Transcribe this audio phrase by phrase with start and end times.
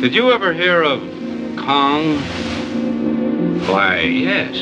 [0.00, 1.02] Did you ever hear of
[1.58, 2.16] Kong?
[3.68, 4.56] Why, yes.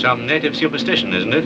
[0.00, 1.44] Some native superstition, isn't it?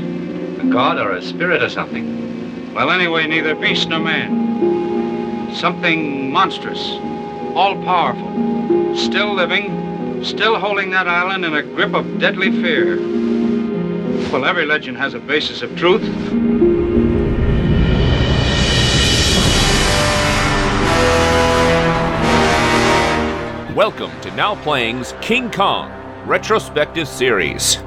[0.61, 2.73] A god or a spirit or something.
[2.73, 5.53] Well, anyway, neither beast nor man.
[5.53, 6.93] Something monstrous,
[7.57, 12.99] all powerful, still living, still holding that island in a grip of deadly fear.
[14.31, 16.70] Well, every legend has a basis of truth.
[23.81, 25.91] Welcome to Now Playing's King Kong
[26.27, 27.79] retrospective series.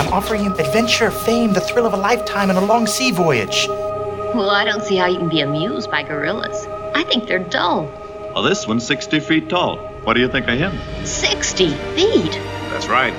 [0.00, 3.66] I'm offering him adventure, fame, the thrill of a lifetime, and a long sea voyage.
[3.68, 6.64] Well, I don't see how you can be amused by gorillas.
[6.94, 7.92] I think they're dull.
[8.32, 9.76] Well, this one's 60 feet tall.
[10.04, 10.78] What do you think of him?
[11.04, 12.32] 60 feet?
[12.70, 13.12] That's right.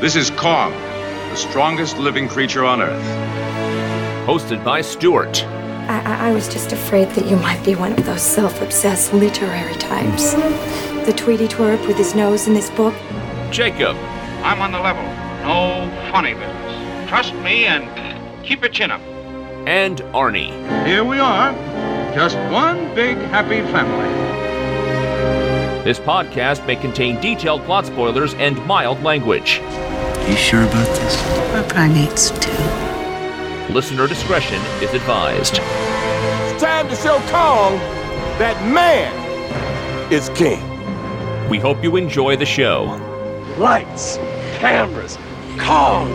[0.00, 4.26] This is Kong, the strongest living creature on Earth.
[4.26, 5.44] Hosted by Stuart.
[5.88, 9.14] I, I, I was just afraid that you might be one of those self obsessed
[9.14, 10.34] literary types.
[11.06, 12.94] The Tweety twerp with his nose in this book.
[13.50, 13.96] Jacob.
[14.42, 15.02] I'm on the level.
[15.42, 17.08] No funny business.
[17.08, 17.88] Trust me and
[18.44, 19.00] keep your chin up.
[19.66, 20.52] And Arnie.
[20.86, 21.52] Here we are.
[22.14, 24.08] Just one big happy family.
[25.84, 29.62] This podcast may contain detailed plot spoilers and mild language.
[30.28, 31.22] You sure about this?
[31.52, 32.87] We're primates too.
[33.70, 35.58] Listener discretion is advised.
[35.60, 37.76] It's time to show Kong
[38.38, 39.12] that man
[40.10, 40.62] is king.
[41.50, 42.84] We hope you enjoy the show.
[43.58, 44.16] Lights,
[44.56, 45.18] cameras,
[45.58, 46.08] Kong!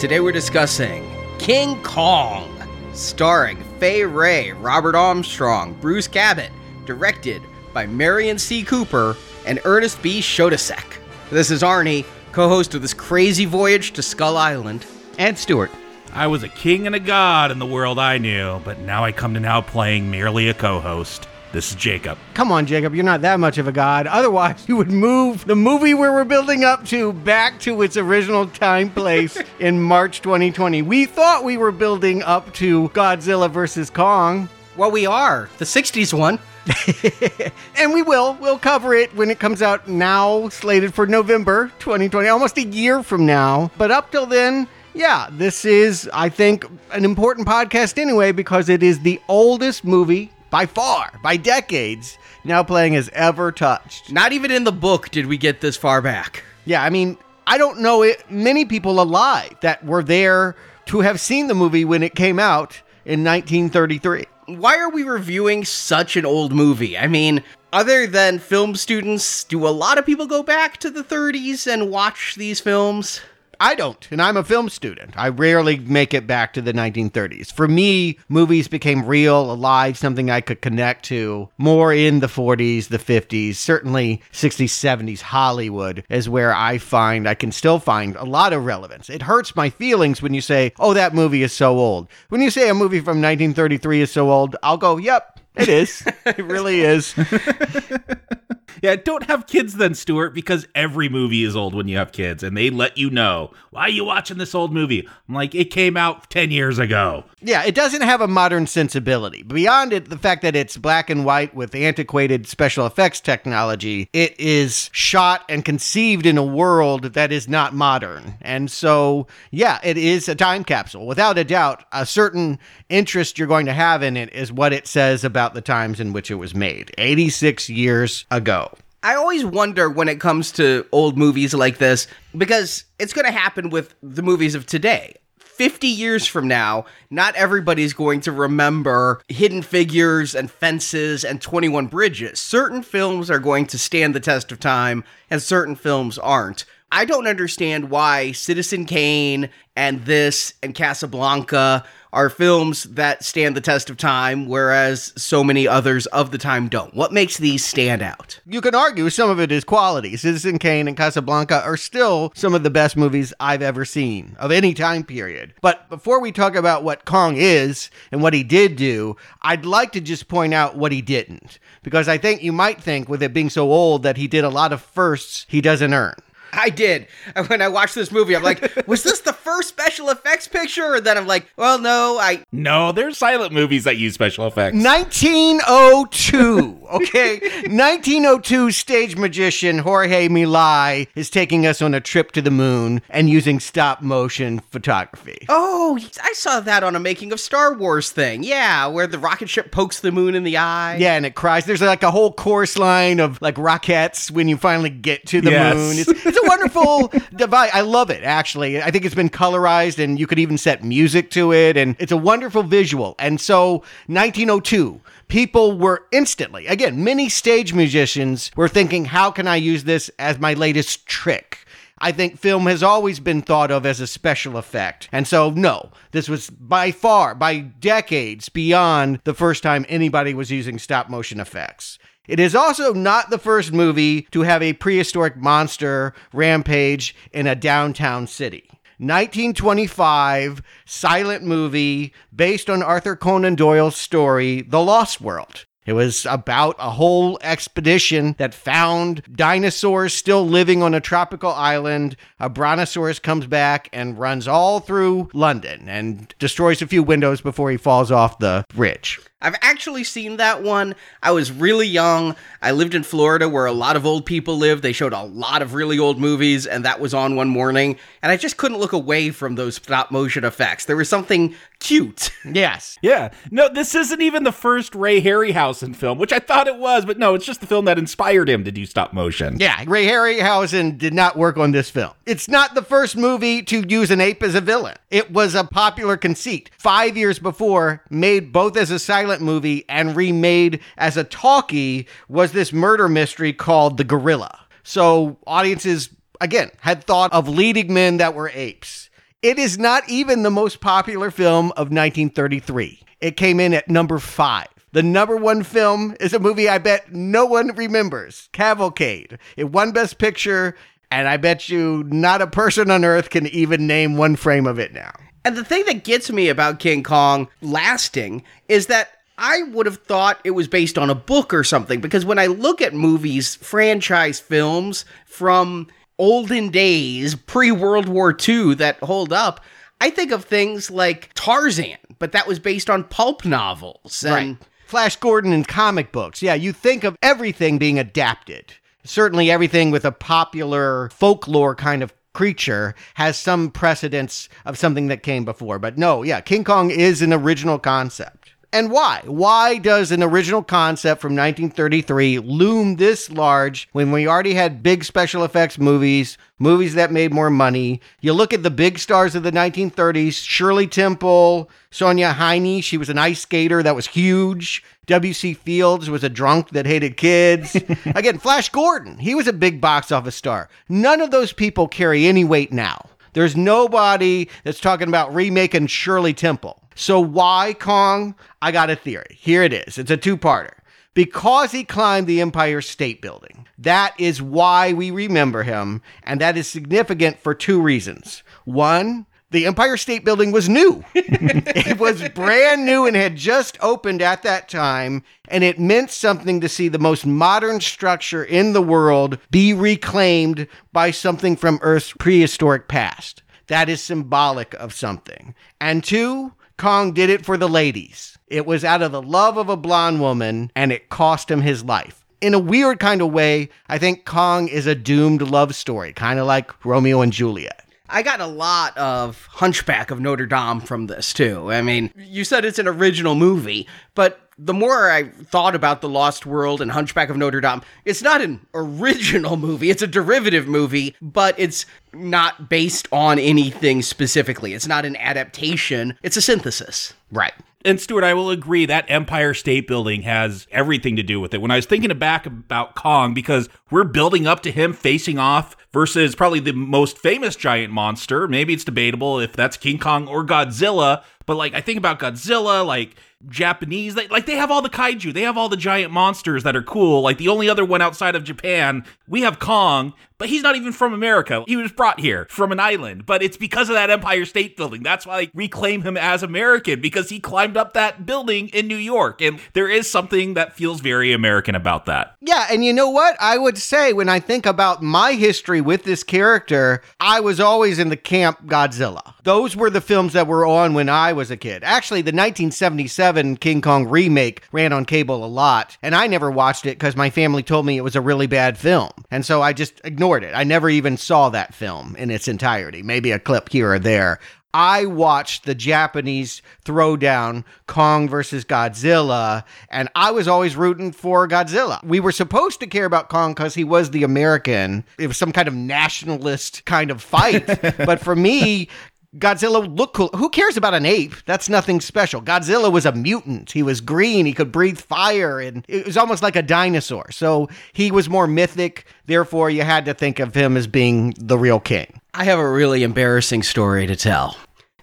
[0.00, 2.50] Today we're discussing King Kong,
[2.92, 6.50] starring Fay Wray, Robert Armstrong, Bruce Cabot,
[6.86, 7.40] directed
[7.72, 8.64] by Merian C.
[8.64, 9.16] Cooper
[9.46, 10.18] and Ernest B.
[10.18, 10.99] Schoedsack.
[11.30, 14.84] This is Arnie, co-host of this crazy voyage to Skull Island,
[15.16, 15.70] and Stuart.
[16.12, 19.12] I was a king and a god in the world I knew, but now I
[19.12, 21.28] come to now playing merely a co-host.
[21.52, 22.18] This is Jacob.
[22.34, 24.08] Come on, Jacob, you're not that much of a god.
[24.08, 28.48] Otherwise, you would move the movie where we're building up to back to its original
[28.48, 30.82] time place in March 2020.
[30.82, 34.48] We thought we were building up to Godzilla versus Kong.
[34.76, 35.48] Well, we are.
[35.58, 36.40] The 60s one.
[37.76, 38.34] and we will.
[38.40, 43.02] We'll cover it when it comes out now, slated for November 2020, almost a year
[43.02, 43.70] from now.
[43.78, 48.82] But up till then, yeah, this is, I think, an important podcast anyway because it
[48.82, 54.10] is the oldest movie by far, by decades, now playing has ever touched.
[54.10, 56.42] Not even in the book did we get this far back.
[56.64, 57.16] Yeah, I mean,
[57.46, 60.56] I don't know it, many people alive that were there
[60.86, 64.24] to have seen the movie when it came out in 1933.
[64.46, 66.98] Why are we reviewing such an old movie?
[66.98, 67.42] I mean,
[67.72, 71.90] other than film students, do a lot of people go back to the 30s and
[71.90, 73.20] watch these films?
[73.62, 75.12] I don't, and I'm a film student.
[75.18, 77.52] I rarely make it back to the 1930s.
[77.52, 82.88] For me, movies became real, alive, something I could connect to more in the 40s,
[82.88, 85.20] the 50s, certainly 60s, 70s.
[85.20, 89.10] Hollywood is where I find I can still find a lot of relevance.
[89.10, 92.08] It hurts my feelings when you say, oh, that movie is so old.
[92.30, 96.02] When you say a movie from 1933 is so old, I'll go, yep, it is.
[96.24, 97.14] it really is.
[98.82, 102.42] yeah, don't have kids then, Stuart, because every movie is old when you have kids,
[102.42, 105.08] and they let you know why are you watching this old movie.
[105.28, 107.24] I'm like, it came out ten years ago.
[107.40, 109.42] Yeah, it doesn't have a modern sensibility.
[109.42, 114.38] Beyond it, the fact that it's black and white with antiquated special effects technology, it
[114.38, 118.34] is shot and conceived in a world that is not modern.
[118.42, 121.06] And so, yeah, it is a time capsule.
[121.06, 122.58] Without a doubt, a certain
[122.88, 126.12] interest you're going to have in it is what it says about the times in
[126.12, 128.59] which it was made 86 years ago.
[129.02, 132.06] I always wonder when it comes to old movies like this
[132.36, 135.14] because it's going to happen with the movies of today.
[135.38, 141.86] 50 years from now, not everybody's going to remember Hidden Figures and Fences and 21
[141.86, 142.40] Bridges.
[142.40, 146.64] Certain films are going to stand the test of time, and certain films aren't.
[146.92, 153.60] I don't understand why Citizen Kane and this and Casablanca are films that stand the
[153.60, 156.92] test of time, whereas so many others of the time don't.
[156.92, 158.40] What makes these stand out?
[158.44, 160.16] You can argue some of it is quality.
[160.16, 164.50] Citizen Kane and Casablanca are still some of the best movies I've ever seen of
[164.50, 165.54] any time period.
[165.60, 169.92] But before we talk about what Kong is and what he did do, I'd like
[169.92, 171.60] to just point out what he didn't.
[171.84, 174.50] Because I think you might think, with it being so old, that he did a
[174.50, 176.16] lot of firsts he doesn't earn.
[176.52, 177.06] I did.
[177.48, 180.96] When I watched this movie, I'm like, was this the first special effects picture?
[180.96, 182.44] And then I'm like, well, no, I.
[182.52, 184.76] No, there's silent movies that use special effects.
[184.76, 186.78] 1902.
[186.90, 187.38] Okay.
[187.68, 193.30] 1902 stage magician Georges Méliès is taking us on a trip to the moon and
[193.30, 195.38] using stop motion photography.
[195.48, 198.42] Oh, I saw that on a making of Star Wars thing.
[198.42, 200.96] Yeah, where the rocket ship pokes the moon in the eye.
[200.96, 201.64] Yeah, and it cries.
[201.64, 205.52] There's like a whole chorus line of like rockets when you finally get to the
[205.52, 205.74] Yes.
[205.76, 205.96] moon.
[205.98, 207.70] It's, it's a wonderful device.
[207.72, 208.82] I love it, actually.
[208.82, 211.76] I think it's been colorized and you could even set music to it.
[211.76, 213.14] And it's a wonderful visual.
[213.18, 219.56] And so, 1902, people were instantly, again, many stage musicians were thinking, how can I
[219.56, 221.64] use this as my latest trick?
[222.02, 225.08] I think film has always been thought of as a special effect.
[225.12, 230.50] And so, no, this was by far, by decades beyond the first time anybody was
[230.50, 231.98] using stop motion effects.
[232.30, 237.56] It is also not the first movie to have a prehistoric monster rampage in a
[237.56, 238.70] downtown city.
[238.98, 245.66] 1925 silent movie based on Arthur Conan Doyle's story, The Lost World.
[245.86, 252.16] It was about a whole expedition that found dinosaurs still living on a tropical island.
[252.38, 257.72] A brontosaurus comes back and runs all through London and destroys a few windows before
[257.72, 259.18] he falls off the bridge.
[259.42, 260.94] I've actually seen that one.
[261.22, 262.36] I was really young.
[262.60, 264.82] I lived in Florida where a lot of old people live.
[264.82, 267.96] They showed a lot of really old movies, and that was on one morning.
[268.22, 270.84] And I just couldn't look away from those stop motion effects.
[270.84, 272.30] There was something cute.
[272.52, 272.98] Yes.
[273.02, 273.32] Yeah.
[273.50, 277.18] No, this isn't even the first Ray Harryhausen film, which I thought it was, but
[277.18, 279.58] no, it's just the film that inspired him to do stop motion.
[279.60, 282.12] Yeah, Ray Harryhausen did not work on this film.
[282.26, 284.96] It's not the first movie to use an ape as a villain.
[285.10, 286.70] It was a popular conceit.
[286.78, 292.52] Five years before, made both as a silent movie and remade as a talkie, was
[292.52, 294.58] this murder mystery called The Gorilla.
[294.82, 296.10] So audiences,
[296.40, 299.10] again, had thought of leading men that were apes.
[299.42, 303.02] It is not even the most popular film of 1933.
[303.20, 304.68] It came in at number five.
[304.92, 309.38] The number one film is a movie I bet no one remembers Cavalcade.
[309.56, 310.76] It won Best Picture,
[311.10, 314.78] and I bet you not a person on earth can even name one frame of
[314.80, 315.12] it now.
[315.44, 319.96] And the thing that gets me about King Kong lasting is that I would have
[319.96, 323.56] thought it was based on a book or something because when I look at movies,
[323.56, 325.88] franchise films from
[326.18, 329.64] olden days, pre World War II that hold up,
[329.98, 334.22] I think of things like Tarzan, but that was based on pulp novels.
[334.24, 334.56] And Right.
[334.86, 336.42] Flash Gordon and comic books.
[336.42, 338.74] Yeah, you think of everything being adapted.
[339.04, 345.22] Certainly, everything with a popular folklore kind of creature has some precedence of something that
[345.22, 345.78] came before.
[345.78, 348.49] But no, yeah, King Kong is an original concept.
[348.72, 349.22] And why?
[349.24, 355.02] Why does an original concept from 1933 loom this large when we already had big
[355.02, 358.00] special effects movies, movies that made more money?
[358.20, 363.08] You look at the big stars of the 1930s Shirley Temple, Sonja Henie, she was
[363.08, 364.84] an ice skater that was huge.
[365.06, 365.54] W.C.
[365.54, 367.74] Fields was a drunk that hated kids.
[368.04, 370.68] Again, Flash Gordon, he was a big box office star.
[370.88, 373.06] None of those people carry any weight now.
[373.32, 376.80] There's nobody that's talking about remaking Shirley Temple.
[377.00, 378.34] So why Kong?
[378.60, 379.38] I got a theory.
[379.40, 379.96] Here it is.
[379.96, 380.74] It's a two-parter.
[381.14, 383.66] Because he climbed the Empire State Building.
[383.78, 388.42] That is why we remember him, and that is significant for two reasons.
[388.66, 391.02] One, the Empire State Building was new.
[391.14, 396.60] it was brand new and had just opened at that time, and it meant something
[396.60, 402.12] to see the most modern structure in the world be reclaimed by something from Earth's
[402.12, 403.42] prehistoric past.
[403.68, 405.54] That is symbolic of something.
[405.80, 408.38] And two, Kong did it for the ladies.
[408.46, 411.84] It was out of the love of a blonde woman, and it cost him his
[411.84, 412.24] life.
[412.40, 416.40] In a weird kind of way, I think Kong is a doomed love story, kind
[416.40, 417.84] of like Romeo and Juliet.
[418.08, 421.70] I got a lot of Hunchback of Notre Dame from this too.
[421.70, 426.08] I mean, you said it's an original movie, but the more I thought about The
[426.08, 429.88] Lost World and Hunchback of Notre Dame, it's not an original movie.
[429.88, 434.74] It's a derivative movie, but it's not based on anything specifically.
[434.74, 437.14] It's not an adaptation, it's a synthesis.
[437.32, 437.54] Right.
[437.82, 441.62] And Stuart, I will agree that Empire State Building has everything to do with it.
[441.62, 445.74] When I was thinking back about Kong, because we're building up to him facing off
[445.90, 450.44] versus probably the most famous giant monster, maybe it's debatable if that's King Kong or
[450.44, 453.16] Godzilla, But like I think about Godzilla, like
[453.48, 456.76] Japanese, they, like they have all the kaiju, they have all the giant monsters that
[456.76, 457.22] are cool.
[457.22, 460.90] Like the only other one outside of Japan, we have Kong, but he's not even
[460.90, 461.62] from America.
[461.68, 465.02] He was brought here from an island, but it's because of that Empire State Building.
[465.02, 468.96] That's why I reclaim him as American because he climbed up that building in New
[468.96, 472.36] York, and there is something that feels very American about that.
[472.40, 473.36] Yeah, and you know what?
[473.38, 477.98] I would say when I think about my history with this character, I was always
[477.98, 479.34] in the camp Godzilla.
[479.42, 481.84] Those were the films that were on when I was a kid.
[481.84, 486.86] Actually, the 1977 King Kong remake ran on cable a lot, and I never watched
[486.86, 489.10] it because my family told me it was a really bad film.
[489.30, 490.52] And so I just ignored it.
[490.54, 494.38] I never even saw that film in its entirety, maybe a clip here or there.
[494.72, 502.02] I watched the Japanese throwdown Kong versus Godzilla, and I was always rooting for Godzilla.
[502.04, 505.04] We were supposed to care about Kong because he was the American.
[505.18, 507.66] It was some kind of nationalist kind of fight.
[507.98, 508.88] but for me,
[509.36, 510.30] Godzilla looked cool.
[510.34, 511.34] Who cares about an ape?
[511.46, 512.42] That's nothing special.
[512.42, 513.70] Godzilla was a mutant.
[513.70, 514.44] He was green.
[514.44, 517.30] He could breathe fire, and it was almost like a dinosaur.
[517.30, 519.06] So he was more mythic.
[519.26, 522.20] Therefore, you had to think of him as being the real king.
[522.34, 524.56] I have a really embarrassing story to tell.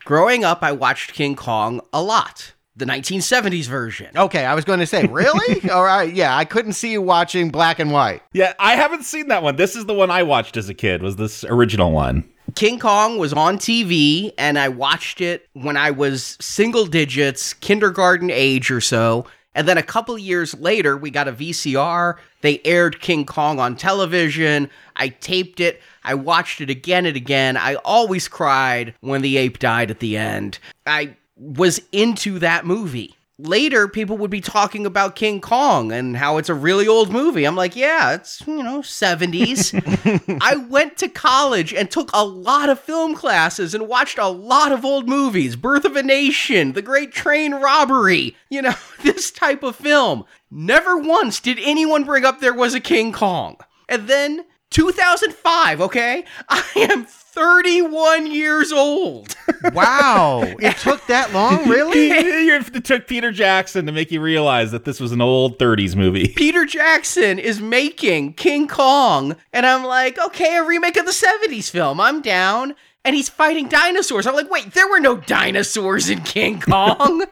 [0.03, 2.53] Growing up, I watched King Kong a lot.
[2.75, 4.15] The 1970s version.
[4.15, 5.69] Okay, I was going to say, really?
[5.72, 8.22] All right, yeah, I couldn't see you watching black and white.
[8.34, 9.55] Yeah, I haven't seen that one.
[9.55, 11.01] This is the one I watched as a kid.
[11.01, 12.29] Was this original one?
[12.57, 18.31] King Kong was on TV, and I watched it when I was single digits, kindergarten
[18.31, 19.27] age or so.
[19.53, 22.15] And then a couple years later, we got a VCR.
[22.41, 24.71] They aired King Kong on television.
[24.95, 25.83] I taped it.
[26.03, 27.57] I watched it again and again.
[27.57, 30.57] I always cried when the ape died at the end.
[30.87, 33.16] I was into that movie.
[33.39, 37.46] Later, people would be talking about King Kong and how it's a really old movie.
[37.46, 40.39] I'm like, yeah, it's, you know, 70s.
[40.41, 44.72] I went to college and took a lot of film classes and watched a lot
[44.72, 49.62] of old movies Birth of a Nation, The Great Train Robbery, you know, this type
[49.62, 50.25] of film.
[50.50, 53.58] Never once did anyone bring up there was a King Kong.
[53.88, 56.25] And then 2005, okay?
[56.50, 57.06] I am
[57.38, 59.36] 31 years old.
[59.74, 60.44] wow.
[60.60, 62.10] It took that long, really?
[62.10, 66.27] it took Peter Jackson to make you realize that this was an old 30s movie.
[66.36, 71.70] Peter Jackson is making King Kong, and I'm like, okay, a remake of the 70s
[71.70, 72.01] film.
[72.01, 72.75] I'm down.
[73.06, 74.27] And he's fighting dinosaurs.
[74.27, 77.24] I'm like, wait, there were no dinosaurs in King Kong.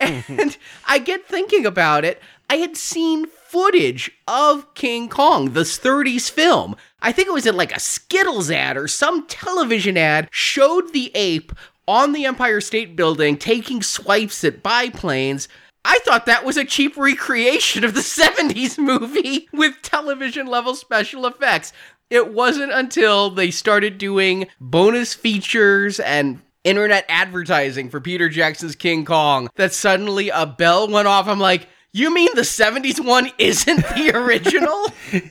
[0.00, 2.22] and I get thinking about it.
[2.48, 6.76] I had seen footage of King Kong, this 30s film.
[7.00, 11.10] I think it was in like a Skittles ad or some television ad showed the
[11.14, 11.52] ape
[11.86, 15.48] on the Empire State Building taking swipes at biplanes.
[15.84, 21.26] I thought that was a cheap recreation of the 70s movie with television level special
[21.26, 21.72] effects.
[22.10, 29.04] It wasn't until they started doing bonus features and internet advertising for Peter Jackson's King
[29.04, 31.28] Kong that suddenly a bell went off.
[31.28, 34.86] I'm like, you mean the 70s one isn't the original?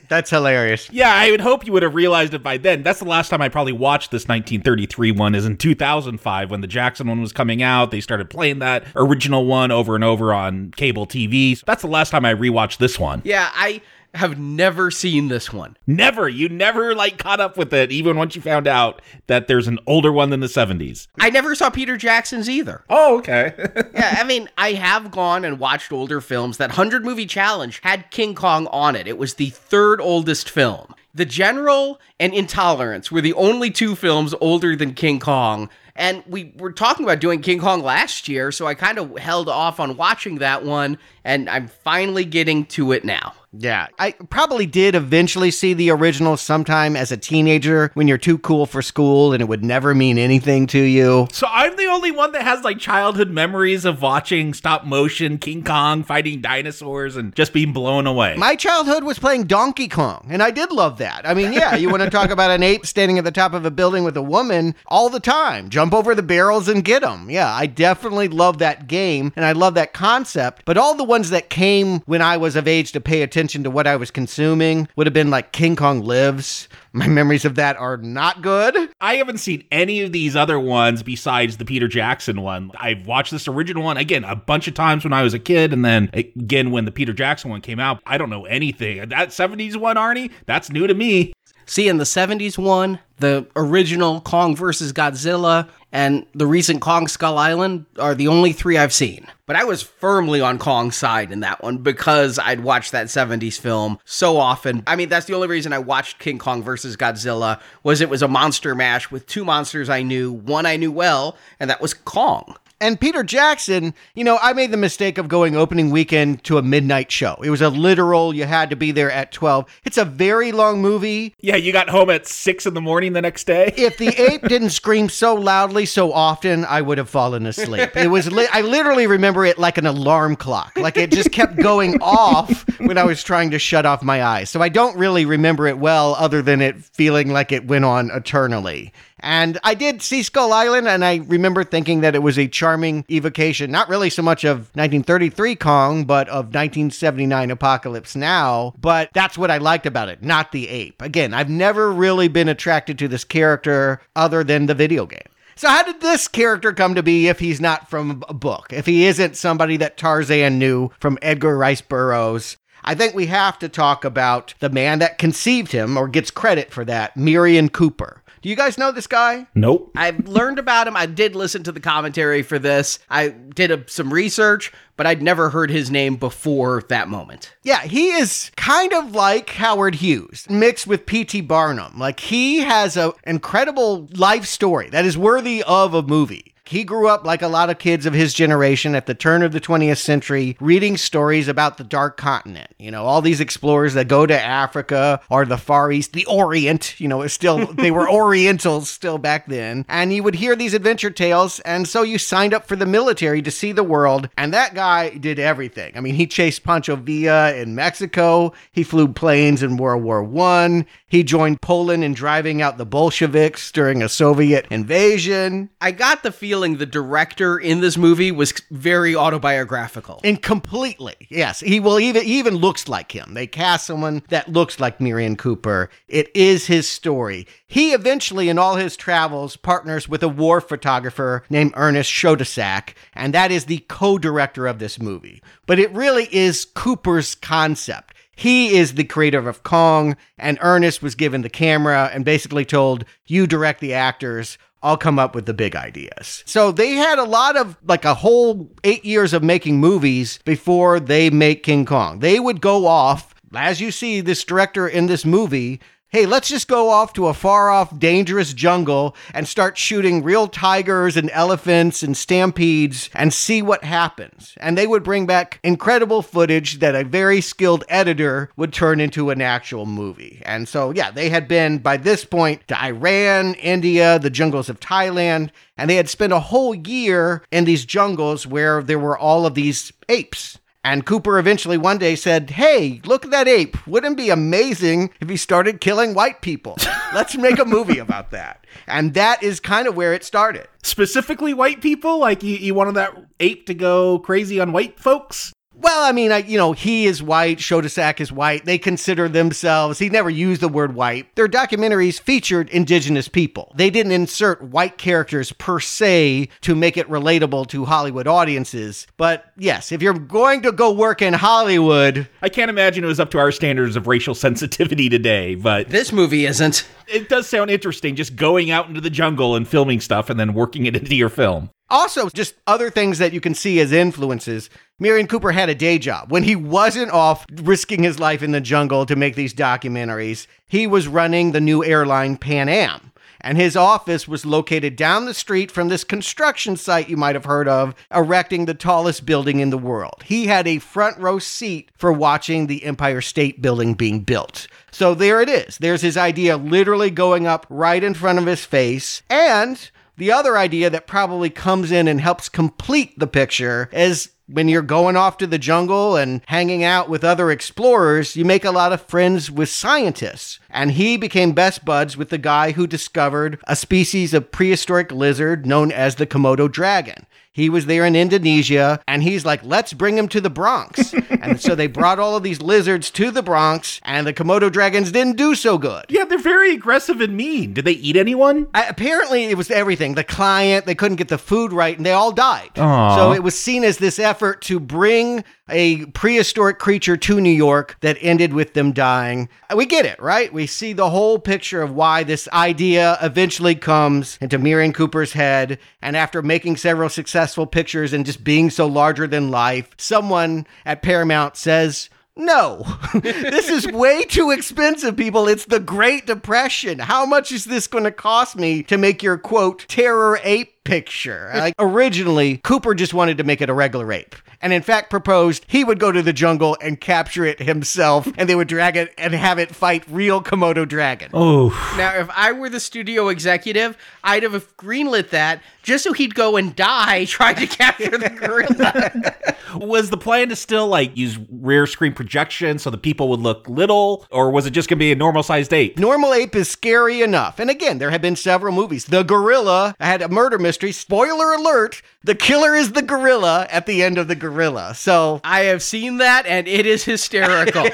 [0.10, 0.90] That's hilarious.
[0.92, 2.84] Yeah, I would hope you would have realized it by then.
[2.84, 6.68] That's the last time I probably watched this 1933 one is in 2005 when the
[6.68, 7.92] Jackson one was coming out.
[7.92, 11.58] They started playing that original one over and over on cable TV.
[11.58, 13.22] So that's the last time I rewatched this one.
[13.24, 13.82] Yeah, I
[14.18, 15.78] have never seen this one.
[15.88, 16.28] Never.
[16.28, 19.80] You never like caught up with it, even once you found out that there's an
[19.88, 21.08] older one than the 70s.
[21.20, 22.84] I never saw Peter Jackson's either.
[22.90, 23.54] Oh, okay.
[23.94, 26.58] yeah, I mean, I have gone and watched older films.
[26.58, 29.08] That 100 movie challenge had King Kong on it.
[29.08, 30.94] It was the third oldest film.
[31.14, 35.70] The General and Intolerance were the only two films older than King Kong.
[35.96, 39.50] And we were talking about doing King Kong last year, so I kind of held
[39.50, 43.34] off on watching that one, and I'm finally getting to it now.
[43.54, 48.38] Yeah, I probably did eventually see the original sometime as a teenager when you're too
[48.40, 51.28] cool for school and it would never mean anything to you.
[51.32, 55.64] So I'm the only one that has like childhood memories of watching stop motion King
[55.64, 58.36] Kong fighting dinosaurs and just being blown away.
[58.36, 61.28] My childhood was playing Donkey Kong, and I did love that.
[61.28, 63.66] I mean, yeah, you want to talk about an ape standing at the top of
[63.66, 67.30] a building with a woman all the time, jump over the barrels and get them.
[67.30, 71.30] Yeah, I definitely love that game and I love that concept, but all the ones
[71.30, 74.88] that came when I was of age to pay attention to what I was consuming
[74.96, 76.68] would have been like King Kong Lives.
[76.92, 78.90] My memories of that are not good.
[79.00, 82.72] I haven't seen any of these other ones besides the Peter Jackson one.
[82.80, 85.72] I've watched this original one again a bunch of times when I was a kid,
[85.72, 88.02] and then again when the Peter Jackson one came out.
[88.08, 89.08] I don't know anything.
[89.10, 91.34] That 70s one, Arnie, that's new to me.
[91.68, 97.38] See, in the 70s one, the original Kong versus Godzilla and the recent Kong Skull
[97.38, 99.28] Island are the only three I've seen.
[99.48, 103.58] But I was firmly on Kong's side in that one because I'd watched that 70s
[103.58, 104.84] film so often.
[104.86, 108.22] I mean, that's the only reason I watched King Kong versus Godzilla was it was
[108.22, 111.94] a monster mash with two monsters I knew, one I knew well, and that was
[111.94, 112.58] Kong.
[112.80, 116.62] And Peter Jackson, you know, I made the mistake of going opening weekend to a
[116.62, 117.36] midnight show.
[117.44, 119.66] It was a literal, you had to be there at 12.
[119.84, 121.34] It's a very long movie.
[121.40, 123.74] Yeah, you got home at six in the morning the next day.
[123.76, 127.98] If the ape didn't scream so loudly so often, I would have fallen asleep.
[127.98, 130.78] It was, li- I literally remember it like an alarm clock.
[130.78, 134.50] Like it just kept going off when I was trying to shut off my eyes.
[134.50, 138.12] So I don't really remember it well, other than it feeling like it went on
[138.12, 138.94] eternally.
[139.20, 143.04] And I did see Skull Island, and I remember thinking that it was a charming
[143.10, 148.74] evocation, not really so much of 1933 Kong, but of 1979 Apocalypse Now.
[148.80, 151.02] But that's what I liked about it, not the ape.
[151.02, 155.20] Again, I've never really been attracted to this character other than the video game.
[155.58, 158.72] So, how did this character come to be if he's not from a book?
[158.72, 162.58] If he isn't somebody that Tarzan knew from Edgar Rice Burroughs?
[162.84, 166.72] I think we have to talk about the man that conceived him or gets credit
[166.72, 168.22] for that, Merian Cooper.
[168.48, 169.46] Do you guys know this guy?
[169.56, 169.92] Nope.
[169.94, 170.96] I've learned about him.
[170.96, 172.98] I did listen to the commentary for this.
[173.10, 177.54] I did a, some research, but I'd never heard his name before that moment.
[177.64, 181.42] Yeah, he is kind of like Howard Hughes mixed with P.T.
[181.42, 182.00] Barnum.
[182.00, 186.54] Like he has an incredible life story that is worthy of a movie.
[186.68, 189.52] He grew up like a lot of kids of his generation at the turn of
[189.52, 192.70] the 20th century, reading stories about the dark continent.
[192.78, 197.00] You know, all these explorers that go to Africa or the Far East, the Orient,
[197.00, 199.86] you know, it's still, they were Orientals still back then.
[199.88, 201.60] And you would hear these adventure tales.
[201.62, 204.30] And so you signed up for the military to see the world.
[204.38, 205.96] And that guy did everything.
[205.96, 210.86] I mean, he chased Pancho Villa in Mexico, he flew planes in World War One,
[211.08, 215.70] he joined Poland in driving out the Bolsheviks during a Soviet invasion.
[215.80, 220.20] I got the feeling the director in this movie was very autobiographical.
[220.24, 221.60] And completely, yes.
[221.60, 223.34] He will even he even looks like him.
[223.34, 225.90] They cast someone that looks like Merian Cooper.
[226.08, 227.48] It is his story.
[227.68, 233.34] He eventually, in all his travels, partners with a war photographer named Ernest Schoedsack, and
[233.34, 235.42] that is the co-director of this movie.
[235.66, 238.14] But it really is Cooper's concept.
[238.38, 243.04] He is the creator of Kong, and Ernest was given the camera and basically told,
[243.26, 244.60] You direct the actors.
[244.84, 246.44] I'll come up with the big ideas.
[246.46, 251.00] So they had a lot of like a whole eight years of making movies before
[251.00, 252.20] they make King Kong.
[252.20, 255.80] They would go off, as you see this director in this movie.
[256.10, 260.48] Hey, let's just go off to a far off, dangerous jungle and start shooting real
[260.48, 264.54] tigers and elephants and stampedes and see what happens.
[264.62, 269.32] And they would bring back incredible footage that a very skilled editor would turn into
[269.32, 270.42] an actual movie.
[270.46, 274.80] And so, yeah, they had been by this point to Iran, India, the jungles of
[274.80, 279.46] Thailand, and they had spent a whole year in these jungles where there were all
[279.46, 280.58] of these apes.
[280.84, 283.86] And Cooper eventually one day said, Hey, look at that ape.
[283.88, 286.78] Wouldn't it be amazing if he started killing white people?
[287.14, 288.66] Let's make a movie about that.
[288.88, 290.68] And that is kind of where it started.
[290.84, 292.20] Specifically, white people?
[292.20, 295.52] Like, you, you wanted that ape to go crazy on white folks?
[295.88, 298.66] Well, I mean, I, you know, he is white, Schoedsack is white.
[298.66, 301.34] They consider themselves, he never used the word white.
[301.38, 303.72] Their documentaries featured indigenous people.
[303.74, 309.08] They didn't insert white characters per se to make it relatable to Hollywood audiences.
[309.16, 312.28] But yes, if you're going to go work in Hollywood.
[312.42, 315.88] I can't imagine it was up to our standards of racial sensitivity today, but.
[315.88, 316.86] This movie isn't.
[317.08, 320.54] It does sound interesting just going out into the jungle and filming stuff and then
[320.54, 321.70] working it into your film.
[321.90, 324.70] Also, just other things that you can see as influences.
[325.00, 326.32] Merian Cooper had a day job.
[326.32, 330.86] When he wasn't off risking his life in the jungle to make these documentaries, he
[330.86, 333.14] was running the new airline Pan Am.
[333.48, 337.46] And his office was located down the street from this construction site you might have
[337.46, 340.22] heard of, erecting the tallest building in the world.
[340.26, 344.68] He had a front row seat for watching the Empire State Building being built.
[344.92, 345.78] So there it is.
[345.78, 349.22] There's his idea literally going up right in front of his face.
[349.30, 354.70] And the other idea that probably comes in and helps complete the picture is when
[354.70, 358.72] you're going off to the jungle and hanging out with other explorers, you make a
[358.72, 360.60] lot of friends with scientists.
[360.78, 365.66] And he became best buds with the guy who discovered a species of prehistoric lizard
[365.66, 367.26] known as the Komodo dragon.
[367.52, 371.16] He was there in Indonesia and he's like, let's bring him to the Bronx.
[371.42, 375.12] and so they brought all of these lizards to the Bronx and the Komodo dragons
[375.12, 376.06] didn't do so good.
[376.10, 377.74] Yeah, they're very aggressive and mean.
[377.74, 378.68] Did they eat anyone?
[378.76, 380.14] Uh, apparently, it was everything.
[380.14, 382.70] The client, they couldn't get the food right and they all died.
[382.76, 383.16] Aww.
[383.16, 387.98] So it was seen as this effort to bring a prehistoric creature to New York
[388.02, 389.50] that ended with them dying.
[389.76, 390.52] We get it, right?
[390.52, 395.80] We see the whole picture of why this idea eventually comes into Merian Cooper's head.
[396.02, 401.02] And after making several successful pictures and just being so larger than life, someone at
[401.02, 405.48] Paramount says, no, this is way too expensive, people.
[405.48, 407.00] It's the Great Depression.
[407.00, 411.52] How much is this going to cost me to make your quote terror ape picture.
[411.54, 414.36] Like originally, Cooper just wanted to make it a regular ape.
[414.62, 418.50] And in fact proposed he would go to the jungle and capture it himself and
[418.50, 421.30] they would drag it and have it fight real Komodo dragon.
[421.34, 421.70] Oh.
[421.98, 426.58] Now, if I were the studio executive, I'd have greenlit that just so he'd go
[426.58, 429.36] and die trying to capture the gorilla.
[429.86, 433.68] was the plan to still like use rear screen projection so the people would look
[433.70, 436.00] little, or was it just gonna be a normal sized ape?
[436.00, 437.60] Normal ape is scary enough.
[437.60, 439.06] And again, there have been several movies.
[439.06, 440.77] The Gorilla had a murder mystery.
[440.78, 444.94] Spoiler alert: the killer is the gorilla at the end of the gorilla.
[444.96, 447.88] So I have seen that, and it is hysterical.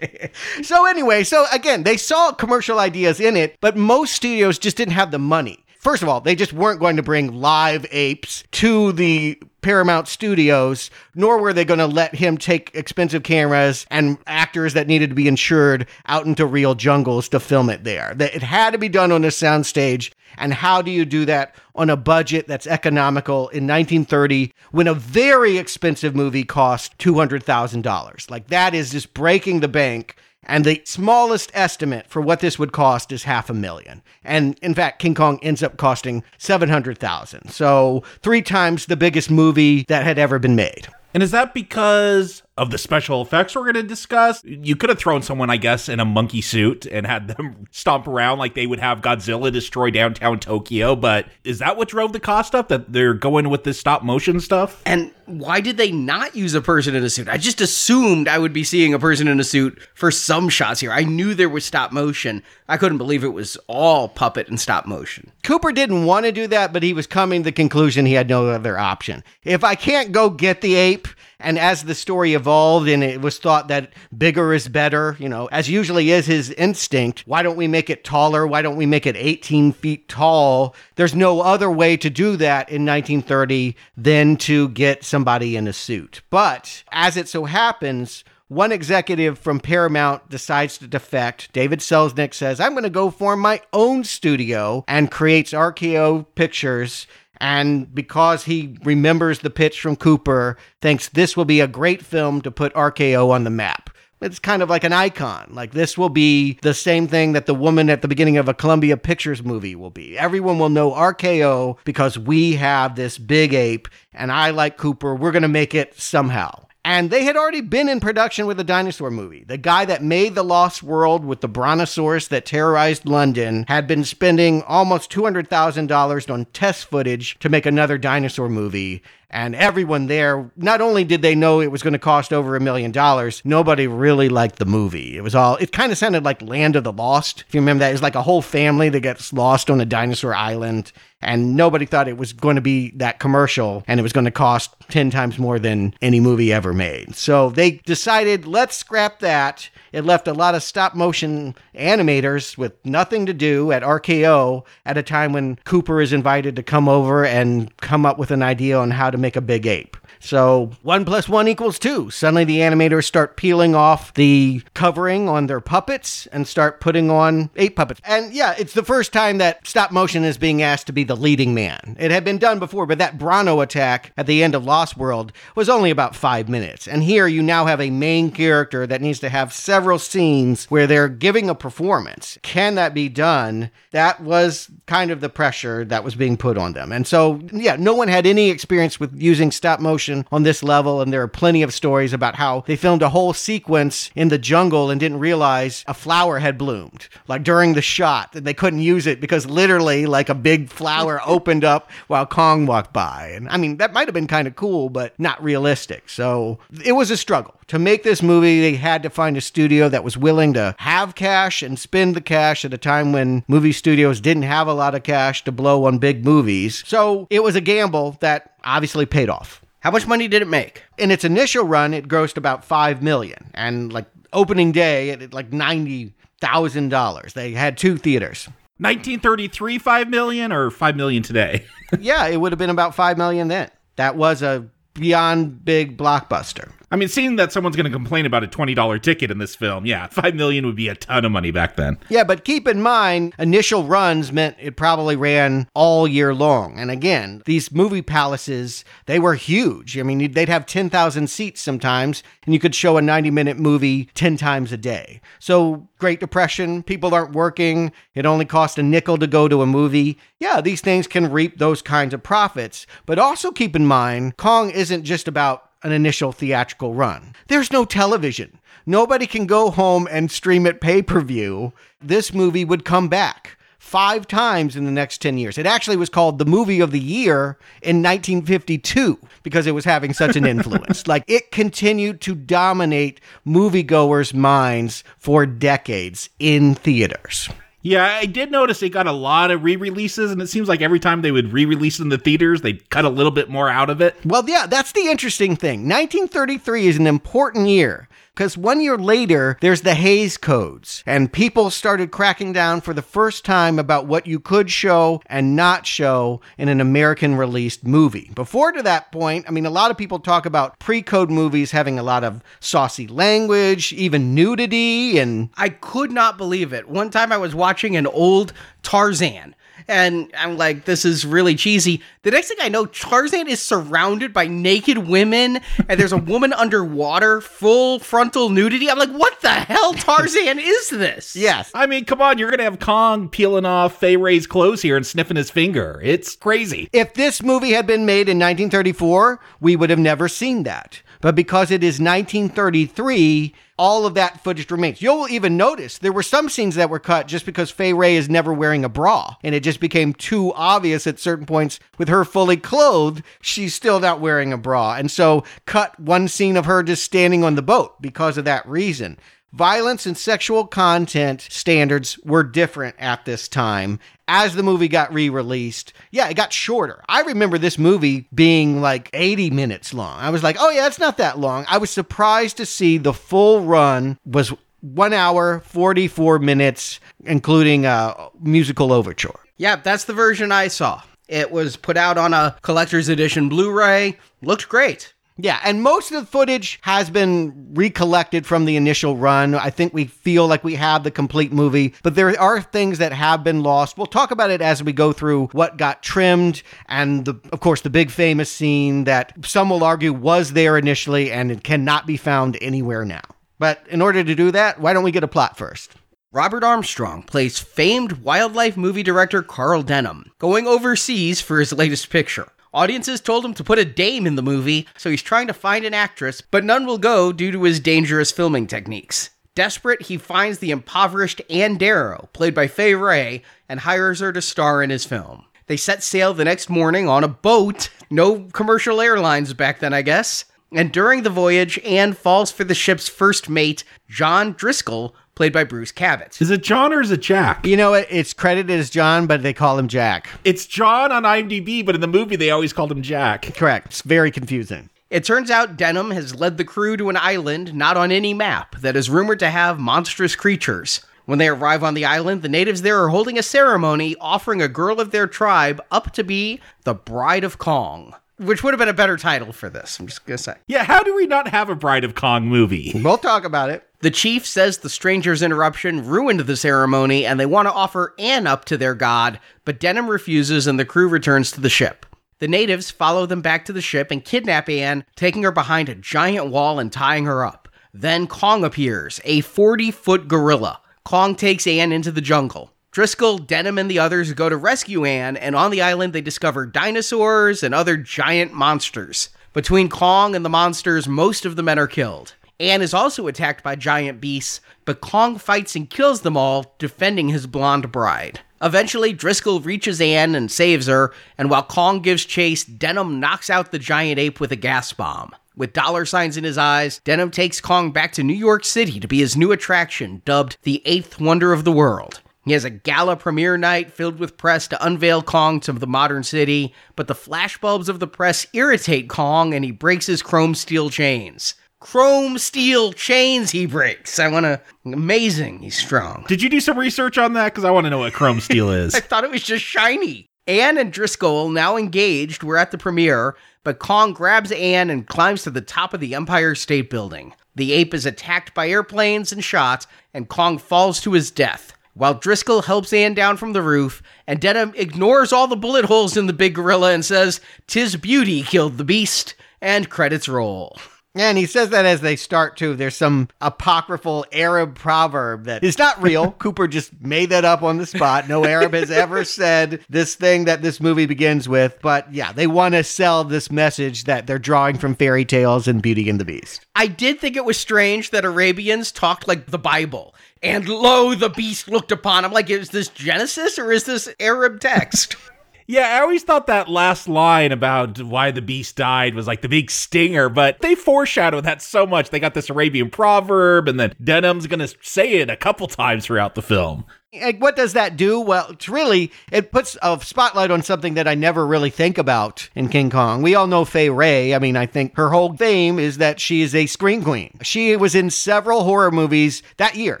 [0.62, 4.94] so anyway, so again, they saw commercial ideas in it, but most studios just didn't
[4.94, 5.63] have the money.
[5.84, 10.90] First of all, they just weren't going to bring live apes to the Paramount Studios,
[11.14, 15.14] nor were they going to let him take expensive cameras and actors that needed to
[15.14, 18.16] be insured out into real jungles to film it there.
[18.18, 20.10] It had to be done on a soundstage.
[20.38, 24.94] And how do you do that on a budget that's economical in 1930 when a
[24.94, 28.30] very expensive movie cost $200,000?
[28.30, 30.16] Like that is just breaking the bank.
[30.46, 34.02] And the smallest estimate for what this would cost is half a million.
[34.24, 37.50] And in fact, King Kong ends up costing 700,000.
[37.50, 40.88] So, three times the biggest movie that had ever been made.
[41.14, 44.42] And is that because of the special effects we're going to discuss?
[44.44, 48.06] You could have thrown someone, I guess, in a monkey suit and had them stomp
[48.06, 50.94] around like they would have Godzilla destroy downtown Tokyo.
[50.94, 52.68] But is that what drove the cost up?
[52.68, 54.82] That they're going with this stop motion stuff?
[54.86, 57.28] And why did they not use a person in a suit?
[57.28, 60.80] I just assumed I would be seeing a person in a suit for some shots
[60.80, 60.92] here.
[60.92, 62.42] I knew there was stop motion.
[62.68, 65.30] I couldn't believe it was all puppet and stop motion.
[65.42, 68.28] Cooper didn't want to do that, but he was coming to the conclusion he had
[68.28, 69.24] no other option.
[69.44, 71.08] If I can't go get the ape,
[71.44, 75.46] and as the story evolved and it was thought that bigger is better, you know,
[75.52, 78.46] as usually is his instinct, why don't we make it taller?
[78.46, 80.74] Why don't we make it 18 feet tall?
[80.96, 85.72] There's no other way to do that in 1930 than to get somebody in a
[85.72, 86.22] suit.
[86.30, 91.52] But as it so happens, one executive from Paramount decides to defect.
[91.52, 97.06] David Selznick says, I'm going to go form my own studio and creates RKO Pictures
[97.38, 102.40] and because he remembers the pitch from Cooper, thinks this will be a great film
[102.42, 103.90] to put RKO on the map.
[104.20, 105.50] It's kind of like an icon.
[105.52, 108.54] Like this will be the same thing that the woman at the beginning of a
[108.54, 110.16] Columbia Pictures movie will be.
[110.16, 115.14] Everyone will know RKO because we have this big ape, and I like Cooper.
[115.14, 116.66] We're going to make it somehow.
[116.86, 119.42] And they had already been in production with a dinosaur movie.
[119.42, 124.04] The guy that made The Lost World with the brontosaurus that terrorized London had been
[124.04, 129.02] spending almost $200,000 on test footage to make another dinosaur movie.
[129.34, 132.60] And everyone there, not only did they know it was going to cost over a
[132.60, 135.16] million dollars, nobody really liked the movie.
[135.16, 137.42] It was all, it kind of sounded like Land of the Lost.
[137.48, 139.84] If you remember that, it was like a whole family that gets lost on a
[139.84, 140.92] dinosaur island.
[141.20, 144.30] And nobody thought it was going to be that commercial and it was going to
[144.30, 147.16] cost 10 times more than any movie ever made.
[147.16, 149.70] So they decided, let's scrap that.
[149.92, 154.98] It left a lot of stop motion animators with nothing to do at RKO at
[154.98, 158.76] a time when Cooper is invited to come over and come up with an idea
[158.76, 159.96] on how to make a big ape.
[160.24, 162.08] So one plus one equals two.
[162.10, 167.50] Suddenly the animators start peeling off the covering on their puppets and start putting on
[167.56, 168.00] eight puppets.
[168.04, 171.14] And yeah, it's the first time that stop motion is being asked to be the
[171.14, 171.96] leading man.
[172.00, 175.30] It had been done before, but that Brano attack at the end of Lost World
[175.54, 176.88] was only about five minutes.
[176.88, 180.86] And here you now have a main character that needs to have several scenes where
[180.86, 182.38] they're giving a performance.
[182.40, 183.70] Can that be done?
[183.90, 186.92] That was kind of the pressure that was being put on them.
[186.92, 191.00] And so, yeah, no one had any experience with using stop motion on this level,
[191.00, 194.38] and there are plenty of stories about how they filmed a whole sequence in the
[194.38, 198.80] jungle and didn't realize a flower had bloomed, like during the shot, and they couldn't
[198.80, 203.32] use it because literally, like a big flower opened up while Kong walked by.
[203.34, 206.08] And I mean, that might have been kind of cool, but not realistic.
[206.08, 207.54] So it was a struggle.
[207.68, 211.14] To make this movie, they had to find a studio that was willing to have
[211.14, 214.94] cash and spend the cash at a time when movie studios didn't have a lot
[214.94, 216.82] of cash to blow on big movies.
[216.86, 219.63] So it was a gamble that obviously paid off.
[219.84, 220.82] How much money did it make?
[220.96, 225.52] In its initial run, it grossed about five million, and like opening day, it like
[225.52, 227.34] ninety thousand dollars.
[227.34, 228.48] They had two theaters.
[228.78, 231.66] 1933, five million, or five million today?
[232.00, 233.70] yeah, it would have been about five million then.
[233.96, 236.72] That was a beyond big blockbuster.
[236.94, 239.84] I mean, seeing that someone's going to complain about a $20 ticket in this film,
[239.84, 241.98] yeah, 5 million would be a ton of money back then.
[242.08, 246.78] Yeah, but keep in mind, initial runs meant it probably ran all year long.
[246.78, 249.98] And again, these movie palaces, they were huge.
[249.98, 254.04] I mean, they'd have 10,000 seats sometimes, and you could show a 90 minute movie
[254.14, 255.20] 10 times a day.
[255.40, 259.66] So, Great Depression, people aren't working, it only cost a nickel to go to a
[259.66, 260.16] movie.
[260.38, 262.86] Yeah, these things can reap those kinds of profits.
[263.04, 267.34] But also keep in mind, Kong isn't just about an initial theatrical run.
[267.46, 268.58] There's no television.
[268.86, 271.72] Nobody can go home and stream it pay per view.
[272.00, 275.58] This movie would come back five times in the next 10 years.
[275.58, 280.14] It actually was called the movie of the year in 1952 because it was having
[280.14, 281.06] such an influence.
[281.06, 287.50] like it continued to dominate moviegoers' minds for decades in theaters.
[287.84, 290.98] Yeah, I did notice it got a lot of re-releases, and it seems like every
[290.98, 294.00] time they would re-release in the theaters, they'd cut a little bit more out of
[294.00, 294.16] it.
[294.24, 295.80] Well, yeah, that's the interesting thing.
[295.80, 301.70] 1933 is an important year because one year later, there's the Hays Codes, and people
[301.70, 306.40] started cracking down for the first time about what you could show and not show
[306.58, 308.32] in an American released movie.
[308.34, 311.70] Before to that point, I mean, a lot of people talk about pre code movies
[311.70, 315.50] having a lot of saucy language, even nudity, and.
[315.56, 316.88] I could not believe it.
[316.88, 319.54] One time I was watching an old Tarzan
[319.88, 322.00] and I'm like, this is really cheesy.
[322.22, 326.52] The next thing I know, Tarzan is surrounded by naked women, and there's a woman
[326.52, 328.90] underwater, full frontal nudity.
[328.90, 331.36] I'm like, what the hell, Tarzan is this?
[331.44, 331.70] Yes.
[331.74, 335.06] I mean, come on, you're gonna have Kong peeling off Fay Wray's clothes here and
[335.06, 336.00] sniffing his finger.
[336.02, 336.88] It's crazy.
[336.92, 341.02] If this movie had been made in 1934, we would have never seen that.
[341.20, 345.02] But because it is 1933, all of that footage remains.
[345.02, 348.28] You'll even notice there were some scenes that were cut just because Fay Wray is
[348.28, 349.34] never wearing a bra.
[349.42, 354.00] And it just became too obvious at certain points with her fully clothed, she's still
[354.00, 354.94] not wearing a bra.
[354.94, 358.66] And so cut one scene of her just standing on the boat because of that
[358.68, 359.18] reason
[359.54, 364.00] violence and sexual content standards were different at this time.
[364.26, 367.02] As the movie got re-released yeah it got shorter.
[367.08, 370.18] I remember this movie being like 80 minutes long.
[370.18, 371.64] I was like oh yeah it's not that long.
[371.68, 378.30] I was surprised to see the full run was one hour 44 minutes including a
[378.40, 379.38] musical overture.
[379.56, 381.02] Yeah that's the version i saw.
[381.28, 384.18] It was put out on a collector's edition blu-ray.
[384.42, 389.56] Looked great yeah, and most of the footage has been recollected from the initial run.
[389.56, 393.12] I think we feel like we have the complete movie, but there are things that
[393.12, 393.98] have been lost.
[393.98, 397.80] We'll talk about it as we go through what got trimmed and the of course
[397.80, 402.16] the big famous scene that some will argue was there initially and it cannot be
[402.16, 403.22] found anywhere now.
[403.58, 405.96] But in order to do that, why don't we get a plot first?
[406.30, 412.48] Robert Armstrong plays famed wildlife movie director Carl Denham, going overseas for his latest picture.
[412.74, 415.84] Audiences told him to put a dame in the movie, so he's trying to find
[415.84, 419.30] an actress, but none will go due to his dangerous filming techniques.
[419.54, 424.42] Desperate, he finds the impoverished Ann Darrow, played by Fay Wray, and hires her to
[424.42, 425.44] star in his film.
[425.68, 427.90] They set sail the next morning on a boat.
[428.10, 430.44] No commercial airlines back then, I guess.
[430.72, 435.64] And during the voyage, Anne falls for the ship's first mate, John Driscoll, played by
[435.64, 436.40] Bruce Cabot.
[436.40, 437.66] Is it John or is it Jack?
[437.66, 437.94] You know?
[437.94, 440.28] It's credited as John, but they call him Jack.
[440.44, 443.54] It's John on IMDb, but in the movie they always called him Jack.
[443.54, 443.86] Correct.
[443.88, 444.90] It's very confusing.
[445.10, 448.76] It turns out Denham has led the crew to an island not on any map
[448.80, 451.00] that is rumored to have monstrous creatures.
[451.26, 454.68] When they arrive on the island, the natives there are holding a ceremony offering a
[454.68, 458.14] girl of their tribe up to be the Bride of Kong.
[458.38, 460.56] Which would have been a better title for this, I'm just gonna say.
[460.66, 462.90] Yeah, how do we not have a Bride of Kong movie?
[462.94, 463.88] We'll talk about it.
[464.04, 468.46] The chief says the stranger's interruption ruined the ceremony and they want to offer Anne
[468.46, 472.04] up to their god, but Denham refuses and the crew returns to the ship.
[472.38, 475.94] The natives follow them back to the ship and kidnap Anne, taking her behind a
[475.94, 477.66] giant wall and tying her up.
[477.94, 480.82] Then Kong appears, a 40 foot gorilla.
[481.04, 482.74] Kong takes Anne into the jungle.
[482.90, 486.66] Driscoll, Denham, and the others go to rescue Anne, and on the island they discover
[486.66, 489.30] dinosaurs and other giant monsters.
[489.54, 492.34] Between Kong and the monsters, most of the men are killed.
[492.60, 497.28] Anne is also attacked by giant beasts, but Kong fights and kills them all, defending
[497.28, 498.40] his blonde bride.
[498.62, 503.72] Eventually, Driscoll reaches Anne and saves her, and while Kong gives chase, Denham knocks out
[503.72, 505.34] the giant ape with a gas bomb.
[505.56, 509.08] With dollar signs in his eyes, Denham takes Kong back to New York City to
[509.08, 512.22] be his new attraction, dubbed the Eighth Wonder of the World.
[512.44, 516.22] He has a gala premiere night filled with press to unveil Kong to the modern
[516.22, 520.90] city, but the flashbulbs of the press irritate Kong and he breaks his chrome steel
[520.90, 521.54] chains.
[521.84, 524.18] Chrome steel chains he breaks.
[524.18, 524.58] I want to.
[524.86, 525.58] Amazing.
[525.58, 526.24] He's strong.
[526.26, 527.52] Did you do some research on that?
[527.52, 528.94] Because I want to know what chrome steel is.
[528.94, 530.26] I thought it was just shiny.
[530.46, 535.42] Anne and Driscoll, now engaged, were at the premiere, but Kong grabs Anne and climbs
[535.42, 537.34] to the top of the Empire State Building.
[537.54, 541.74] The ape is attacked by airplanes and shot, and Kong falls to his death.
[541.92, 546.16] While Driscoll helps Anne down from the roof, and Denham ignores all the bullet holes
[546.16, 550.78] in the big gorilla and says, Tis beauty killed the beast, and credits roll.
[551.14, 552.74] And he says that as they start to.
[552.74, 556.32] There's some apocryphal Arab proverb that is not real.
[556.38, 558.28] Cooper just made that up on the spot.
[558.28, 561.78] No Arab has ever said this thing that this movie begins with.
[561.80, 565.80] But yeah, they want to sell this message that they're drawing from fairy tales and
[565.80, 566.66] Beauty and the Beast.
[566.74, 570.14] I did think it was strange that Arabians talked like the Bible.
[570.42, 572.32] And lo, the beast looked upon him.
[572.32, 575.16] Like, is this Genesis or is this Arab text?
[575.66, 579.48] Yeah, I always thought that last line about why the beast died was like the
[579.48, 582.10] big stinger, but they foreshadow that so much.
[582.10, 586.04] They got this Arabian proverb, and then Denham's going to say it a couple times
[586.04, 586.84] throughout the film.
[587.14, 588.20] And what does that do?
[588.20, 592.48] Well, it's really, it puts a spotlight on something that I never really think about
[592.54, 593.22] in King Kong.
[593.22, 594.34] We all know Fay Wray.
[594.34, 597.38] I mean, I think her whole fame is that she is a screen queen.
[597.42, 600.00] She was in several horror movies that year.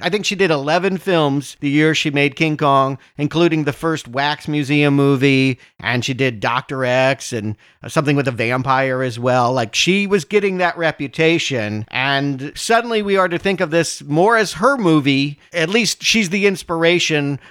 [0.00, 4.06] I think she did 11 films the year she made King Kong, including the first
[4.06, 6.84] Wax Museum movie, and she did Dr.
[6.84, 7.56] X and
[7.88, 9.52] something with a vampire as well.
[9.52, 14.36] Like she was getting that reputation, and suddenly we are to think of this more
[14.36, 15.40] as her movie.
[15.52, 16.99] At least she's the inspiration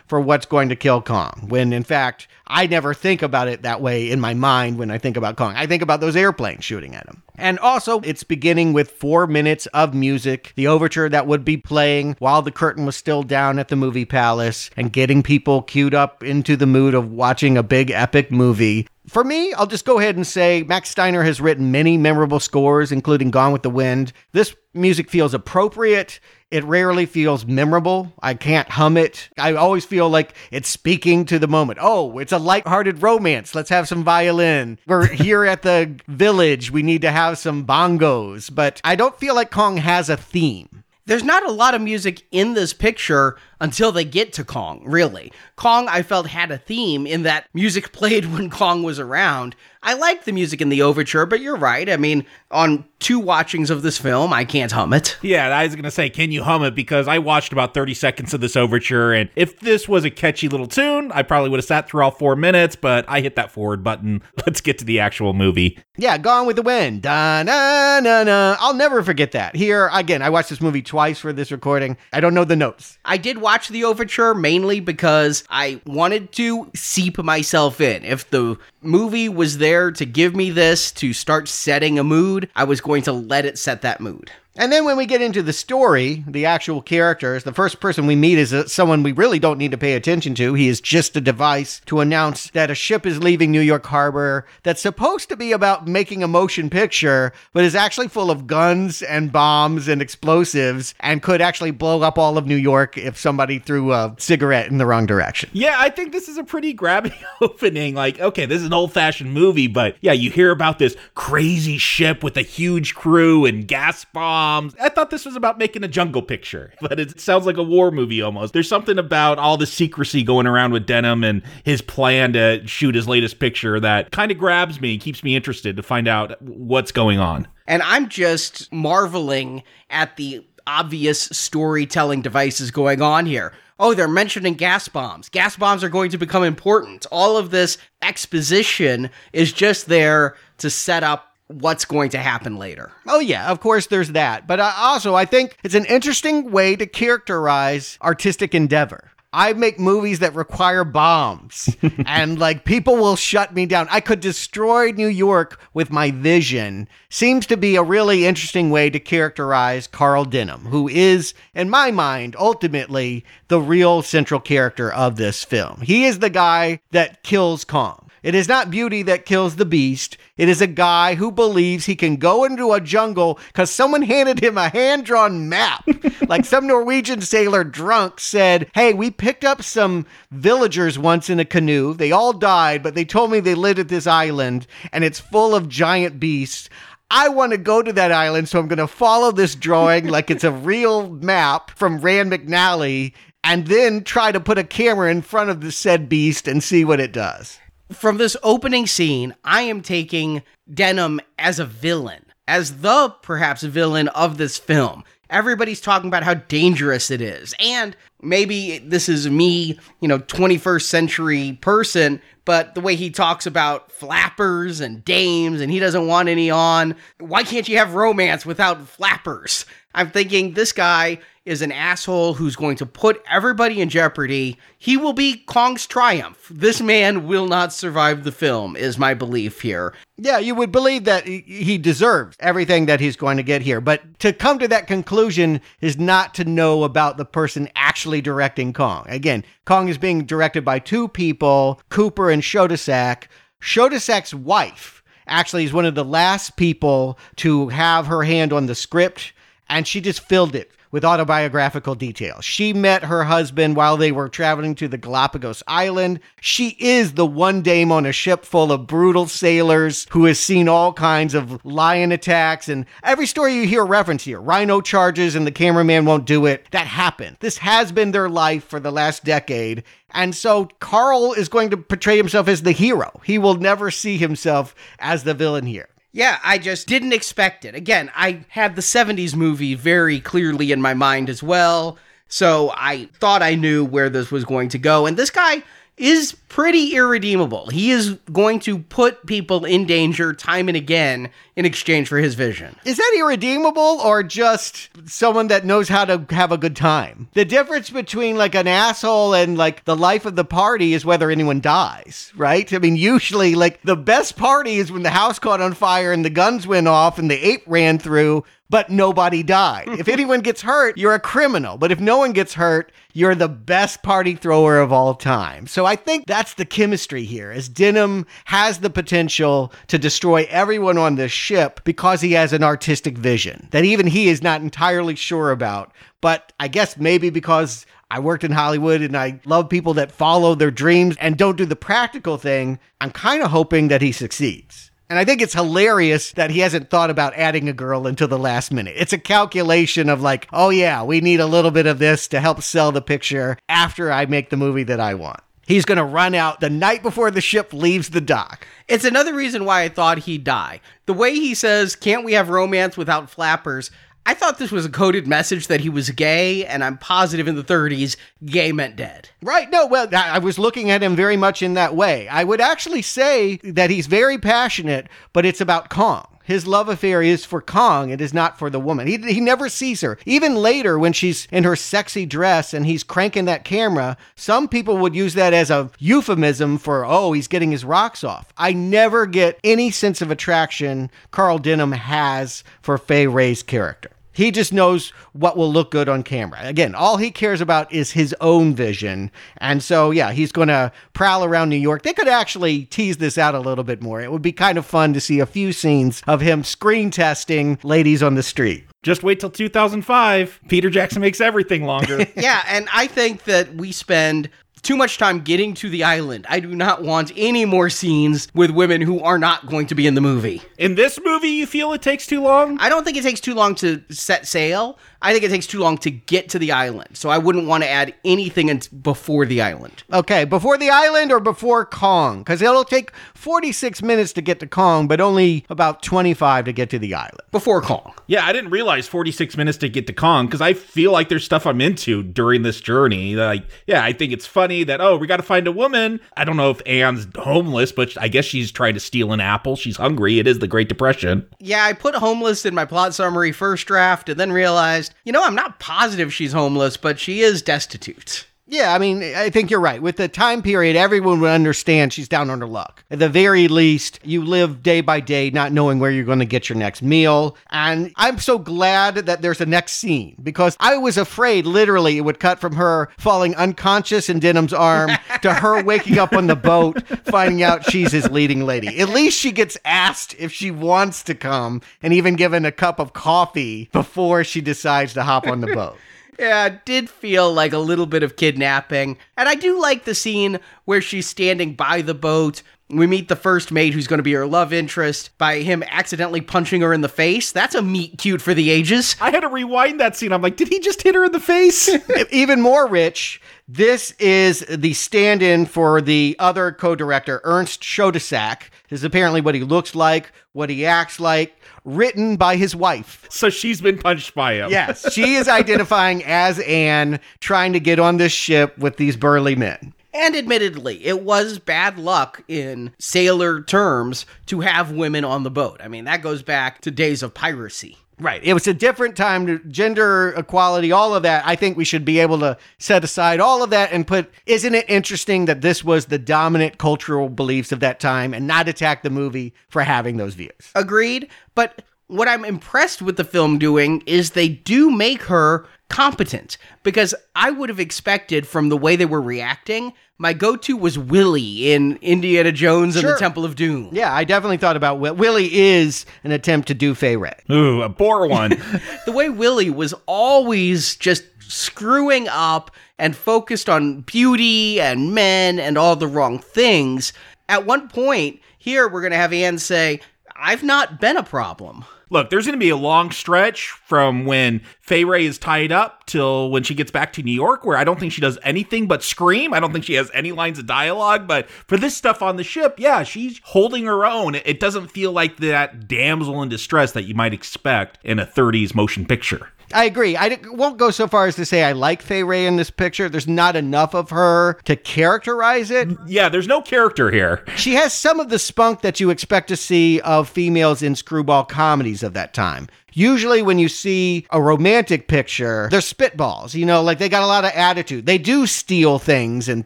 [0.08, 1.46] for what's going to kill Kong.
[1.48, 4.98] When in fact, I never think about it that way in my mind when I
[4.98, 5.54] think about Kong.
[5.56, 7.22] I think about those airplanes shooting at him.
[7.36, 12.16] And also, it's beginning with four minutes of music, the overture that would be playing
[12.20, 16.24] while the curtain was still down at the movie palace, and getting people queued up
[16.24, 18.88] into the mood of watching a big epic movie.
[19.08, 22.92] For me, I'll just go ahead and say Max Steiner has written many memorable scores,
[22.92, 24.12] including Gone with the Wind.
[24.34, 26.20] This music feels appropriate.
[26.52, 28.12] It rarely feels memorable.
[28.24, 29.30] I can't hum it.
[29.38, 31.78] I always feel like it's speaking to the moment.
[31.80, 33.54] Oh, it's a light-hearted romance.
[33.54, 34.80] Let's have some violin.
[34.88, 36.72] We're here at the village.
[36.72, 38.54] We need to have some bongos.
[38.54, 40.84] But I don't feel like Kong has a theme.
[41.06, 45.32] There's not a lot of music in this picture until they get to Kong, really.
[45.56, 49.56] Kong, I felt, had a theme in that music played when Kong was around.
[49.82, 51.90] I like the music in the overture, but you're right.
[51.90, 55.18] I mean, on two watchings of this film, I can't hum it.
[55.30, 56.74] Yeah, I was going to say, can you hum it?
[56.76, 60.48] Because I watched about 30 seconds of this overture, and if this was a catchy
[60.48, 63.52] little tune, I probably would have sat through all four minutes, but I hit that
[63.52, 64.24] forward button.
[64.46, 65.78] Let's get to the actual movie.
[65.98, 67.04] Yeah, Gone with the Wind.
[67.04, 68.56] Da na na na.
[68.60, 69.56] I'll never forget that.
[69.56, 71.98] Here, again, I watched this movie twice for this recording.
[72.12, 72.98] I don't know the notes.
[73.06, 78.04] I did watch the overture mainly because I wanted to seep myself in.
[78.06, 82.64] If the movie was there to give me this to start setting a mood, I
[82.64, 84.32] was going to let it set that mood.
[84.56, 88.16] And then when we get into the story, the actual characters, the first person we
[88.16, 90.56] meet is uh, someone we really don't need to pay attention to.
[90.56, 94.48] He is just a device to announce that a ship is leaving New York Harbor
[94.64, 99.04] that's supposed to be about making a motion picture, but is actually full of guns
[99.04, 103.60] and bombs and explosives and could actually blow up all of New York if somebody
[103.60, 105.50] threw a cigarette in the wrong direction.
[105.54, 107.94] Yeah, I think this is a pretty grabbing opening.
[107.94, 111.78] Like, okay, this is an old fashioned movie, but yeah, you hear about this crazy
[111.78, 114.74] ship with a huge crew and gas bombs bombs.
[114.80, 117.92] I thought this was about making a jungle picture, but it sounds like a war
[117.92, 118.54] movie almost.
[118.54, 122.96] There's something about all the secrecy going around with Denham and his plan to shoot
[122.96, 126.92] his latest picture that kind of grabs me, keeps me interested to find out what's
[126.92, 127.48] going on.
[127.68, 133.54] And I'm just marveling at the obvious storytelling devices going on here.
[133.80, 135.30] Oh, they're mentioning gas bombs.
[135.30, 137.06] Gas bombs are going to become important.
[137.12, 142.92] All of this exposition is just there to set up what's going to happen later.
[143.08, 144.48] Oh yeah, of course there's that.
[144.48, 149.12] But uh, also I think it's an interesting way to characterize artistic endeavor.
[149.32, 153.88] I make movies that require bombs and like people will shut me down.
[153.92, 156.88] I could destroy New York with my vision.
[157.10, 161.92] Seems to be a really interesting way to characterize Carl Denham, who is, in my
[161.92, 165.82] mind, ultimately the real central character of this film.
[165.82, 168.09] He is the guy that kills Kong.
[168.22, 170.18] It is not beauty that kills the beast.
[170.36, 174.40] It is a guy who believes he can go into a jungle because someone handed
[174.42, 175.88] him a hand drawn map.
[176.28, 181.46] like some Norwegian sailor drunk said, Hey, we picked up some villagers once in a
[181.46, 181.94] canoe.
[181.94, 185.56] They all died, but they told me they lived at this island and it's full
[185.56, 186.70] of giant beasts.
[187.12, 190.30] I want to go to that island, so I'm going to follow this drawing like
[190.30, 195.22] it's a real map from Rand McNally and then try to put a camera in
[195.22, 197.60] front of the said beast and see what it does
[197.92, 204.08] from this opening scene, I am taking Denham as a villain, as the perhaps villain
[204.10, 205.04] of this film.
[205.30, 207.54] Everybody's talking about how dangerous it is.
[207.60, 213.46] And maybe this is me, you know, 21st century person, but the way he talks
[213.46, 218.44] about flappers and dames and he doesn't want any on, why can't you have romance
[218.44, 219.66] without flappers?
[219.94, 221.20] I'm thinking this guy
[221.50, 224.56] is an asshole who's going to put everybody in jeopardy.
[224.78, 226.48] He will be Kong's triumph.
[226.52, 229.96] This man will not survive the film, is my belief here.
[230.16, 233.82] Yeah, you would believe that he deserves everything that he's going to get here.
[233.82, 238.72] But to come to that conclusion is not to know about the person actually directing
[238.72, 239.08] Kong.
[239.10, 243.24] Again, Kong is being directed by two people, Cooper and Schoedsack.
[243.60, 248.76] Schoedsack's wife actually is one of the last people to have her hand on the
[248.76, 249.34] script,
[249.68, 252.44] and she just filled it with autobiographical details.
[252.44, 256.20] She met her husband while they were traveling to the Galapagos Island.
[256.42, 260.68] She is the one dame on a ship full of brutal sailors who has seen
[260.68, 264.42] all kinds of lion attacks and every story you hear reference here.
[264.42, 266.66] Rhino charges and the cameraman won't do it.
[266.72, 267.38] That happened.
[267.40, 269.84] This has been their life for the last decade.
[270.12, 273.22] And so Carl is going to portray himself as the hero.
[273.24, 275.90] He will never see himself as the villain here.
[276.12, 277.76] Yeah, I just didn't expect it.
[277.76, 281.98] Again, I had the 70s movie very clearly in my mind as well.
[282.28, 285.06] So I thought I knew where this was going to go.
[285.06, 285.64] And this guy
[286.00, 287.68] is pretty irredeemable.
[287.68, 292.36] He is going to put people in danger time and again in exchange for his
[292.36, 292.76] vision.
[292.86, 297.28] Is that irredeemable or just someone that knows how to have a good time?
[297.34, 301.30] The difference between like an asshole and like the life of the party is whether
[301.30, 302.72] anyone dies, right?
[302.74, 306.24] I mean, usually like the best party is when the house caught on fire and
[306.24, 309.88] the guns went off and the ape ran through but nobody died.
[309.88, 311.78] if anyone gets hurt, you're a criminal.
[311.78, 315.68] But if no one gets hurt, you're the best party thrower of all time.
[315.68, 320.98] So I think that's the chemistry here, as Denham has the potential to destroy everyone
[320.98, 325.16] on this ship because he has an artistic vision that even he is not entirely
[325.16, 325.92] sure about.
[326.22, 330.56] But I guess maybe because I worked in Hollywood and I love people that follow
[330.56, 334.89] their dreams and don't do the practical thing, I'm kind of hoping that he succeeds.
[335.10, 338.38] And I think it's hilarious that he hasn't thought about adding a girl until the
[338.38, 338.94] last minute.
[338.96, 342.40] It's a calculation of like, oh yeah, we need a little bit of this to
[342.40, 345.40] help sell the picture after I make the movie that I want.
[345.66, 348.68] He's going to run out the night before the ship leaves the dock.
[348.88, 350.82] It's another reason why I thought he'd die.
[351.06, 353.92] The way he says, can't we have romance without flappers?
[354.26, 357.56] I thought this was a coded message that he was gay, and I'm positive in
[357.56, 358.16] the 30s,
[358.46, 359.30] gay meant dead.
[359.42, 359.70] Right.
[359.70, 362.28] No, well, I was looking at him very much in that way.
[362.28, 366.28] I would actually say that he's very passionate, but it's about Kong.
[366.50, 368.10] His love affair is for Kong.
[368.10, 369.06] It is not for the woman.
[369.06, 370.18] He, he never sees her.
[370.26, 374.98] Even later, when she's in her sexy dress and he's cranking that camera, some people
[374.98, 378.52] would use that as a euphemism for, oh, he's getting his rocks off.
[378.58, 384.10] I never get any sense of attraction Carl Denham has for Fay Wray's character.
[384.32, 386.60] He just knows what will look good on camera.
[386.64, 389.32] Again, all he cares about is his own vision.
[389.58, 392.04] And so, yeah, he's going to prowl around New York.
[392.04, 394.22] They could actually tease this out a little bit more.
[394.22, 397.80] It would be kind of fun to see a few scenes of him screen testing
[397.84, 398.86] ladies on the street.
[399.02, 400.60] Just wait till 2005.
[400.68, 402.26] Peter Jackson makes everything longer.
[402.36, 404.50] yeah, and I think that we spend
[404.82, 406.46] too much time getting to the island.
[406.50, 410.08] I do not want any more scenes with women who are not going to be
[410.08, 410.62] in the movie.
[410.78, 412.80] In this movie, you feel it takes too long?
[412.80, 414.98] I don't think it takes too long to set sail.
[415.22, 417.18] I think it takes too long to get to the island.
[417.18, 420.04] So I wouldn't want to add anything in before the island.
[420.14, 422.40] Okay, before the island or before Kong?
[422.40, 426.90] Because it'll take 46 minutes to get to Kong, but only about 25 to get
[426.92, 427.42] to the island.
[427.52, 428.14] Before Kong.
[428.28, 431.44] Yeah, I didn't realize 46 minutes to get to Kong because I feel like there's
[431.44, 433.36] stuff I'm into during this journey.
[433.36, 436.20] Like, yeah, I think it's funny that, oh, we got to find a woman.
[436.38, 439.76] I don't know if Anne's homeless, but I guess she's trying to steal an apple.
[439.76, 440.38] She's hungry.
[440.38, 441.48] It is the Great Depression.
[441.60, 445.32] Yeah, I put homeless in my plot summary first draft and then realized realized, you
[445.32, 448.46] know, I'm not positive she's homeless, but she is destitute.
[448.72, 450.00] Yeah, I mean, I think you're right.
[450.00, 453.04] With the time period, everyone would understand she's down on her luck.
[453.10, 456.46] At the very least, you live day by day not knowing where you're going to
[456.46, 457.58] get your next meal.
[457.72, 462.22] And I'm so glad that there's a next scene because I was afraid literally it
[462.22, 465.10] would cut from her falling unconscious in Denham's arm
[465.42, 469.00] to her waking up on the boat, finding out she's his leading lady.
[469.00, 473.00] At least she gets asked if she wants to come and even given a cup
[473.00, 475.98] of coffee before she decides to hop on the boat.
[476.38, 479.18] Yeah, it did feel like a little bit of kidnapping.
[479.36, 482.62] And I do like the scene where she's standing by the boat.
[482.92, 486.42] We meet the first mate who's going to be her love interest by him accidentally
[486.42, 487.52] punching her in the face.
[487.52, 489.16] That's a meet cute for the ages.
[489.22, 490.34] I had to rewind that scene.
[490.34, 491.88] I'm like, did he just hit her in the face?
[492.32, 498.70] Even more rich, This is the stand in for the other co director, Ernst Schoedsack.
[498.90, 503.28] This is apparently what he looks like, what he acts like, written by his wife.
[503.30, 504.72] So she's been punched by him.
[504.72, 509.56] Yes, she is identifying as Anne, trying to get on this ship with these burly
[509.56, 509.94] men.
[510.14, 515.80] And admittedly, it was bad luck in sailor terms to have women on the boat.
[515.84, 517.98] I mean, that goes back to days of piracy.
[518.20, 518.44] Right.
[518.44, 521.48] It was a different time to gender equality, all of that.
[521.48, 524.76] I think we should be able to set aside all of that and put, isn't
[524.76, 529.04] it interesting that this was the dominant cultural beliefs of that time and not attack
[529.04, 530.72] the movie for having those views?
[530.76, 531.30] Agreed.
[531.56, 537.14] But what I'm impressed with the film doing is they do make her competent because
[537.36, 539.94] I would have expected from the way they were reacting.
[540.18, 543.14] My go-to was Willie in Indiana Jones and Sure.
[543.14, 543.90] the Temple of Doom.
[543.94, 545.16] Yeah, I definitely thought about Will.
[545.16, 547.34] Willie is an attempt to do Fay Wray.
[547.50, 548.52] Ooh, a poor one.
[549.06, 555.78] the way Willie was always just screwing up and focused on beauty and men and
[555.78, 557.14] all the wrong things.
[557.48, 560.02] At one point, here we're going to have Anne say,
[560.36, 561.86] I've not been a problem.
[562.12, 566.06] Look, there's going to be a long stretch from when Fay Wray is tied up
[566.08, 568.88] till when she gets back to New York, where I don't think she does anything
[568.88, 569.54] but scream.
[569.54, 571.28] I don't think she has any lines of dialogue.
[571.28, 574.36] But for this stuff on the ship, yeah, she's holding her own.
[574.36, 578.74] It doesn't feel like that damsel in distress that you might expect in a 30s
[578.74, 579.50] motion picture.
[579.74, 580.18] I agree.
[580.18, 583.10] I won't go so far as to say I like Fay Wray in this picture.
[583.10, 585.90] There's not enough of her to characterize it.
[586.08, 587.46] Yeah, there's no character here.
[587.56, 591.46] She has some of the spunk that you expect to see of females in screwball
[591.46, 592.68] comedies of that time.
[592.94, 597.28] Usually, when you see a romantic picture, they're spitballs, you know, like they got a
[597.28, 598.06] lot of attitude.
[598.06, 599.66] They do steal things and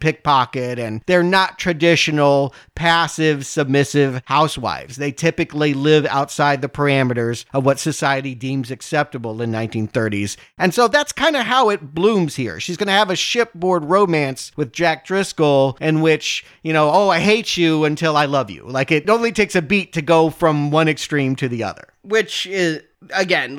[0.00, 4.96] pickpocket, and they're not traditional, passive, submissive housewives.
[4.96, 10.36] They typically live outside the parameters of what society deems acceptable in 1930s.
[10.58, 12.60] And so that's kind of how it blooms here.
[12.60, 17.08] She's going to have a shipboard romance with Jack Driscoll, in which, you know, oh,
[17.08, 18.64] I hate you until I love you.
[18.66, 21.93] Like it only takes a beat to go from one extreme to the other.
[22.04, 22.82] Which is,
[23.14, 23.58] again,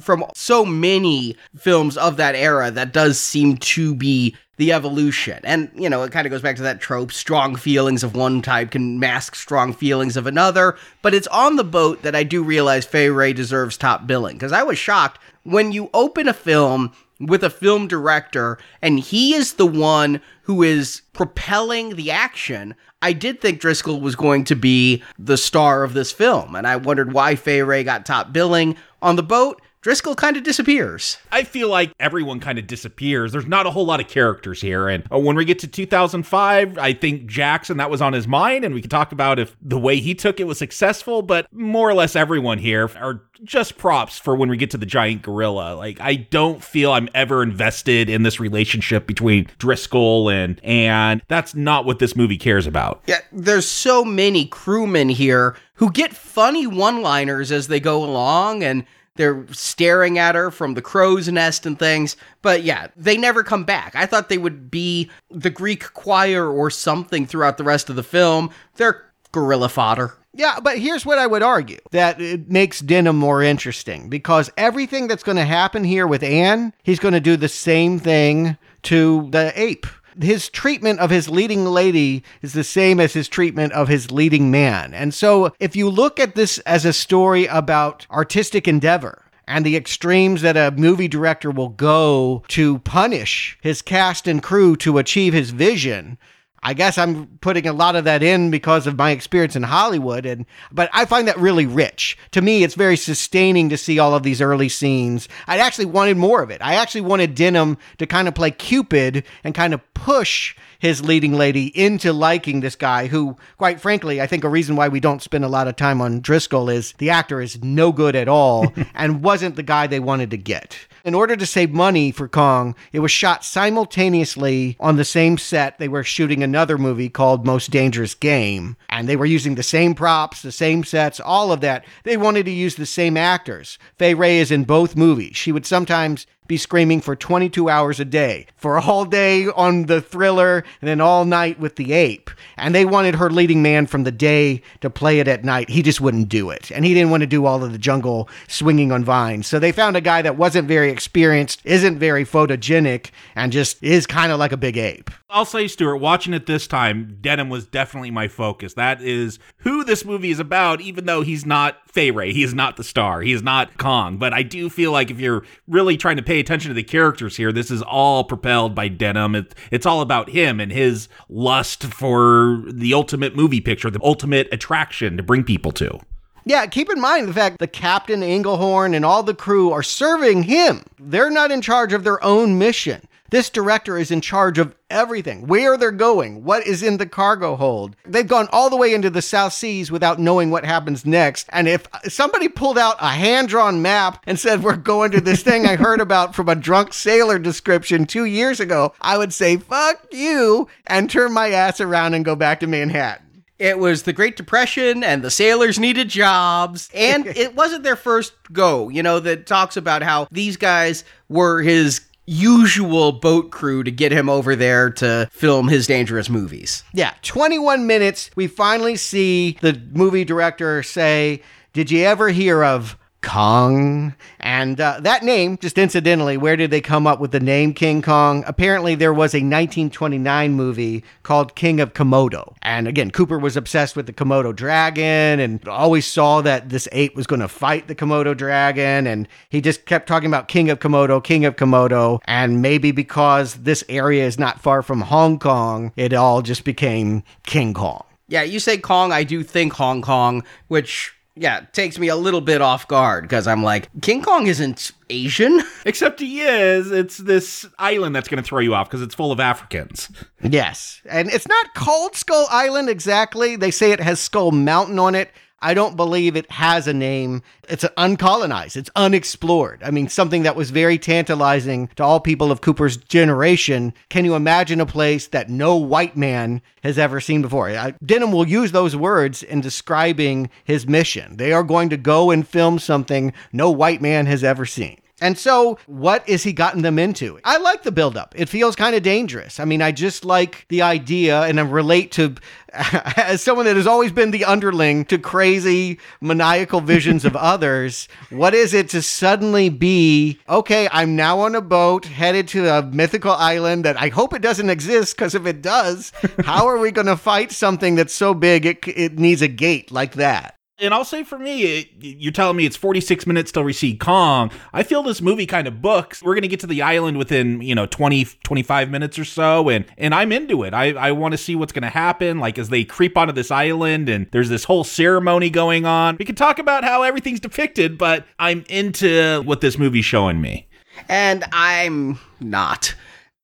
[0.00, 5.40] from so many films of that era, that does seem to be the evolution.
[5.42, 8.42] And, you know, it kind of goes back to that trope strong feelings of one
[8.42, 10.76] type can mask strong feelings of another.
[11.02, 14.36] But it's on the boat that I do realize Fay Wray deserves top billing.
[14.36, 16.92] Because I was shocked when you open a film
[17.26, 22.74] with a film director and he is the one who is propelling the action.
[23.00, 26.76] I did think Driscoll was going to be the star of this film, and I
[26.76, 28.76] wondered why Fay Wray got top billing.
[29.02, 31.18] On the boat, Driscoll kind of disappears.
[31.30, 33.32] I feel like everyone kind of disappears.
[33.32, 34.88] There's not a whole lot of characters here.
[34.88, 38.64] And uh, when we get to 2005, I think Jackson, that was on his mind.
[38.64, 41.86] And we can talk about if the way he took it was successful, but more
[41.86, 45.74] or less everyone here are just props for when we get to the giant gorilla.
[45.74, 51.54] Like, I don't feel I'm ever invested in this relationship between Driscoll and, and that's
[51.54, 53.02] not what this movie cares about.
[53.06, 58.62] Yeah, there's so many crewmen here who get funny one liners as they go along
[58.62, 58.86] and
[59.16, 62.16] they're staring at her from the crow's nest and things.
[62.42, 63.94] But yeah, they never come back.
[63.94, 68.02] I thought they would be the Greek choir or something throughout the rest of the
[68.02, 68.50] film.
[68.74, 70.14] They're gorilla fodder.
[70.36, 75.06] Yeah, but here's what I would argue that it makes Denham more interesting because everything
[75.06, 79.28] that's going to happen here with Anne, he's going to do the same thing to
[79.30, 79.86] the ape.
[80.20, 84.50] His treatment of his leading lady is the same as his treatment of his leading
[84.50, 84.94] man.
[84.94, 89.76] And so, if you look at this as a story about artistic endeavor, and the
[89.76, 95.32] extremes that a movie director will go to punish his cast and crew to achieve
[95.32, 96.18] his vision,
[96.64, 100.24] I guess I'm putting a lot of that in because of my experience in Hollywood
[100.24, 102.16] and but I find that really rich.
[102.32, 105.28] To me it's very sustaining to see all of these early scenes.
[105.46, 106.62] I actually wanted more of it.
[106.62, 111.32] I actually wanted Denham to kind of play Cupid and kind of push his leading
[111.32, 115.22] lady into liking this guy who quite frankly I think a reason why we don't
[115.22, 118.70] spend a lot of time on Driscoll is the actor is no good at all
[118.94, 120.76] and wasn't the guy they wanted to get.
[121.02, 125.78] In order to save money for Kong, it was shot simultaneously on the same set.
[125.78, 129.94] They were shooting another movie called Most Dangerous Game, and they were using the same
[129.94, 131.84] props, the same sets, all of that.
[132.04, 133.78] They wanted to use the same actors.
[133.98, 135.36] Fay Wray is in both movies.
[135.36, 140.00] She would sometimes be screaming for 22 hours a day, for all day on the
[140.00, 142.30] thriller, and then all night with the ape.
[142.56, 145.70] And they wanted her leading man from the day to play it at night.
[145.70, 146.70] He just wouldn't do it.
[146.70, 149.46] And he didn't want to do all of the jungle swinging on vines.
[149.46, 154.06] So they found a guy that wasn't very experienced, isn't very photogenic, and just is
[154.06, 155.10] kind of like a big ape.
[155.30, 158.74] I'll say, Stuart, watching it this time, Denham was definitely my focus.
[158.74, 162.32] That is who this movie is about, even though he's not Fay Wray.
[162.32, 163.22] He is not the star.
[163.22, 164.18] He is not Kong.
[164.18, 167.36] But I do feel like if you're really trying to pay attention to the characters
[167.36, 169.36] here, this is all propelled by Denham.
[169.36, 174.48] It, it's all about him and his lust for the ultimate movie picture, the ultimate
[174.50, 176.00] attraction to bring people to.
[176.44, 180.42] Yeah, keep in mind the fact the captain Englehorn and all the crew are serving
[180.42, 180.82] him.
[180.98, 183.06] They're not in charge of their own mission.
[183.34, 185.48] This director is in charge of everything.
[185.48, 187.96] Where they're going, what is in the cargo hold.
[188.06, 191.48] They've gone all the way into the South Seas without knowing what happens next.
[191.50, 195.42] And if somebody pulled out a hand drawn map and said, We're going to this
[195.42, 199.56] thing I heard about from a drunk sailor description two years ago, I would say,
[199.56, 203.42] Fuck you, and turn my ass around and go back to Manhattan.
[203.58, 206.88] It was the Great Depression and the sailors needed jobs.
[206.94, 211.62] And it wasn't their first go, you know, that talks about how these guys were
[211.62, 216.84] his usual boat crew to get him over there to film his dangerous movies.
[216.92, 218.30] Yeah, 21 minutes.
[218.36, 224.14] We finally see the movie director say, Did you ever hear of Kong.
[224.38, 228.02] And uh, that name, just incidentally, where did they come up with the name King
[228.02, 228.44] Kong?
[228.46, 232.54] Apparently, there was a 1929 movie called King of Komodo.
[232.62, 237.16] And again, Cooper was obsessed with the Komodo dragon and always saw that this ape
[237.16, 239.06] was going to fight the Komodo dragon.
[239.06, 242.20] And he just kept talking about King of Komodo, King of Komodo.
[242.26, 247.24] And maybe because this area is not far from Hong Kong, it all just became
[247.46, 248.04] King Kong.
[248.28, 252.40] Yeah, you say Kong, I do think Hong Kong, which yeah, takes me a little
[252.40, 255.60] bit off guard because I'm like, King Kong isn't Asian.
[255.84, 256.92] Except he is.
[256.92, 260.08] It's this island that's going to throw you off because it's full of Africans.
[260.42, 261.02] Yes.
[261.06, 263.56] And it's not called Skull Island exactly.
[263.56, 265.30] They say it has Skull Mountain on it.
[265.64, 267.42] I don't believe it has a name.
[267.70, 268.76] It's uncolonized.
[268.76, 269.82] It's unexplored.
[269.82, 273.94] I mean, something that was very tantalizing to all people of Cooper's generation.
[274.10, 277.70] Can you imagine a place that no white man has ever seen before?
[277.70, 281.38] I, Denham will use those words in describing his mission.
[281.38, 284.98] They are going to go and film something no white man has ever seen.
[285.24, 287.40] And so, what has he gotten them into?
[287.44, 288.34] I like the buildup.
[288.36, 289.58] It feels kind of dangerous.
[289.58, 292.34] I mean, I just like the idea and I relate to,
[292.74, 298.06] as someone that has always been the underling to crazy, maniacal visions of others.
[298.28, 302.82] What is it to suddenly be, okay, I'm now on a boat headed to a
[302.82, 306.12] mythical island that I hope it doesn't exist because if it does,
[306.44, 309.90] how are we going to fight something that's so big it, it needs a gate
[309.90, 310.58] like that?
[310.80, 313.96] And I'll say for me, it, you're telling me it's 46 minutes till we see
[313.96, 314.50] Kong.
[314.72, 316.20] I feel this movie kind of books.
[316.20, 319.68] We're going to get to the island within, you know, 20, 25 minutes or so.
[319.68, 320.74] And, and I'm into it.
[320.74, 322.40] I, I want to see what's going to happen.
[322.40, 326.16] Like as they creep onto this island and there's this whole ceremony going on.
[326.18, 330.66] We can talk about how everything's depicted, but I'm into what this movie's showing me.
[331.08, 332.96] And I'm not.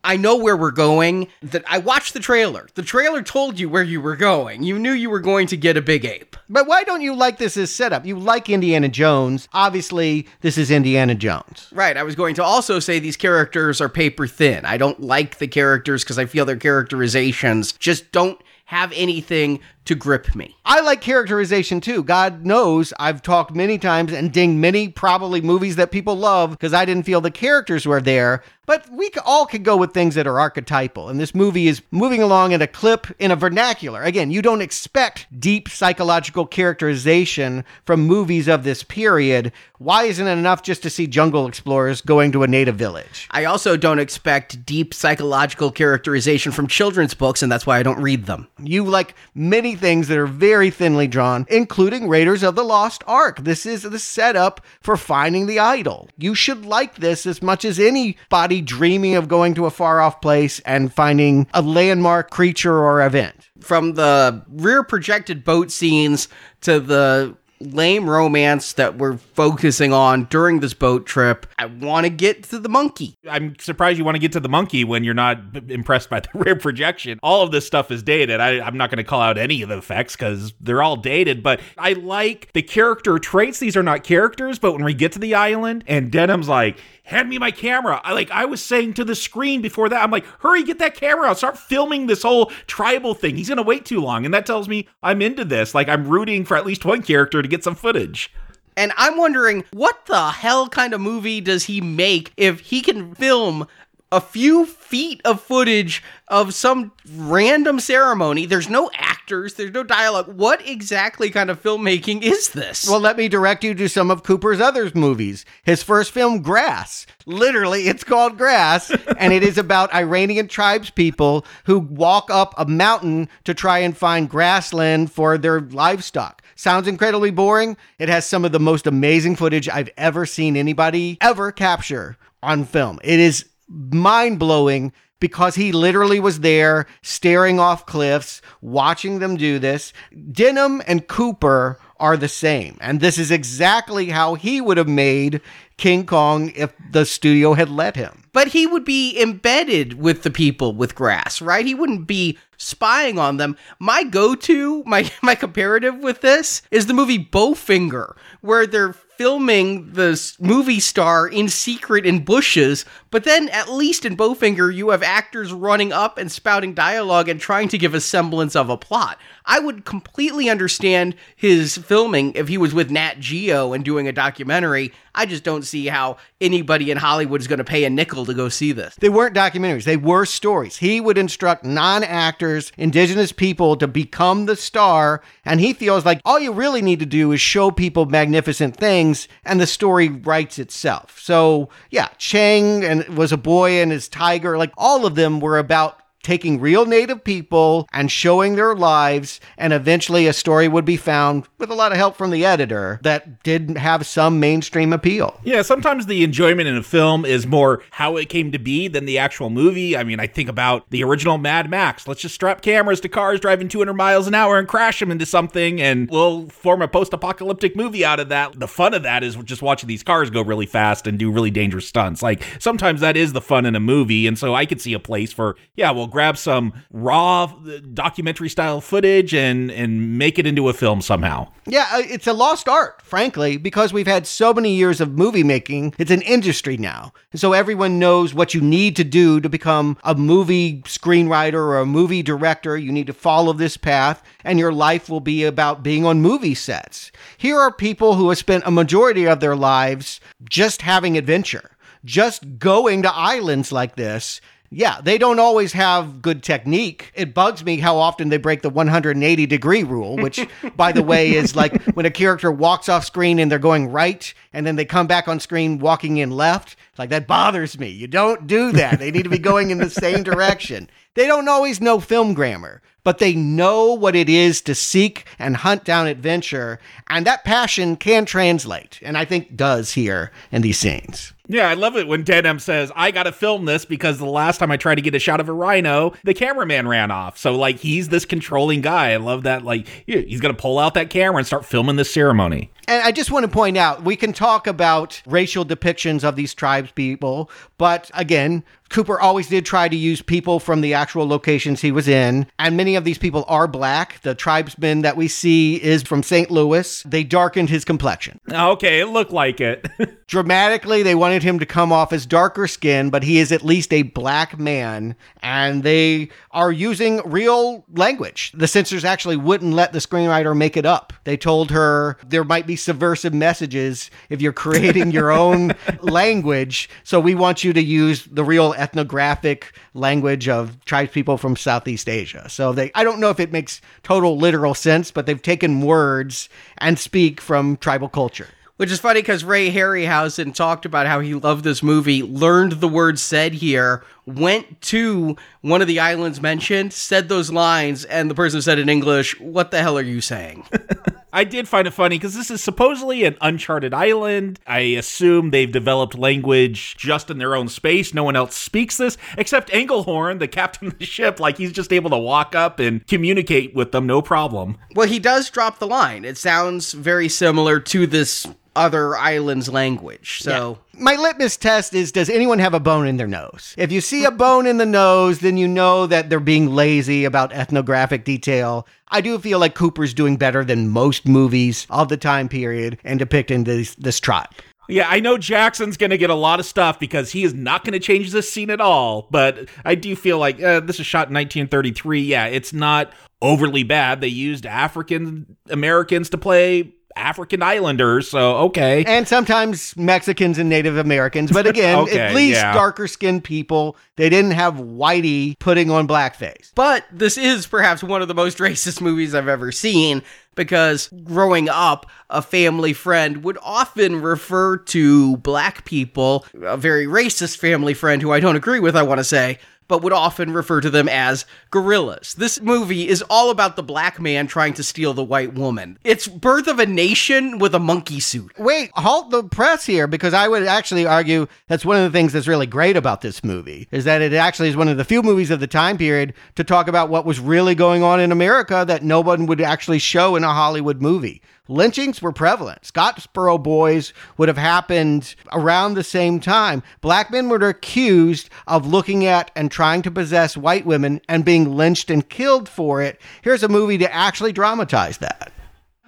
[0.02, 1.28] I know where we're going.
[1.42, 2.68] That I watched the trailer.
[2.74, 4.62] The trailer told you where you were going.
[4.62, 6.36] You knew you were going to get a big ape.
[6.48, 8.04] But why don't you like this as setup?
[8.06, 9.48] You like Indiana Jones.
[9.52, 11.68] Obviously, this is Indiana Jones.
[11.72, 11.96] Right.
[11.96, 14.64] I was going to also say these characters are paper thin.
[14.64, 19.60] I don't like the characters because I feel their characterizations just don't have anything
[19.90, 20.56] to grip me.
[20.64, 22.04] I like characterization too.
[22.04, 26.72] God knows I've talked many times and dinged many probably movies that people love because
[26.72, 28.44] I didn't feel the characters were there.
[28.66, 31.08] But we all could go with things that are archetypal.
[31.08, 34.04] And this movie is moving along in a clip in a vernacular.
[34.04, 39.50] Again, you don't expect deep psychological characterization from movies of this period.
[39.78, 43.26] Why isn't it enough just to see jungle explorers going to a native village?
[43.32, 48.00] I also don't expect deep psychological characterization from children's books, and that's why I don't
[48.00, 48.46] read them.
[48.62, 53.40] You like many things that are very thinly drawn, including Raiders of the Lost Ark.
[53.40, 56.08] This is the setup for finding the idol.
[56.16, 60.20] You should like this as much as anybody dreaming of going to a far off
[60.20, 63.48] place and finding a landmark creature or event.
[63.60, 66.28] From the rear projected boat scenes
[66.62, 71.46] to the lame romance that we're focusing on during this boat trip.
[71.58, 73.16] I want to get to the monkey.
[73.28, 76.20] I'm surprised you want to get to the monkey when you're not b- impressed by
[76.20, 77.18] the rear projection.
[77.22, 78.40] All of this stuff is dated.
[78.40, 81.42] I, I'm not going to call out any of the effects because they're all dated,
[81.42, 83.58] but I like the character traits.
[83.58, 86.78] These are not characters, but when we get to the island and Denham's like,
[87.10, 88.00] hand me my camera.
[88.04, 90.94] I like I was saying to the screen before that, I'm like, hurry, get that
[90.94, 91.38] camera out.
[91.38, 93.36] Start filming this whole tribal thing.
[93.36, 94.24] He's gonna wait too long.
[94.24, 95.74] And that tells me I'm into this.
[95.74, 98.32] Like I'm rooting for at least one character to get some footage.
[98.76, 103.14] And I'm wondering what the hell kind of movie does he make if he can
[103.14, 103.66] film
[104.12, 108.44] a few feet of footage of some random ceremony.
[108.44, 110.28] There's no actors, there's no dialogue.
[110.28, 112.88] What exactly kind of filmmaking is this?
[112.88, 115.44] Well, let me direct you to some of Cooper's other movies.
[115.62, 117.06] His first film, Grass.
[117.26, 122.66] Literally, it's called Grass, and it is about Iranian tribes people who walk up a
[122.66, 126.42] mountain to try and find grassland for their livestock.
[126.56, 127.76] Sounds incredibly boring.
[127.98, 132.64] It has some of the most amazing footage I've ever seen anybody ever capture on
[132.64, 132.98] film.
[133.02, 139.58] It is mind blowing because he literally was there staring off cliffs, watching them do
[139.58, 139.92] this.
[140.32, 142.78] Denham and Cooper are the same.
[142.80, 145.42] And this is exactly how he would have made
[145.76, 148.24] King Kong if the studio had let him.
[148.32, 151.66] But he would be embedded with the people with grass, right?
[151.66, 153.56] He wouldn't be spying on them.
[153.78, 160.34] My go-to, my my comparative with this is the movie Bowfinger, where they're filming the
[160.40, 165.52] movie star in secret in bushes, but then at least in Bowfinger you have actors
[165.52, 169.18] running up and spouting dialogue and trying to give a semblance of a plot.
[169.50, 174.12] I would completely understand his filming if he was with Nat Geo and doing a
[174.12, 174.92] documentary.
[175.12, 178.32] I just don't see how anybody in Hollywood is going to pay a nickel to
[178.32, 178.94] go see this.
[179.00, 180.76] They weren't documentaries, they were stories.
[180.76, 186.20] He would instruct non actors, indigenous people to become the star, and he feels like
[186.24, 190.60] all you really need to do is show people magnificent things, and the story writes
[190.60, 191.18] itself.
[191.18, 195.58] So, yeah, Chang and was a boy and his tiger, like all of them were
[195.58, 200.96] about taking real native people and showing their lives and eventually a story would be
[200.96, 205.38] found with a lot of help from the editor that did have some mainstream appeal.
[205.44, 209.06] Yeah, sometimes the enjoyment in a film is more how it came to be than
[209.06, 209.96] the actual movie.
[209.96, 212.06] I mean, I think about the original Mad Max.
[212.06, 215.26] Let's just strap cameras to cars driving 200 miles an hour and crash them into
[215.26, 218.58] something and we'll form a post-apocalyptic movie out of that.
[218.58, 221.50] The fun of that is just watching these cars go really fast and do really
[221.50, 222.22] dangerous stunts.
[222.22, 224.98] Like sometimes that is the fun in a movie and so I could see a
[225.00, 227.46] place for yeah, we'll grab some raw
[227.94, 231.48] documentary style footage and and make it into a film somehow.
[231.66, 235.44] Yeah, uh, it's a lost art, frankly, because we've had so many years of movie
[235.44, 235.94] making.
[235.98, 237.12] It's an industry now.
[237.34, 241.86] So everyone knows what you need to do to become a movie screenwriter or a
[241.86, 242.76] movie director.
[242.76, 246.54] You need to follow this path, and your life will be about being on movie
[246.54, 247.12] sets.
[247.38, 251.70] Here are people who have spent a majority of their lives just having adventure,
[252.04, 254.40] just going to islands like this
[254.72, 257.10] yeah, they don't always have good technique.
[257.14, 260.46] It bugs me how often they break the 180 degree rule, which,
[260.76, 264.32] by the way, is like when a character walks off screen and they're going right,
[264.52, 266.76] and then they come back on screen walking in left.
[266.98, 267.88] Like that bothers me.
[267.88, 268.98] You don't do that.
[268.98, 270.88] They need to be going in the same direction.
[271.14, 275.56] They don't always know film grammar, but they know what it is to seek and
[275.56, 280.78] hunt down adventure, and that passion can translate, and I think does here in these
[280.78, 281.32] scenes.
[281.48, 284.70] Yeah, I love it when Denham says, I gotta film this because the last time
[284.70, 287.38] I tried to get a shot of a rhino, the cameraman ran off.
[287.38, 289.10] So, like, he's this controlling guy.
[289.10, 289.64] I love that.
[289.64, 292.70] Like, he's gonna pull out that camera and start filming this ceremony.
[292.86, 296.54] And I just want to point out, we can talk about racial depictions of these
[296.54, 301.80] tribes people, but again, Cooper always did try to use people from the actual locations
[301.80, 304.20] he was in, and many of these people are black.
[304.22, 306.50] The tribesman that we see is from St.
[306.50, 307.04] Louis.
[307.04, 308.40] They darkened his complexion.
[308.50, 309.86] Okay, it looked like it.
[310.26, 313.92] Dramatically, they wanted him to come off as darker skin, but he is at least
[313.92, 318.50] a black man, and they are using real language.
[318.56, 321.12] The censors actually wouldn't let the screenwriter make it up.
[321.22, 327.20] They told her there might be subversive messages if you're creating your own language, so
[327.20, 332.48] we want you to use the real ethnographic language of tribes people from Southeast Asia.
[332.48, 336.48] So they I don't know if it makes total literal sense, but they've taken words
[336.78, 338.48] and speak from tribal culture.
[338.80, 342.88] Which is funny because Ray Harryhausen talked about how he loved this movie, learned the
[342.88, 348.34] words said here, went to one of the islands mentioned, said those lines, and the
[348.34, 350.64] person said in English, What the hell are you saying?
[351.32, 354.58] I did find it funny because this is supposedly an uncharted island.
[354.66, 358.14] I assume they've developed language just in their own space.
[358.14, 361.38] No one else speaks this except Englehorn, the captain of the ship.
[361.38, 364.78] Like he's just able to walk up and communicate with them, no problem.
[364.94, 366.24] Well, he does drop the line.
[366.24, 368.46] It sounds very similar to this
[368.76, 370.40] other island's language.
[370.42, 371.00] So yeah.
[371.02, 373.74] my litmus test is does anyone have a bone in their nose?
[373.76, 377.24] If you see a bone in the nose, then you know that they're being lazy
[377.24, 378.86] about ethnographic detail.
[379.08, 383.18] I do feel like Cooper's doing better than most movies of the time period and
[383.18, 384.50] depicting this this tribe.
[384.90, 387.84] Yeah, I know Jackson's going to get a lot of stuff because he is not
[387.84, 389.28] going to change this scene at all.
[389.30, 392.22] But I do feel like uh, this is shot in 1933.
[392.22, 394.20] Yeah, it's not overly bad.
[394.20, 399.04] They used African Americans to play African Islanders, so okay.
[399.04, 402.72] And sometimes Mexicans and Native Americans, but again, Okay, at least yeah.
[402.72, 403.96] darker skinned people.
[404.16, 406.72] They didn't have Whitey putting on blackface.
[406.74, 410.22] But this is perhaps one of the most racist movies I've ever seen
[410.54, 417.56] because growing up, a family friend would often refer to black people, a very racist
[417.58, 419.58] family friend who I don't agree with, I want to say,
[419.90, 422.34] but would often refer to them as gorillas.
[422.34, 425.98] This movie is all about the black man trying to steal the white woman.
[426.04, 428.56] It's Birth of a Nation with a monkey suit.
[428.56, 432.32] Wait, halt the press here because I would actually argue that's one of the things
[432.32, 435.22] that's really great about this movie is that it actually is one of the few
[435.22, 438.84] movies of the time period to talk about what was really going on in America
[438.86, 441.42] that no one would actually show in a Hollywood movie.
[441.68, 442.82] Lynchings were prevalent.
[442.82, 446.82] Scottsboro boys would have happened around the same time.
[447.00, 451.76] Black men were accused of looking at and trying to possess white women and being
[451.76, 453.20] lynched and killed for it.
[453.42, 455.52] Here's a movie to actually dramatize that.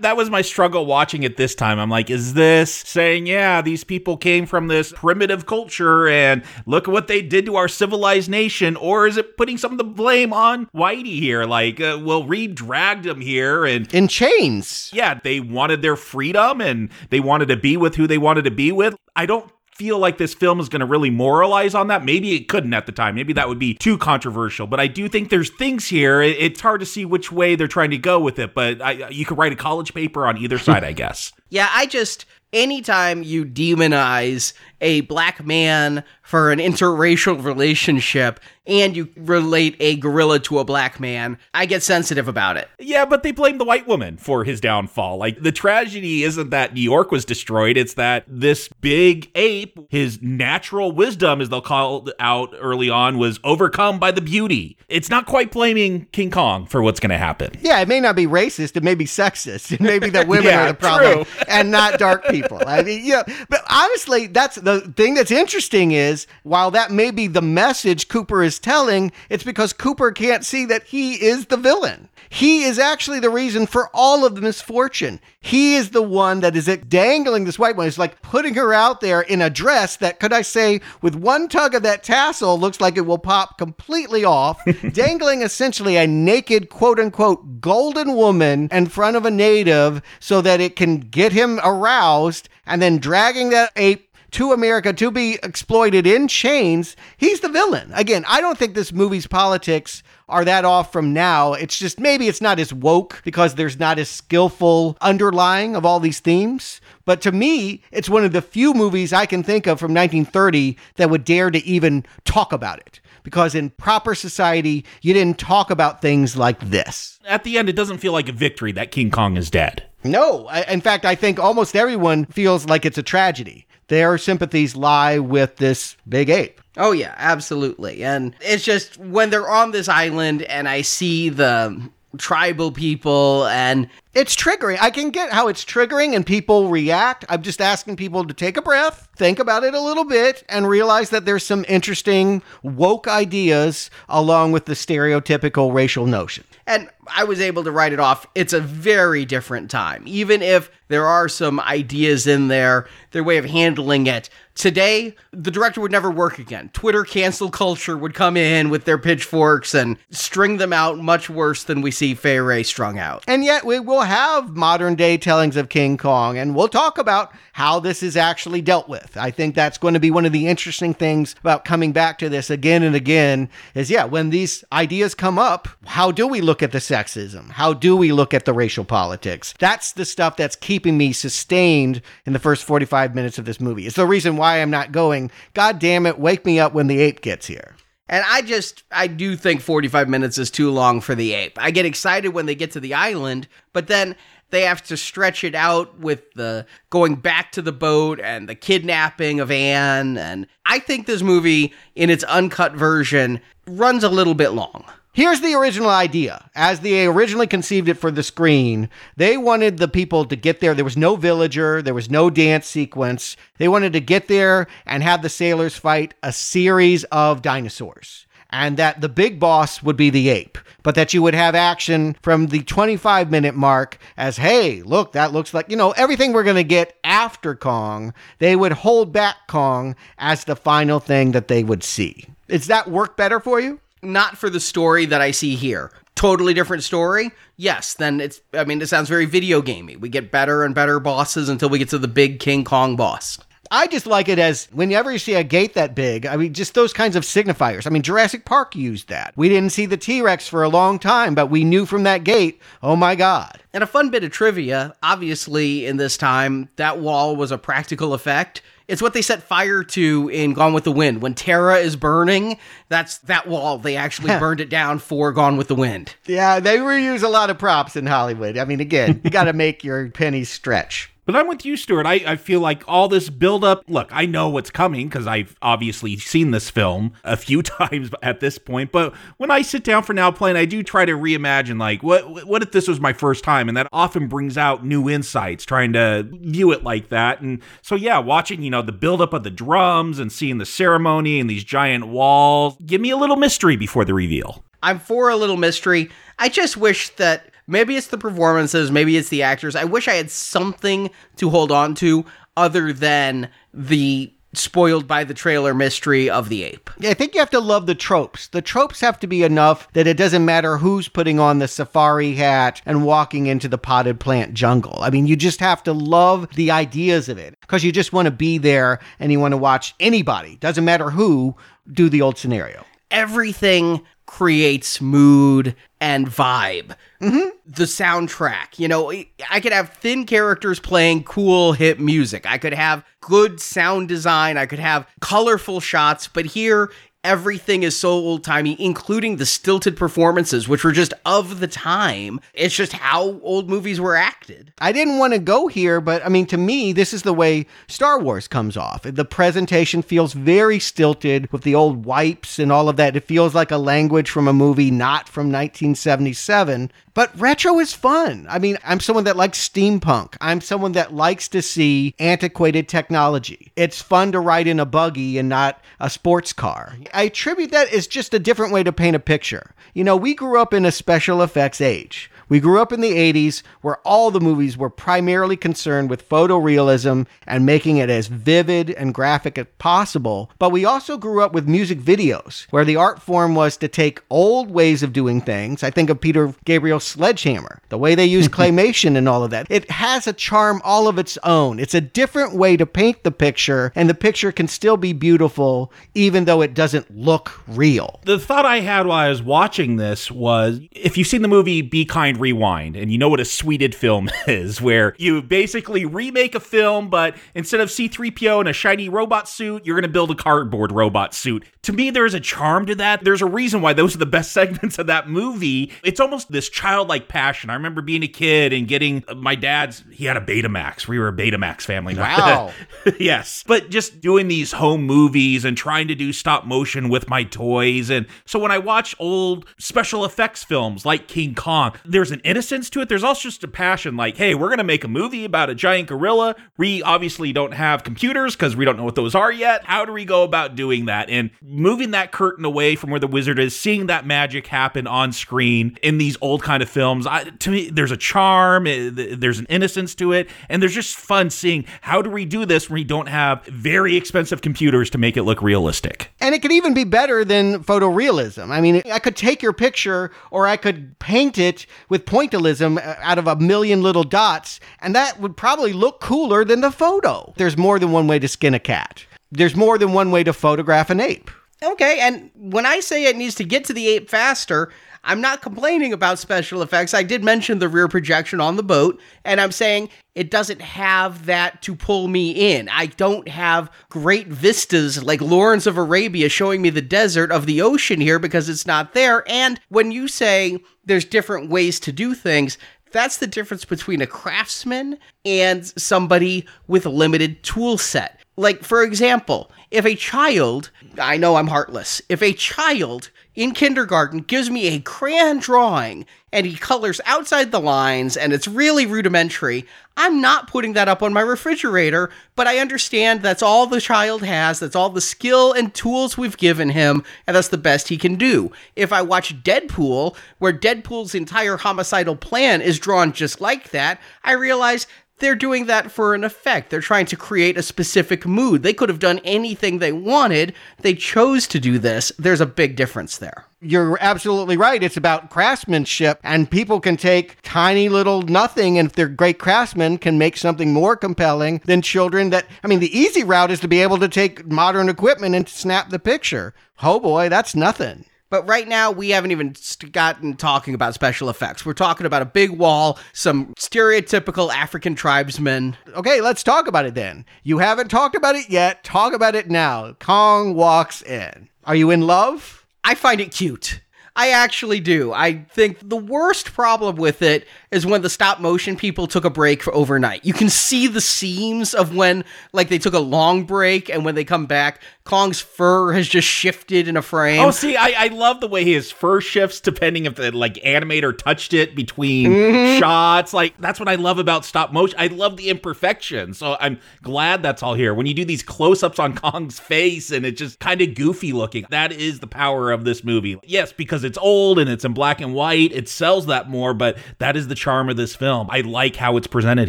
[0.01, 1.79] That was my struggle watching it this time.
[1.79, 6.87] I'm like, is this saying, yeah, these people came from this primitive culture and look
[6.87, 8.77] what they did to our civilized nation?
[8.77, 11.45] Or is it putting some of the blame on Whitey here?
[11.45, 13.93] Like, uh, well, Reed dragged them here and.
[13.95, 14.91] In chains.
[14.93, 18.51] Yeah, they wanted their freedom and they wanted to be with who they wanted to
[18.51, 18.97] be with.
[19.15, 19.51] I don't
[19.83, 22.05] feel like this film is going to really moralize on that.
[22.05, 23.17] Maybe it couldn't at the time.
[23.17, 24.69] Maybe that would be too controversial.
[24.69, 26.23] But I do think there's things here.
[26.23, 28.55] It's hard to see which way they're trying to go with it.
[28.55, 31.33] But I, you could write a college paper on either side, I guess.
[31.53, 32.25] Yeah, I just
[32.55, 40.39] anytime you demonize a black man for an interracial relationship and you relate a gorilla
[40.41, 42.69] to a black man, I get sensitive about it.
[42.79, 45.17] Yeah, but they blame the white woman for his downfall.
[45.17, 50.21] Like, the tragedy isn't that New York was destroyed, it's that this big ape, his
[50.23, 54.77] natural wisdom, as they'll call it out early on, was overcome by the beauty.
[54.89, 57.51] It's not quite blaming King Kong for what's going to happen.
[57.61, 58.77] Yeah, it may not be racist.
[58.77, 59.73] It may be sexist.
[59.73, 61.45] It may be that women Yeah, are the problem true.
[61.49, 62.61] and not dark people.
[62.67, 63.23] I mean, yeah.
[63.49, 68.43] But honestly, that's the thing that's interesting is while that may be the message Cooper
[68.43, 72.09] is telling, it's because Cooper can't see that he is the villain.
[72.33, 75.21] He is actually the reason for all of the misfortune.
[75.39, 77.89] He is the one that is dangling this white woman.
[77.89, 81.49] It's like putting her out there in a dress that, could I say, with one
[81.49, 86.71] tug of that tassel, looks like it will pop completely off, dangling essentially a naked,
[86.71, 91.61] quote unquote, golden woman in front of a native so that it can get him
[91.63, 97.49] aroused, and then dragging that ape to America to be exploited in chains, he's the
[97.49, 97.93] villain.
[97.95, 101.53] Again, I don't think this movie's politics are that off from now.
[101.53, 106.01] It's just maybe it's not as woke because there's not as skillful underlying of all
[106.01, 106.81] these themes.
[107.05, 110.79] But to me, it's one of the few movies I can think of from 1930
[110.97, 113.01] that would dare to even talk about it.
[113.23, 117.21] Because in proper society, you didn't talk about things like this.
[117.25, 119.85] At the end, it doesn't feel like a victory that King Kong is dead.
[120.03, 123.67] No, in fact, I think almost everyone feels like it's a tragedy.
[123.93, 126.63] Their sympathies lie with this big ape.
[126.79, 128.03] Oh yeah, absolutely.
[128.03, 133.91] And it's just when they're on this island and I see the tribal people and
[134.15, 134.77] It's triggering.
[134.79, 137.25] I can get how it's triggering and people react.
[137.31, 140.69] I'm just asking people to take a breath, think about it a little bit, and
[140.69, 146.45] realize that there's some interesting woke ideas along with the stereotypical racial notion.
[146.67, 148.27] And I was able to write it off.
[148.35, 150.05] It's a very different time.
[150.07, 154.29] Even if there are some ideas in there, their way of handling it.
[154.55, 156.71] Today, the director would never work again.
[156.73, 161.65] Twitter cancel culture would come in with their pitchforks and string them out much worse
[161.65, 163.25] than we see Fay Wray strung out.
[163.27, 167.33] And yet, we will have modern day tellings of King Kong, and we'll talk about
[167.53, 169.17] how this is actually dealt with.
[169.17, 172.29] I think that's going to be one of the interesting things about coming back to
[172.29, 176.63] this again and again is yeah, when these ideas come up, how do we look
[176.63, 177.51] at the sexism?
[177.51, 179.55] How do we look at the racial politics?
[179.59, 183.87] That's the stuff that's keeping me sustained in the first 45 minutes of this movie.
[183.87, 186.99] It's the reason why I'm not going, God damn it, wake me up when the
[186.99, 187.77] ape gets here.
[188.09, 191.57] And I just, I do think 45 minutes is too long for the ape.
[191.63, 194.17] I get excited when they get to the island, but then
[194.51, 198.57] they have to stretch it out with the going back to the boat and the
[198.57, 200.19] kidnapping of Anne.
[200.19, 204.85] And I think this movie, in its uncut version, runs a little bit long.
[205.15, 206.49] Here's the original idea.
[206.55, 210.73] As they originally conceived it for the screen, they wanted the people to get there.
[210.73, 213.37] There was no villager, there was no dance sequence.
[213.59, 218.27] They wanted to get there and have the sailors fight a series of dinosaurs.
[218.49, 222.17] And that the big boss would be the ape, but that you would have action
[222.23, 226.43] from the 25 minute mark as, hey, look, that looks like, you know, everything we're
[226.43, 228.15] going to get after Kong.
[228.39, 232.29] They would hold back Kong as the final thing that they would see.
[232.49, 233.79] Does that work better for you?
[234.03, 235.93] Not for the story that I see here.
[236.15, 239.97] totally different story, yes, then it's, I mean, it sounds very video gamey.
[239.97, 243.39] We get better and better bosses until we get to the big King Kong boss.
[243.73, 246.75] I just like it as whenever you see a gate that big, I mean, just
[246.75, 247.87] those kinds of signifiers.
[247.87, 249.33] I mean, Jurassic Park used that.
[249.35, 252.23] We didn't see the T Rex for a long time, but we knew from that
[252.23, 253.63] gate, oh my God.
[253.73, 258.13] And a fun bit of trivia obviously, in this time, that wall was a practical
[258.13, 258.61] effect.
[258.93, 261.23] It's what they set fire to in Gone with the Wind.
[261.23, 262.59] When Tara is burning,
[262.91, 263.79] that's that wall.
[263.79, 266.15] They actually burned it down for Gone with the Wind.
[266.27, 268.59] Yeah, they reuse a lot of props in Hollywood.
[268.59, 271.12] I mean, again, you got to make your pennies stretch.
[271.25, 272.05] But I'm with you, Stuart.
[272.05, 273.85] I, I feel like all this buildup.
[273.89, 278.41] Look, I know what's coming because I've obviously seen this film a few times at
[278.41, 278.91] this point.
[278.91, 282.47] But when I sit down for now playing, I do try to reimagine, like, what
[282.47, 283.69] what if this was my first time?
[283.69, 287.41] And that often brings out new insights, trying to view it like that.
[287.41, 291.39] And so, yeah, watching, you know, the buildup of the drums and seeing the ceremony
[291.39, 294.65] and these giant walls, give me a little mystery before the reveal.
[294.83, 296.11] I'm for a little mystery.
[296.41, 299.77] I just wish that Maybe it's the performances, maybe it's the actors.
[299.77, 302.25] I wish I had something to hold on to
[302.57, 306.91] other than the spoiled by the trailer mystery of the ape.
[306.99, 308.49] Yeah, I think you have to love the tropes.
[308.49, 312.35] The tropes have to be enough that it doesn't matter who's putting on the safari
[312.35, 314.99] hat and walking into the potted plant jungle.
[315.01, 318.27] I mean, you just have to love the ideas of it because you just want
[318.27, 321.57] to be there and you want to watch anybody, doesn't matter who,
[321.91, 322.85] do the old scenario.
[323.13, 326.97] Everything creates mood and vibe.
[327.21, 327.51] Mm-hmm.
[327.67, 329.13] The soundtrack, you know,
[329.51, 332.45] I could have thin characters playing cool hip music.
[332.47, 334.57] I could have good sound design.
[334.57, 336.27] I could have colorful shots.
[336.27, 336.91] But here,
[337.25, 342.41] everything is so old timey, including the stilted performances, which were just of the time.
[342.55, 344.73] It's just how old movies were acted.
[344.81, 347.67] I didn't want to go here, but I mean, to me, this is the way
[347.87, 349.03] Star Wars comes off.
[349.03, 353.17] The presentation feels very stilted with the old wipes and all of that.
[353.17, 356.91] It feels like a language from a movie not from 1977.
[357.15, 358.47] But retro is fun.
[358.49, 360.37] I mean, I'm someone that likes steampunk.
[360.41, 363.71] I'm someone that likes to see antiquated technology.
[363.77, 366.97] It's fun to ride in a buggy and not a sports car.
[367.13, 369.75] I attribute that as just a different way to paint a picture.
[369.93, 372.31] You know, we grew up in a special effects age.
[372.53, 377.27] We grew up in the 80s where all the movies were primarily concerned with photorealism
[377.47, 380.51] and making it as vivid and graphic as possible.
[380.59, 384.21] But we also grew up with music videos where the art form was to take
[384.29, 385.83] old ways of doing things.
[385.83, 389.67] I think of Peter Gabriel's Sledgehammer, the way they use claymation and all of that.
[389.71, 391.79] It has a charm all of its own.
[391.79, 395.91] It's a different way to paint the picture, and the picture can still be beautiful
[396.13, 398.21] even though it doesn't look real.
[398.27, 401.81] The thought I had while I was watching this was if you've seen the movie
[401.81, 406.55] Be Kind Rewind, and you know what a sweded film is, where you basically remake
[406.55, 410.31] a film, but instead of C3PO in a shiny robot suit, you're going to build
[410.31, 411.65] a cardboard robot suit.
[411.83, 413.25] To me, there's a charm to that.
[413.25, 415.93] There's a reason why those are the best segments of that movie.
[416.03, 417.71] It's almost this childlike passion.
[417.71, 421.07] I remember being a kid and getting uh, my dad's, he had a Betamax.
[421.07, 422.17] We were a Betamax family.
[422.23, 422.73] Wow.
[423.19, 423.65] yes.
[423.67, 428.11] But just doing these home movies and trying to do stop motion with my toys.
[428.11, 432.89] And so when I watch old special effects films like King Kong, there's an innocence
[432.91, 433.09] to it.
[433.09, 435.75] There's also just a passion like, hey, we're going to make a movie about a
[435.75, 436.55] giant gorilla.
[436.77, 439.85] We obviously don't have computers because we don't know what those are yet.
[439.85, 441.29] How do we go about doing that?
[441.29, 445.33] And moving that curtain away from where the wizard is, seeing that magic happen on
[445.33, 449.59] screen in these old kind of films, I, to me, there's a charm, eh, there's
[449.59, 452.95] an innocence to it, and there's just fun seeing how do we do this when
[452.95, 456.31] we don't have very expensive computers to make it look realistic.
[456.41, 458.71] And it could even be better than photorealism.
[458.71, 463.17] I mean, I could take your picture or I could paint it with pointillism uh,
[463.23, 467.55] out of a million little dots, and that would probably look cooler than the photo.
[467.57, 469.25] There's more than one way to skin a cat.
[469.51, 471.51] There's more than one way to photograph an ape.
[471.83, 474.93] Okay, and when I say it needs to get to the ape faster,
[475.25, 477.15] I'm not complaining about special effects.
[477.15, 481.47] I did mention the rear projection on the boat, and I'm saying it doesn't have
[481.47, 482.89] that to pull me in.
[482.89, 487.83] I don't have great vistas like Lawrence of Arabia showing me the desert of the
[487.83, 489.45] ocean here because it's not there.
[489.49, 492.77] And when you say there's different ways to do things,
[493.13, 498.41] that's the difference between a craftsman and somebody with a limited tool set.
[498.57, 504.41] Like, for example, if a child, I know I'm heartless, if a child in kindergarten
[504.41, 509.87] gives me a crayon drawing and he colors outside the lines and it's really rudimentary,
[510.17, 514.43] I'm not putting that up on my refrigerator, but I understand that's all the child
[514.43, 518.19] has, that's all the skill and tools we've given him, and that's the best he
[518.19, 518.73] can do.
[518.97, 524.53] If I watch Deadpool, where Deadpool's entire homicidal plan is drawn just like that, I
[524.53, 525.07] realize
[525.43, 526.89] they're doing that for an effect.
[526.89, 528.83] They're trying to create a specific mood.
[528.83, 530.73] They could have done anything they wanted.
[531.01, 532.33] They chose to do this.
[532.39, 533.67] There's a big difference there.
[533.81, 535.03] You're absolutely right.
[535.03, 540.19] It's about craftsmanship, and people can take tiny little nothing, and if they're great craftsmen,
[540.19, 542.67] can make something more compelling than children that.
[542.85, 546.11] I mean, the easy route is to be able to take modern equipment and snap
[546.11, 546.75] the picture.
[547.03, 548.25] Oh boy, that's nothing.
[548.53, 549.75] But right now, we haven't even
[550.11, 551.87] gotten talking about special effects.
[551.87, 555.97] We're talking about a big wall, some stereotypical African tribesmen.
[556.09, 557.47] Okay, let's talk about it then.
[557.63, 559.05] You haven't talked about it yet.
[559.05, 560.13] Talk about it now.
[560.21, 561.71] Kong walks in.
[561.87, 562.85] Are you in love?
[563.03, 564.03] I find it cute.
[564.37, 565.33] I actually do.
[565.33, 569.51] I think the worst problem with it is when the stop motion people took a
[569.51, 570.45] break for overnight.
[570.45, 574.35] You can see the seams of when like they took a long break and when
[574.35, 577.61] they come back, Kong's fur has just shifted in a frame.
[577.61, 581.37] Oh, see, I, I love the way his fur shifts depending if the like animator
[581.37, 582.99] touched it between Mhm.
[582.99, 583.53] shots.
[583.55, 585.17] Like that's what I love about stop motion.
[585.21, 586.55] I love the imperfection.
[586.55, 588.15] So I'm glad that's all here.
[588.15, 591.85] When you do these close-ups on Kong's face and it's just kind of goofy looking,
[591.91, 593.59] that is the power of this movie.
[593.65, 597.19] Yes, because it's old and it's in black and white, it sells that more, but
[597.39, 598.69] that is the charm of this film.
[598.71, 599.89] I like how it's presented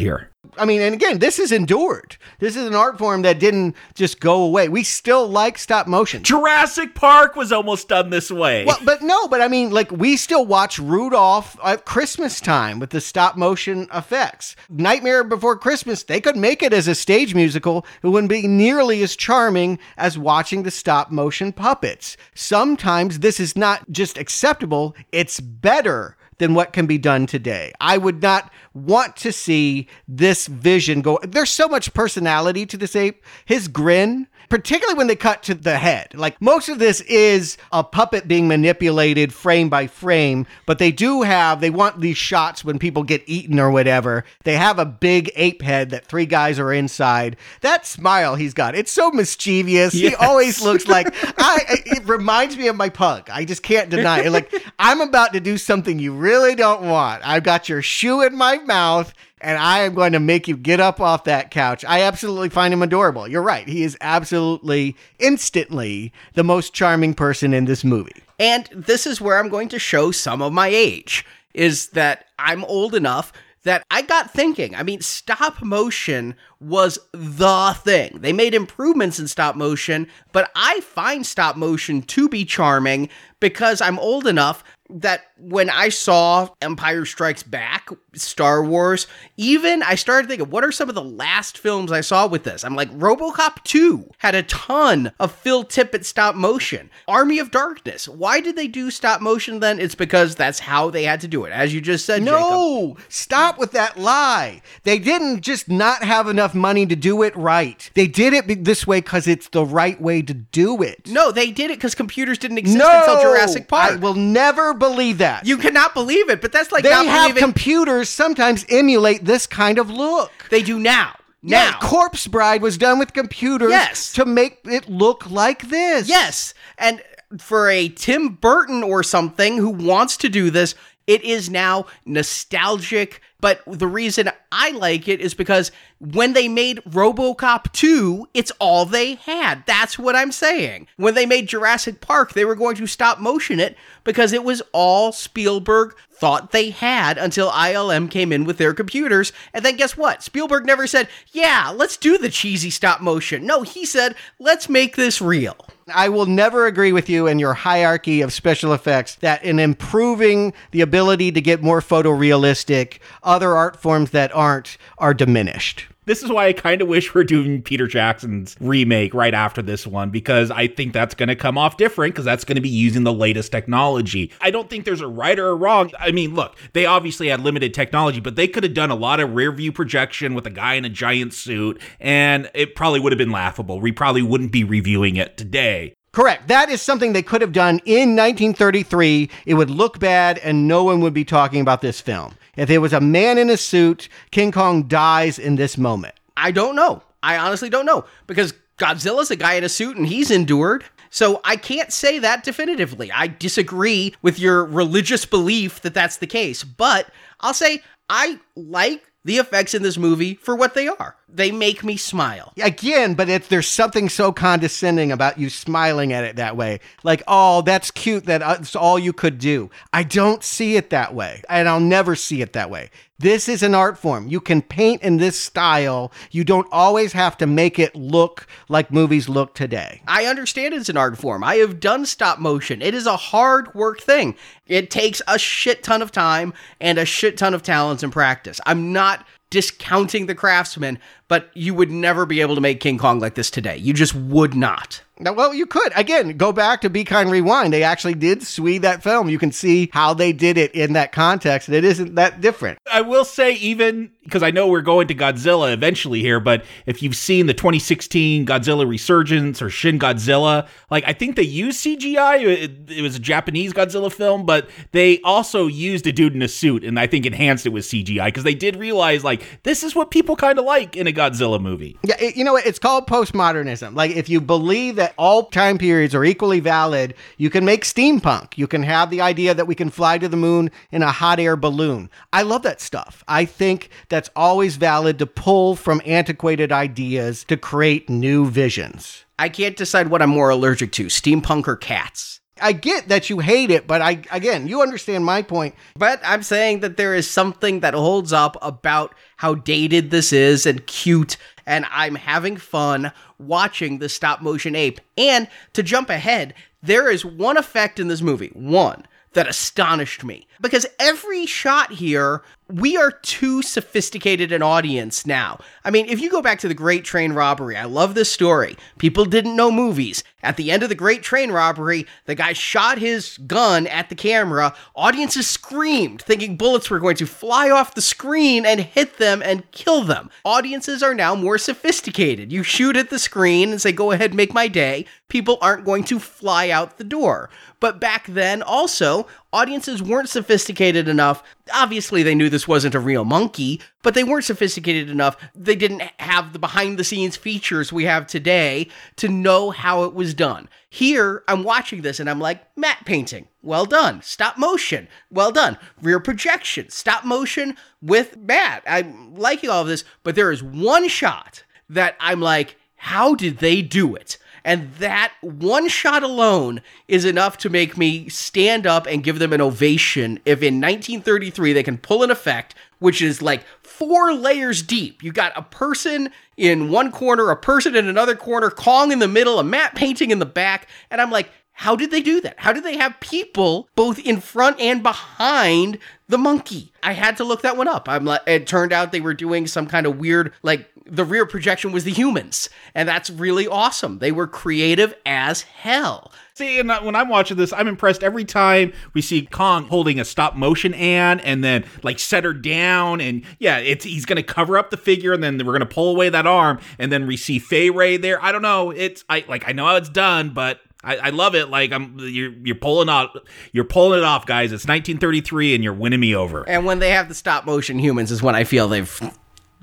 [0.00, 0.30] here.
[0.58, 2.16] I mean, and again, this is endured.
[2.38, 4.68] This is an art form that didn't just go away.
[4.68, 6.22] We still like stop motion.
[6.22, 8.64] Jurassic Park was almost done this way.
[8.64, 12.90] Well, but no, but I mean, like we still watch Rudolph at Christmas time with
[12.90, 14.54] the stop motion effects.
[14.68, 17.86] Nightmare Before Christmas, they could make it as a stage musical.
[18.02, 22.16] It wouldn't be nearly as charming as watching the stop motion puppets.
[22.34, 27.72] Sometimes this is not just acceptable; it's better than what can be done today.
[27.80, 31.18] I would not want to see this vision go.
[31.22, 33.24] There's so much personality to this ape.
[33.44, 36.14] His grin, particularly when they cut to the head.
[36.14, 41.22] Like most of this is a puppet being manipulated frame by frame, but they do
[41.22, 44.24] have, they want these shots when people get eaten or whatever.
[44.44, 47.36] They have a big ape head that three guys are inside.
[47.60, 49.92] That smile he's got, it's so mischievous.
[49.92, 53.28] He always looks like, I, it reminds me of my pug.
[53.30, 54.30] I just can't deny it.
[54.30, 57.26] Like, I'm about to do something you really don't want.
[57.26, 59.12] I've got your shoe in my mouth
[59.44, 61.84] and I am going to make you get up off that couch.
[61.84, 63.28] I absolutely find him adorable.
[63.28, 63.68] You're right.
[63.68, 68.22] He is absolutely, instantly the most charming person in this movie.
[68.40, 72.64] And this is where I'm going to show some of my age is that I'm
[72.64, 73.32] old enough
[73.64, 74.74] that I got thinking.
[74.74, 78.18] I mean, stop motion was the thing.
[78.20, 83.08] They made improvements in stop motion, but I find stop motion to be charming
[83.40, 89.06] because I'm old enough that when I saw Empire Strikes Back, Star Wars,
[89.36, 92.64] even I started thinking, what are some of the last films I saw with this?
[92.64, 96.90] I'm like, Robocop 2 had a ton of Phil Tippett stop motion.
[97.08, 98.06] Army of Darkness.
[98.08, 99.80] Why did they do stop motion then?
[99.80, 101.52] It's because that's how they had to do it.
[101.52, 102.40] As you just said, Jacob.
[102.40, 104.60] No, stop with that lie.
[104.82, 107.90] They didn't just not have enough money to do it right.
[107.94, 111.08] They did it this way because it's the right way to do it.
[111.08, 113.92] No, they did it because computers didn't exist No, until Jurassic Park.
[113.92, 115.46] I will never believe that.
[115.46, 119.90] you cannot believe it, but that's like they have computers sometimes emulate this kind of
[119.90, 120.30] look.
[120.50, 121.14] they do now.
[121.46, 121.78] Yeah, Now.
[121.80, 124.12] Corpse Bride was done with computers Yes.
[124.14, 126.08] to make it look like this.
[126.08, 126.54] Yes.
[126.78, 127.02] And
[127.38, 130.74] for a Tim Burton or something who wants to do this,
[131.06, 133.20] it is now nostalgic.
[133.44, 135.70] But the reason I like it is because
[136.00, 139.66] when they made Robocop 2, it's all they had.
[139.66, 140.86] That's what I'm saying.
[140.96, 144.62] When they made Jurassic Park, they were going to stop motion it because it was
[144.72, 145.94] all Spielberg
[146.24, 149.30] thought they had until ILM came in with their computers.
[149.52, 150.22] And then guess what?
[150.22, 153.44] Spielberg never said, yeah, let's do the cheesy stop motion.
[153.44, 155.54] No, he said, let's make this real.
[155.94, 160.54] I will never agree with you in your hierarchy of special effects that in improving
[160.70, 165.88] the ability to get more photorealistic, other art forms that aren't are diminished.
[166.06, 169.86] This is why I kind of wish we're doing Peter Jackson's remake right after this
[169.86, 172.68] one because I think that's going to come off different because that's going to be
[172.68, 174.30] using the latest technology.
[174.40, 175.90] I don't think there's a right or a wrong.
[175.98, 179.18] I mean, look, they obviously had limited technology, but they could have done a lot
[179.18, 183.12] of rear view projection with a guy in a giant suit and it probably would
[183.12, 183.80] have been laughable.
[183.80, 185.94] We probably wouldn't be reviewing it today.
[186.12, 186.46] Correct.
[186.46, 189.30] That is something they could have done in 1933.
[189.46, 192.36] It would look bad and no one would be talking about this film.
[192.56, 196.14] If there was a man in a suit, King Kong dies in this moment.
[196.36, 197.02] I don't know.
[197.22, 200.84] I honestly don't know because Godzilla's a guy in a suit and he's endured.
[201.10, 203.10] So I can't say that definitively.
[203.12, 207.08] I disagree with your religious belief that that's the case, but
[207.40, 211.16] I'll say I like the effects in this movie for what they are.
[211.28, 212.52] They make me smile.
[212.62, 216.80] Again, but it's, there's something so condescending about you smiling at it that way.
[217.02, 218.24] Like, oh, that's cute.
[218.24, 219.70] That's uh, all you could do.
[219.92, 222.90] I don't see it that way, and I'll never see it that way.
[223.18, 224.26] This is an art form.
[224.26, 226.10] You can paint in this style.
[226.32, 230.02] You don't always have to make it look like movies look today.
[230.08, 231.44] I understand it's an art form.
[231.44, 232.82] I have done stop motion.
[232.82, 234.34] It is a hard work thing.
[234.66, 238.60] It takes a shit ton of time and a shit ton of talents and practice.
[238.66, 240.98] I'm not discounting the craftsman,
[241.28, 243.76] but you would never be able to make King Kong like this today.
[243.76, 245.02] You just would not.
[245.20, 245.92] Now, well, you could.
[245.94, 247.72] Again, go back to Be Kind Rewind.
[247.72, 249.28] They actually did swede that film.
[249.28, 252.80] You can see how they did it in that context, and it isn't that different.
[252.90, 257.00] I will say, even because I know we're going to Godzilla eventually here, but if
[257.00, 262.42] you've seen the 2016 Godzilla Resurgence or Shin Godzilla, like I think they used CGI.
[262.44, 266.48] It, it was a Japanese Godzilla film, but they also used a dude in a
[266.48, 269.94] suit, and I think enhanced it with CGI because they did realize like this is
[269.94, 271.98] what people kind of like in a Godzilla movie.
[272.02, 272.66] Yeah, it, you know what?
[272.66, 273.94] It's called postmodernism.
[273.94, 278.58] Like if you believe that all time periods are equally valid, you can make steampunk.
[278.58, 281.40] You can have the idea that we can fly to the moon in a hot
[281.40, 282.10] air balloon.
[282.32, 283.24] I love that stuff.
[283.28, 289.24] I think that's always valid to pull from antiquated ideas to create new visions.
[289.38, 292.40] I can't decide what I'm more allergic to, steampunk or cats.
[292.64, 295.74] I get that you hate it, but I again, you understand my point.
[295.96, 300.64] But I'm saying that there is something that holds up about how dated this is
[300.64, 301.36] and cute
[301.66, 304.98] and I'm having fun watching the stop motion ape.
[305.18, 310.46] And to jump ahead, there is one effect in this movie, one that astonished me
[310.60, 315.60] because every shot here we are too sophisticated an audience now.
[315.84, 318.76] I mean, if you go back to the Great Train Robbery, I love this story.
[318.98, 320.24] People didn't know movies.
[320.42, 324.14] At the end of the Great Train Robbery, the guy shot his gun at the
[324.14, 324.74] camera.
[324.94, 329.70] Audiences screamed, thinking bullets were going to fly off the screen and hit them and
[329.70, 330.30] kill them.
[330.44, 332.50] Audiences are now more sophisticated.
[332.50, 335.06] You shoot at the screen and say, go ahead, make my day.
[335.28, 337.50] People aren't going to fly out the door.
[337.80, 341.42] But back then, also, audiences weren't sophisticated enough.
[341.72, 345.36] Obviously, they knew this wasn't a real monkey, but they weren't sophisticated enough.
[345.54, 350.12] They didn't have the behind the scenes features we have today to know how it
[350.12, 350.68] was done.
[350.90, 354.20] Here, I'm watching this and I'm like, matte painting, well done.
[354.22, 355.78] Stop motion, well done.
[356.02, 358.82] Rear projection, stop motion with matte.
[358.86, 363.58] I'm liking all of this, but there is one shot that I'm like, how did
[363.58, 364.36] they do it?
[364.64, 369.52] And that one shot alone is enough to make me stand up and give them
[369.52, 372.74] an ovation if in 1933 they can pull an effect
[373.04, 375.22] which is like four layers deep.
[375.22, 379.28] You got a person in one corner, a person in another corner, Kong in the
[379.28, 382.54] middle, a matte painting in the back, and I'm like, how did they do that?
[382.58, 386.92] How did they have people both in front and behind the monkey?
[387.02, 388.08] I had to look that one up.
[388.08, 391.46] I'm like, it turned out they were doing some kind of weird, like the rear
[391.46, 394.18] projection was the humans, and that's really awesome.
[394.18, 396.32] They were creative as hell.
[396.54, 400.24] See, and when I'm watching this, I'm impressed every time we see Kong holding a
[400.24, 404.78] stop motion Anne and then like set her down, and yeah, it's he's gonna cover
[404.78, 407.58] up the figure, and then we're gonna pull away that arm, and then we see
[407.58, 408.42] Fay Wray there.
[408.42, 408.90] I don't know.
[408.90, 411.68] It's I like I know how it's done, but I, I, love it.
[411.68, 413.36] Like I'm, you're you're pulling off,
[413.72, 414.72] you're pulling it off, guys.
[414.72, 416.66] It's 1933, and you're winning me over.
[416.68, 419.20] And when they have the stop motion humans, is when I feel they've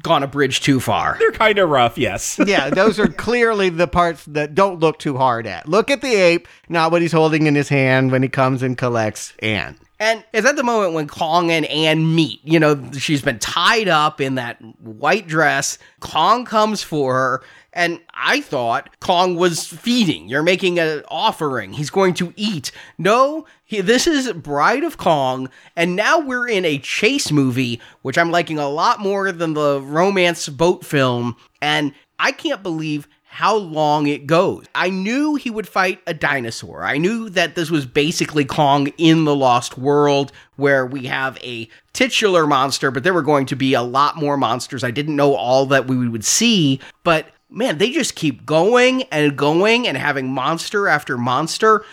[0.03, 1.15] gone a bridge too far.
[1.19, 2.39] They're kind of rough, yes.
[2.45, 5.67] yeah, those are clearly the parts that don't look too hard at.
[5.67, 8.77] Look at the ape, not what he's holding in his hand when he comes and
[8.77, 9.77] collects Anne.
[10.01, 12.39] And it's at the moment when Kong and Anne meet.
[12.43, 15.77] You know, she's been tied up in that white dress.
[15.99, 20.27] Kong comes for her, and I thought Kong was feeding.
[20.27, 21.73] You're making an offering.
[21.73, 22.71] He's going to eat.
[22.97, 28.17] No, he, this is Bride of Kong, and now we're in a chase movie, which
[28.17, 31.37] I'm liking a lot more than the romance boat film.
[31.61, 34.65] And I can't believe how long it goes.
[34.75, 36.83] I knew he would fight a dinosaur.
[36.83, 41.69] I knew that this was basically Kong in the Lost World, where we have a
[41.93, 44.83] titular monster, but there were going to be a lot more monsters.
[44.83, 49.37] I didn't know all that we would see, but man, they just keep going and
[49.37, 51.85] going and having monster after monster.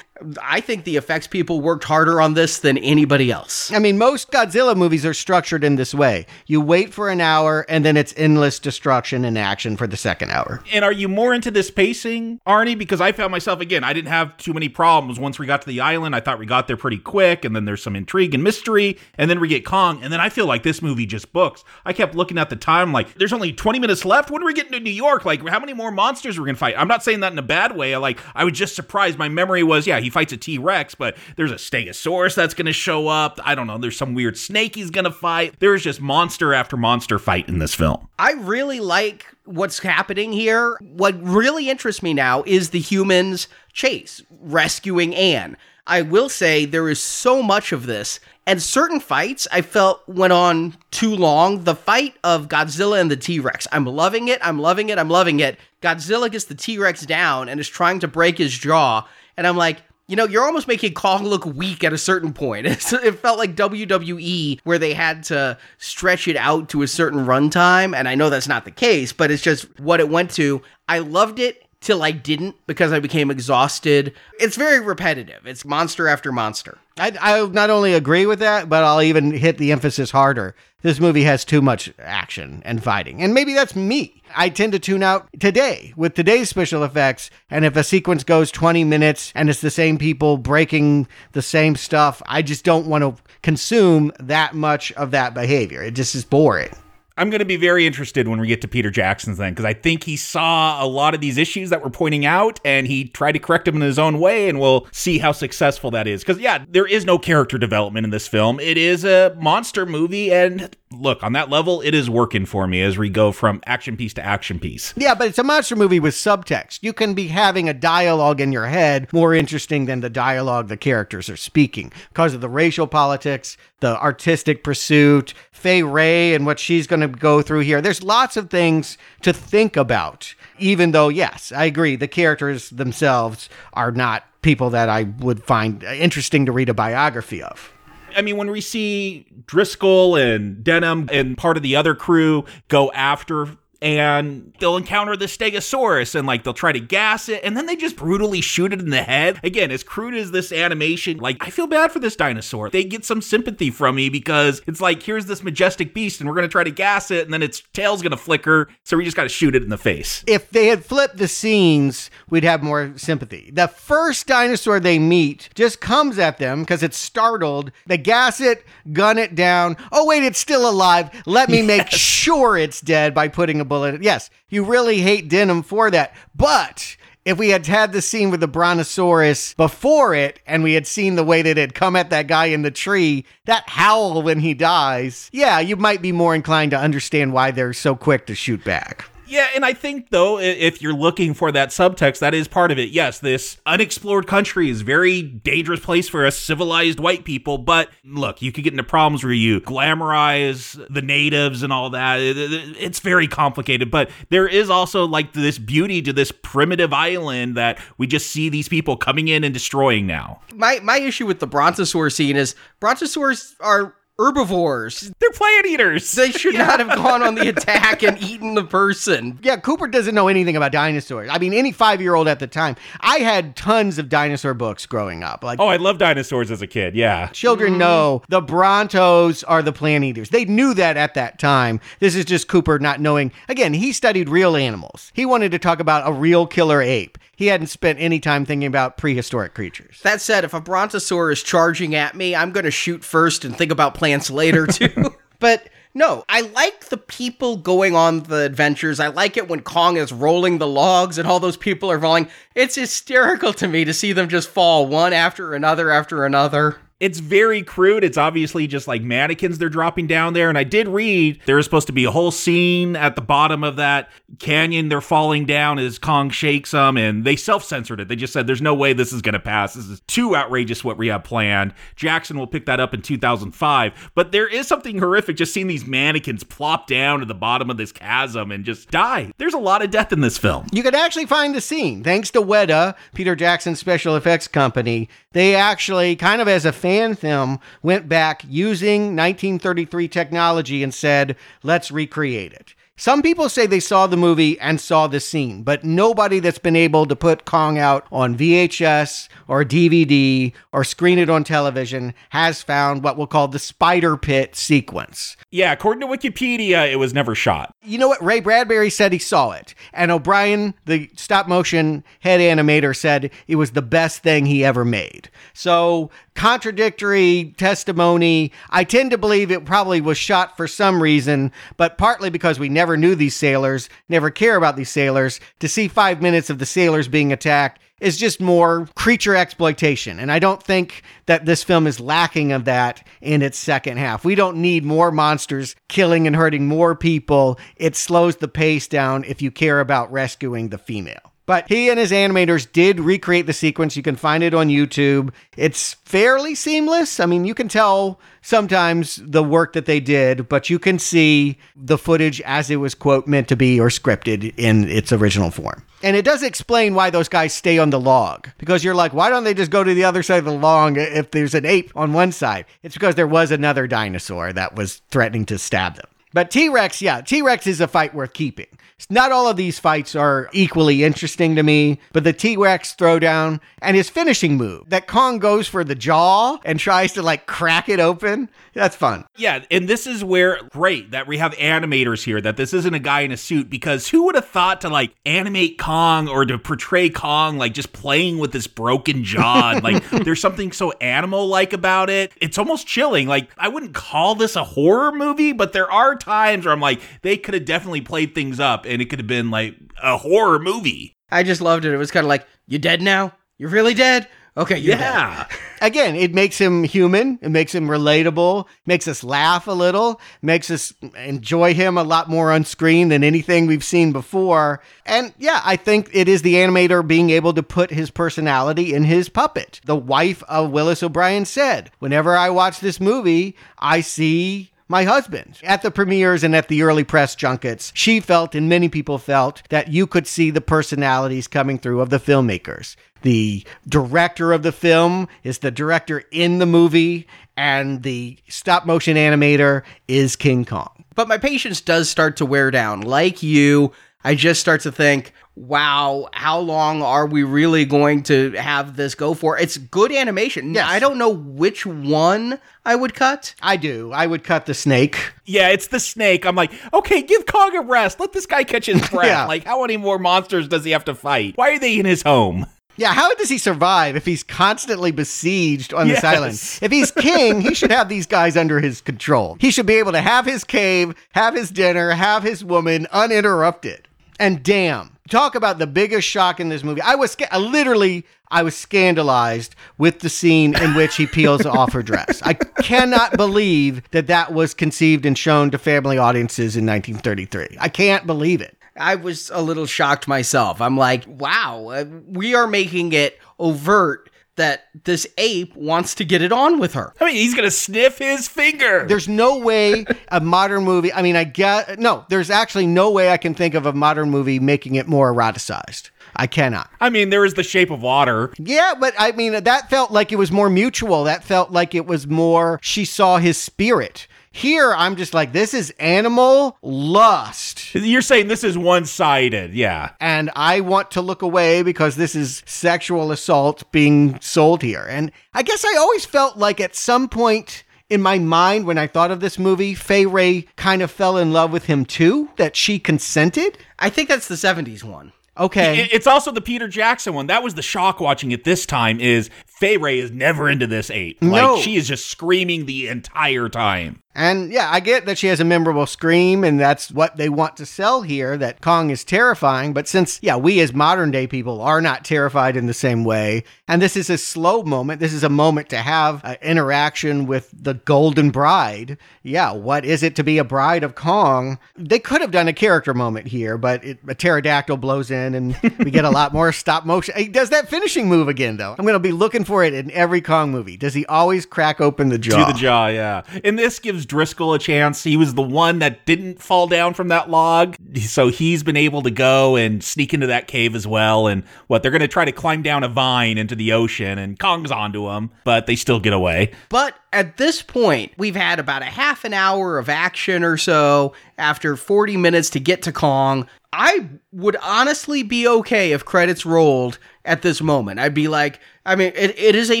[0.42, 3.70] I think the effects people worked harder on this than anybody else.
[3.72, 6.26] I mean, most Godzilla movies are structured in this way.
[6.46, 10.30] You wait for an hour and then it's endless destruction and action for the second
[10.30, 10.62] hour.
[10.72, 12.78] And are you more into this pacing, Arnie?
[12.78, 15.68] Because I found myself again, I didn't have too many problems once we got to
[15.68, 16.14] the island.
[16.16, 19.28] I thought we got there pretty quick, and then there's some intrigue and mystery, and
[19.28, 21.64] then we get Kong, and then I feel like this movie just books.
[21.84, 24.30] I kept looking at the time, like, there's only 20 minutes left.
[24.30, 25.24] When are we getting to New York?
[25.24, 26.74] Like, how many more monsters are we gonna fight?
[26.78, 27.96] I'm not saying that in a bad way.
[27.96, 29.18] Like, I was just surprised.
[29.18, 32.66] My memory was, yeah, he fights a T Rex, but there's a Stegosaurus that's going
[32.66, 33.40] to show up.
[33.44, 33.76] I don't know.
[33.76, 35.56] There's some weird snake he's going to fight.
[35.58, 38.08] There's just monster after monster fight in this film.
[38.18, 40.78] I really like what's happening here.
[40.80, 45.56] What really interests me now is the humans chase, rescuing Anne.
[45.88, 50.32] I will say there is so much of this, and certain fights I felt went
[50.32, 51.62] on too long.
[51.62, 55.10] The fight of Godzilla and the T Rex, I'm loving it, I'm loving it, I'm
[55.10, 55.58] loving it.
[55.82, 59.06] Godzilla gets the T Rex down and is trying to break his jaw,
[59.36, 62.66] and I'm like, you know, you're almost making Kong look weak at a certain point.
[62.66, 67.94] it felt like WWE where they had to stretch it out to a certain runtime,
[67.94, 70.62] and I know that's not the case, but it's just what it went to.
[70.88, 74.12] I loved it till I didn't because I became exhausted.
[74.40, 75.46] It's very repetitive.
[75.46, 76.78] It's monster after monster.
[76.98, 80.56] I, I not only agree with that, but I'll even hit the emphasis harder.
[80.82, 83.22] This movie has too much action and fighting.
[83.22, 84.20] And maybe that's me.
[84.34, 87.30] I tend to tune out today with today's special effects.
[87.50, 91.76] And if a sequence goes 20 minutes and it's the same people breaking the same
[91.76, 95.82] stuff, I just don't want to consume that much of that behavior.
[95.84, 96.74] It just is boring.
[97.18, 99.72] I'm going to be very interested when we get to Peter Jackson's then, because I
[99.72, 103.32] think he saw a lot of these issues that we're pointing out and he tried
[103.32, 106.22] to correct them in his own way, and we'll see how successful that is.
[106.22, 108.60] Because, yeah, there is no character development in this film.
[108.60, 112.82] It is a monster movie, and look, on that level, it is working for me
[112.82, 114.92] as we go from action piece to action piece.
[114.96, 116.80] Yeah, but it's a monster movie with subtext.
[116.82, 120.76] You can be having a dialogue in your head more interesting than the dialogue the
[120.76, 125.34] characters are speaking because of the racial politics, the artistic pursuit,
[125.66, 127.80] Wray and what she's going to go through here.
[127.80, 133.48] There's lots of things to think about, even though, yes, I agree, the characters themselves
[133.72, 137.72] are not people that I would find interesting to read a biography of.
[138.16, 142.90] I mean, when we see Driscoll and Denham and part of the other crew go
[142.92, 143.48] after
[143.82, 147.76] and they'll encounter the stegosaurus and like they'll try to gas it and then they
[147.76, 149.38] just brutally shoot it in the head.
[149.42, 152.70] Again as crude as this animation like i feel bad for this dinosaur.
[152.70, 156.34] They get some sympathy from me because it's like here's this majestic beast and we're
[156.34, 159.04] going to try to gas it and then its tail's going to flicker so we
[159.04, 160.24] just got to shoot it in the face.
[160.26, 163.50] If they had flipped the scenes we'd have more sympathy.
[163.52, 167.72] The first dinosaur they meet just comes at them because it's startled.
[167.86, 169.76] They gas it gun it down.
[169.92, 171.10] Oh wait it's still alive.
[171.26, 171.66] Let me yes.
[171.66, 174.02] make sure it's dead by putting a bullet.
[174.02, 176.14] Yes, you really hate Denham for that.
[176.34, 180.86] But if we had had the scene with the brontosaurus before it and we had
[180.86, 184.38] seen the way that it come at that guy in the tree, that howl when
[184.38, 188.34] he dies, yeah, you might be more inclined to understand why they're so quick to
[188.34, 189.06] shoot back.
[189.26, 192.78] Yeah, and I think though, if you're looking for that subtext, that is part of
[192.78, 192.90] it.
[192.90, 197.58] Yes, this unexplored country is very dangerous place for us civilized white people.
[197.58, 202.18] But look, you could get into problems where you glamorize the natives and all that.
[202.20, 203.90] It's very complicated.
[203.90, 208.48] But there is also like this beauty to this primitive island that we just see
[208.48, 210.40] these people coming in and destroying now.
[210.54, 215.12] My my issue with the brontosaurus scene is brontosaurs are herbivores.
[215.18, 216.12] They're plant eaters.
[216.12, 216.66] They should yeah.
[216.66, 219.38] not have gone on the attack and eaten the person.
[219.42, 221.28] Yeah, Cooper doesn't know anything about dinosaurs.
[221.30, 222.76] I mean, any five year old at the time.
[223.00, 225.44] I had tons of dinosaur books growing up.
[225.44, 226.94] Like, oh, I love dinosaurs as a kid.
[226.94, 227.78] Yeah, children mm.
[227.78, 230.30] know the Brontos are the plant eaters.
[230.30, 231.80] They knew that at that time.
[232.00, 233.32] This is just Cooper not knowing.
[233.48, 235.12] Again, he studied real animals.
[235.14, 237.18] He wanted to talk about a real killer ape.
[237.36, 240.00] He hadn't spent any time thinking about prehistoric creatures.
[240.02, 243.54] That said, if a brontosaur is charging at me, I'm going to shoot first and
[243.54, 245.14] think about plants later too.
[245.40, 249.00] but no, I like the people going on the adventures.
[249.00, 252.28] I like it when Kong is rolling the logs and all those people are falling.
[252.54, 256.76] It's hysterical to me to see them just fall one after another after another.
[256.98, 258.04] It's very crude.
[258.04, 260.48] It's obviously just like mannequins they're dropping down there.
[260.48, 263.62] And I did read there is supposed to be a whole scene at the bottom
[263.62, 264.08] of that
[264.38, 268.08] canyon they're falling down as Kong shakes them, and they self censored it.
[268.08, 269.74] They just said, There's no way this is going to pass.
[269.74, 271.74] This is too outrageous what we have planned.
[271.96, 274.10] Jackson will pick that up in 2005.
[274.14, 277.76] But there is something horrific just seeing these mannequins plop down to the bottom of
[277.76, 279.32] this chasm and just die.
[279.36, 280.66] There's a lot of death in this film.
[280.72, 282.02] You could actually find the scene.
[282.02, 287.14] Thanks to Weta, Peter Jackson's special effects company, they actually, kind of as a fan
[287.14, 292.74] film went back using 1933 technology and said, let's recreate it.
[292.98, 296.74] Some people say they saw the movie and saw the scene, but nobody that's been
[296.74, 302.62] able to put Kong out on VHS or DVD or screen it on television has
[302.62, 305.36] found what we'll call the spider pit sequence.
[305.50, 307.75] Yeah, according to Wikipedia, it was never shot.
[307.86, 308.22] You know what?
[308.22, 309.74] Ray Bradbury said he saw it.
[309.92, 314.84] And O'Brien, the stop motion head animator, said it was the best thing he ever
[314.84, 315.30] made.
[315.54, 318.52] So, contradictory testimony.
[318.70, 322.68] I tend to believe it probably was shot for some reason, but partly because we
[322.68, 325.40] never knew these sailors, never care about these sailors.
[325.60, 330.18] To see five minutes of the sailors being attacked is just more creature exploitation.
[330.18, 334.24] And I don't think that this film is lacking of that in its second half.
[334.24, 337.58] We don't need more monsters killing and hurting more people.
[337.76, 341.32] It slows the pace down if you care about rescuing the female.
[341.46, 343.96] But he and his animators did recreate the sequence.
[343.96, 345.32] You can find it on YouTube.
[345.56, 347.20] It's fairly seamless.
[347.20, 351.56] I mean, you can tell sometimes the work that they did, but you can see
[351.76, 355.84] the footage as it was, quote, meant to be or scripted in its original form.
[356.02, 359.30] And it does explain why those guys stay on the log because you're like, why
[359.30, 361.92] don't they just go to the other side of the log if there's an ape
[361.94, 362.66] on one side?
[362.82, 366.06] It's because there was another dinosaur that was threatening to stab them.
[366.36, 368.66] But T Rex, yeah, T Rex is a fight worth keeping.
[369.08, 373.60] Not all of these fights are equally interesting to me, but the T Rex throwdown
[373.80, 377.88] and his finishing move that Kong goes for the jaw and tries to like crack
[377.88, 379.24] it open, that's fun.
[379.36, 382.98] Yeah, and this is where great that we have animators here, that this isn't a
[382.98, 386.58] guy in a suit, because who would have thought to like animate Kong or to
[386.58, 389.72] portray Kong like just playing with this broken jaw?
[389.72, 392.32] and, like there's something so animal like about it.
[392.42, 393.26] It's almost chilling.
[393.26, 397.00] Like I wouldn't call this a horror movie, but there are times where I'm like,
[397.22, 400.58] they could have definitely played things up and it could have been like a horror
[400.58, 401.14] movie.
[401.30, 401.94] I just loved it.
[401.94, 403.32] It was kind of like, you dead now?
[403.58, 404.28] You're really dead?
[404.56, 405.46] Okay, you're yeah.
[405.82, 407.38] Again, it makes him human.
[407.42, 408.66] It makes him relatable.
[408.86, 410.20] Makes us laugh a little.
[410.40, 414.82] Makes us enjoy him a lot more on screen than anything we've seen before.
[415.04, 419.04] And yeah, I think it is the animator being able to put his personality in
[419.04, 419.80] his puppet.
[419.84, 425.58] The wife of Willis O'Brien said, "Whenever I watch this movie, I see my husband.
[425.62, 429.62] At the premieres and at the early press junkets, she felt, and many people felt,
[429.70, 432.96] that you could see the personalities coming through of the filmmakers.
[433.22, 437.26] The director of the film is the director in the movie,
[437.56, 441.04] and the stop motion animator is King Kong.
[441.14, 443.00] But my patience does start to wear down.
[443.00, 443.92] Like you,
[444.22, 449.14] I just start to think, wow, how long are we really going to have this
[449.14, 449.58] go for?
[449.58, 450.74] It's good animation.
[450.74, 453.54] Yeah, I don't know which one I would cut.
[453.62, 454.12] I do.
[454.12, 455.32] I would cut the snake.
[455.46, 456.44] Yeah, it's the snake.
[456.46, 458.20] I'm like, okay, give Kong a rest.
[458.20, 459.26] Let this guy catch his breath.
[459.26, 459.46] Yeah.
[459.46, 461.56] Like, how many more monsters does he have to fight?
[461.56, 462.66] Why are they in his home?
[462.98, 466.54] Yeah, how does he survive if he's constantly besieged on this island?
[466.80, 469.58] If he's king, he should have these guys under his control.
[469.60, 474.08] He should be able to have his cave, have his dinner, have his woman uninterrupted.
[474.38, 477.00] And damn, talk about the biggest shock in this movie.
[477.00, 481.66] I was sca- I literally I was scandalized with the scene in which he peels
[481.66, 482.42] off her dress.
[482.42, 487.78] I cannot believe that that was conceived and shown to family audiences in 1933.
[487.80, 488.76] I can't believe it.
[488.98, 490.80] I was a little shocked myself.
[490.80, 496.42] I'm like, wow, uh, we are making it overt that this ape wants to get
[496.42, 497.12] it on with her.
[497.20, 499.06] I mean, he's gonna sniff his finger.
[499.06, 501.12] There's no way a modern movie.
[501.12, 502.24] I mean, I get no.
[502.28, 506.10] There's actually no way I can think of a modern movie making it more eroticized.
[506.34, 506.90] I cannot.
[507.00, 508.52] I mean, there is the Shape of Water.
[508.58, 511.24] Yeah, but I mean, that felt like it was more mutual.
[511.24, 512.78] That felt like it was more.
[512.82, 514.26] She saw his spirit.
[514.56, 517.94] Here, I'm just like, this is animal lust.
[517.94, 520.12] You're saying this is one sided, yeah.
[520.18, 525.04] And I want to look away because this is sexual assault being sold here.
[525.10, 529.06] And I guess I always felt like at some point in my mind when I
[529.06, 532.76] thought of this movie, Fay Wray kind of fell in love with him too, that
[532.76, 533.76] she consented.
[533.98, 535.34] I think that's the 70s one.
[535.58, 536.08] Okay.
[536.12, 537.46] It's also the Peter Jackson one.
[537.46, 541.10] That was the shock watching it this time is Fay Wray is never into this
[541.10, 541.42] ape.
[541.42, 541.74] No.
[541.74, 544.22] Like she is just screaming the entire time.
[544.36, 547.78] And yeah, I get that she has a memorable scream, and that's what they want
[547.78, 549.94] to sell here that Kong is terrifying.
[549.94, 553.64] But since, yeah, we as modern day people are not terrified in the same way,
[553.88, 557.70] and this is a slow moment, this is a moment to have an interaction with
[557.72, 559.16] the Golden Bride.
[559.42, 561.78] Yeah, what is it to be a bride of Kong?
[561.96, 565.80] They could have done a character moment here, but it, a pterodactyl blows in, and
[566.00, 567.34] we get a lot more stop motion.
[567.38, 568.94] He does that finishing move again, though.
[568.98, 570.98] I'm going to be looking for it in every Kong movie.
[570.98, 572.66] Does he always crack open the jaw?
[572.66, 573.42] To the jaw, yeah.
[573.64, 575.22] And this gives Driscoll a chance.
[575.24, 577.96] He was the one that didn't fall down from that log.
[578.20, 581.46] So he's been able to go and sneak into that cave as well.
[581.46, 584.58] And what, they're going to try to climb down a vine into the ocean, and
[584.58, 586.72] Kong's onto him, but they still get away.
[586.88, 591.34] But at this point, we've had about a half an hour of action or so
[591.58, 593.68] after 40 minutes to get to Kong.
[593.92, 598.20] I would honestly be okay if credits rolled at this moment.
[598.20, 600.00] I'd be like, I mean, it, it is a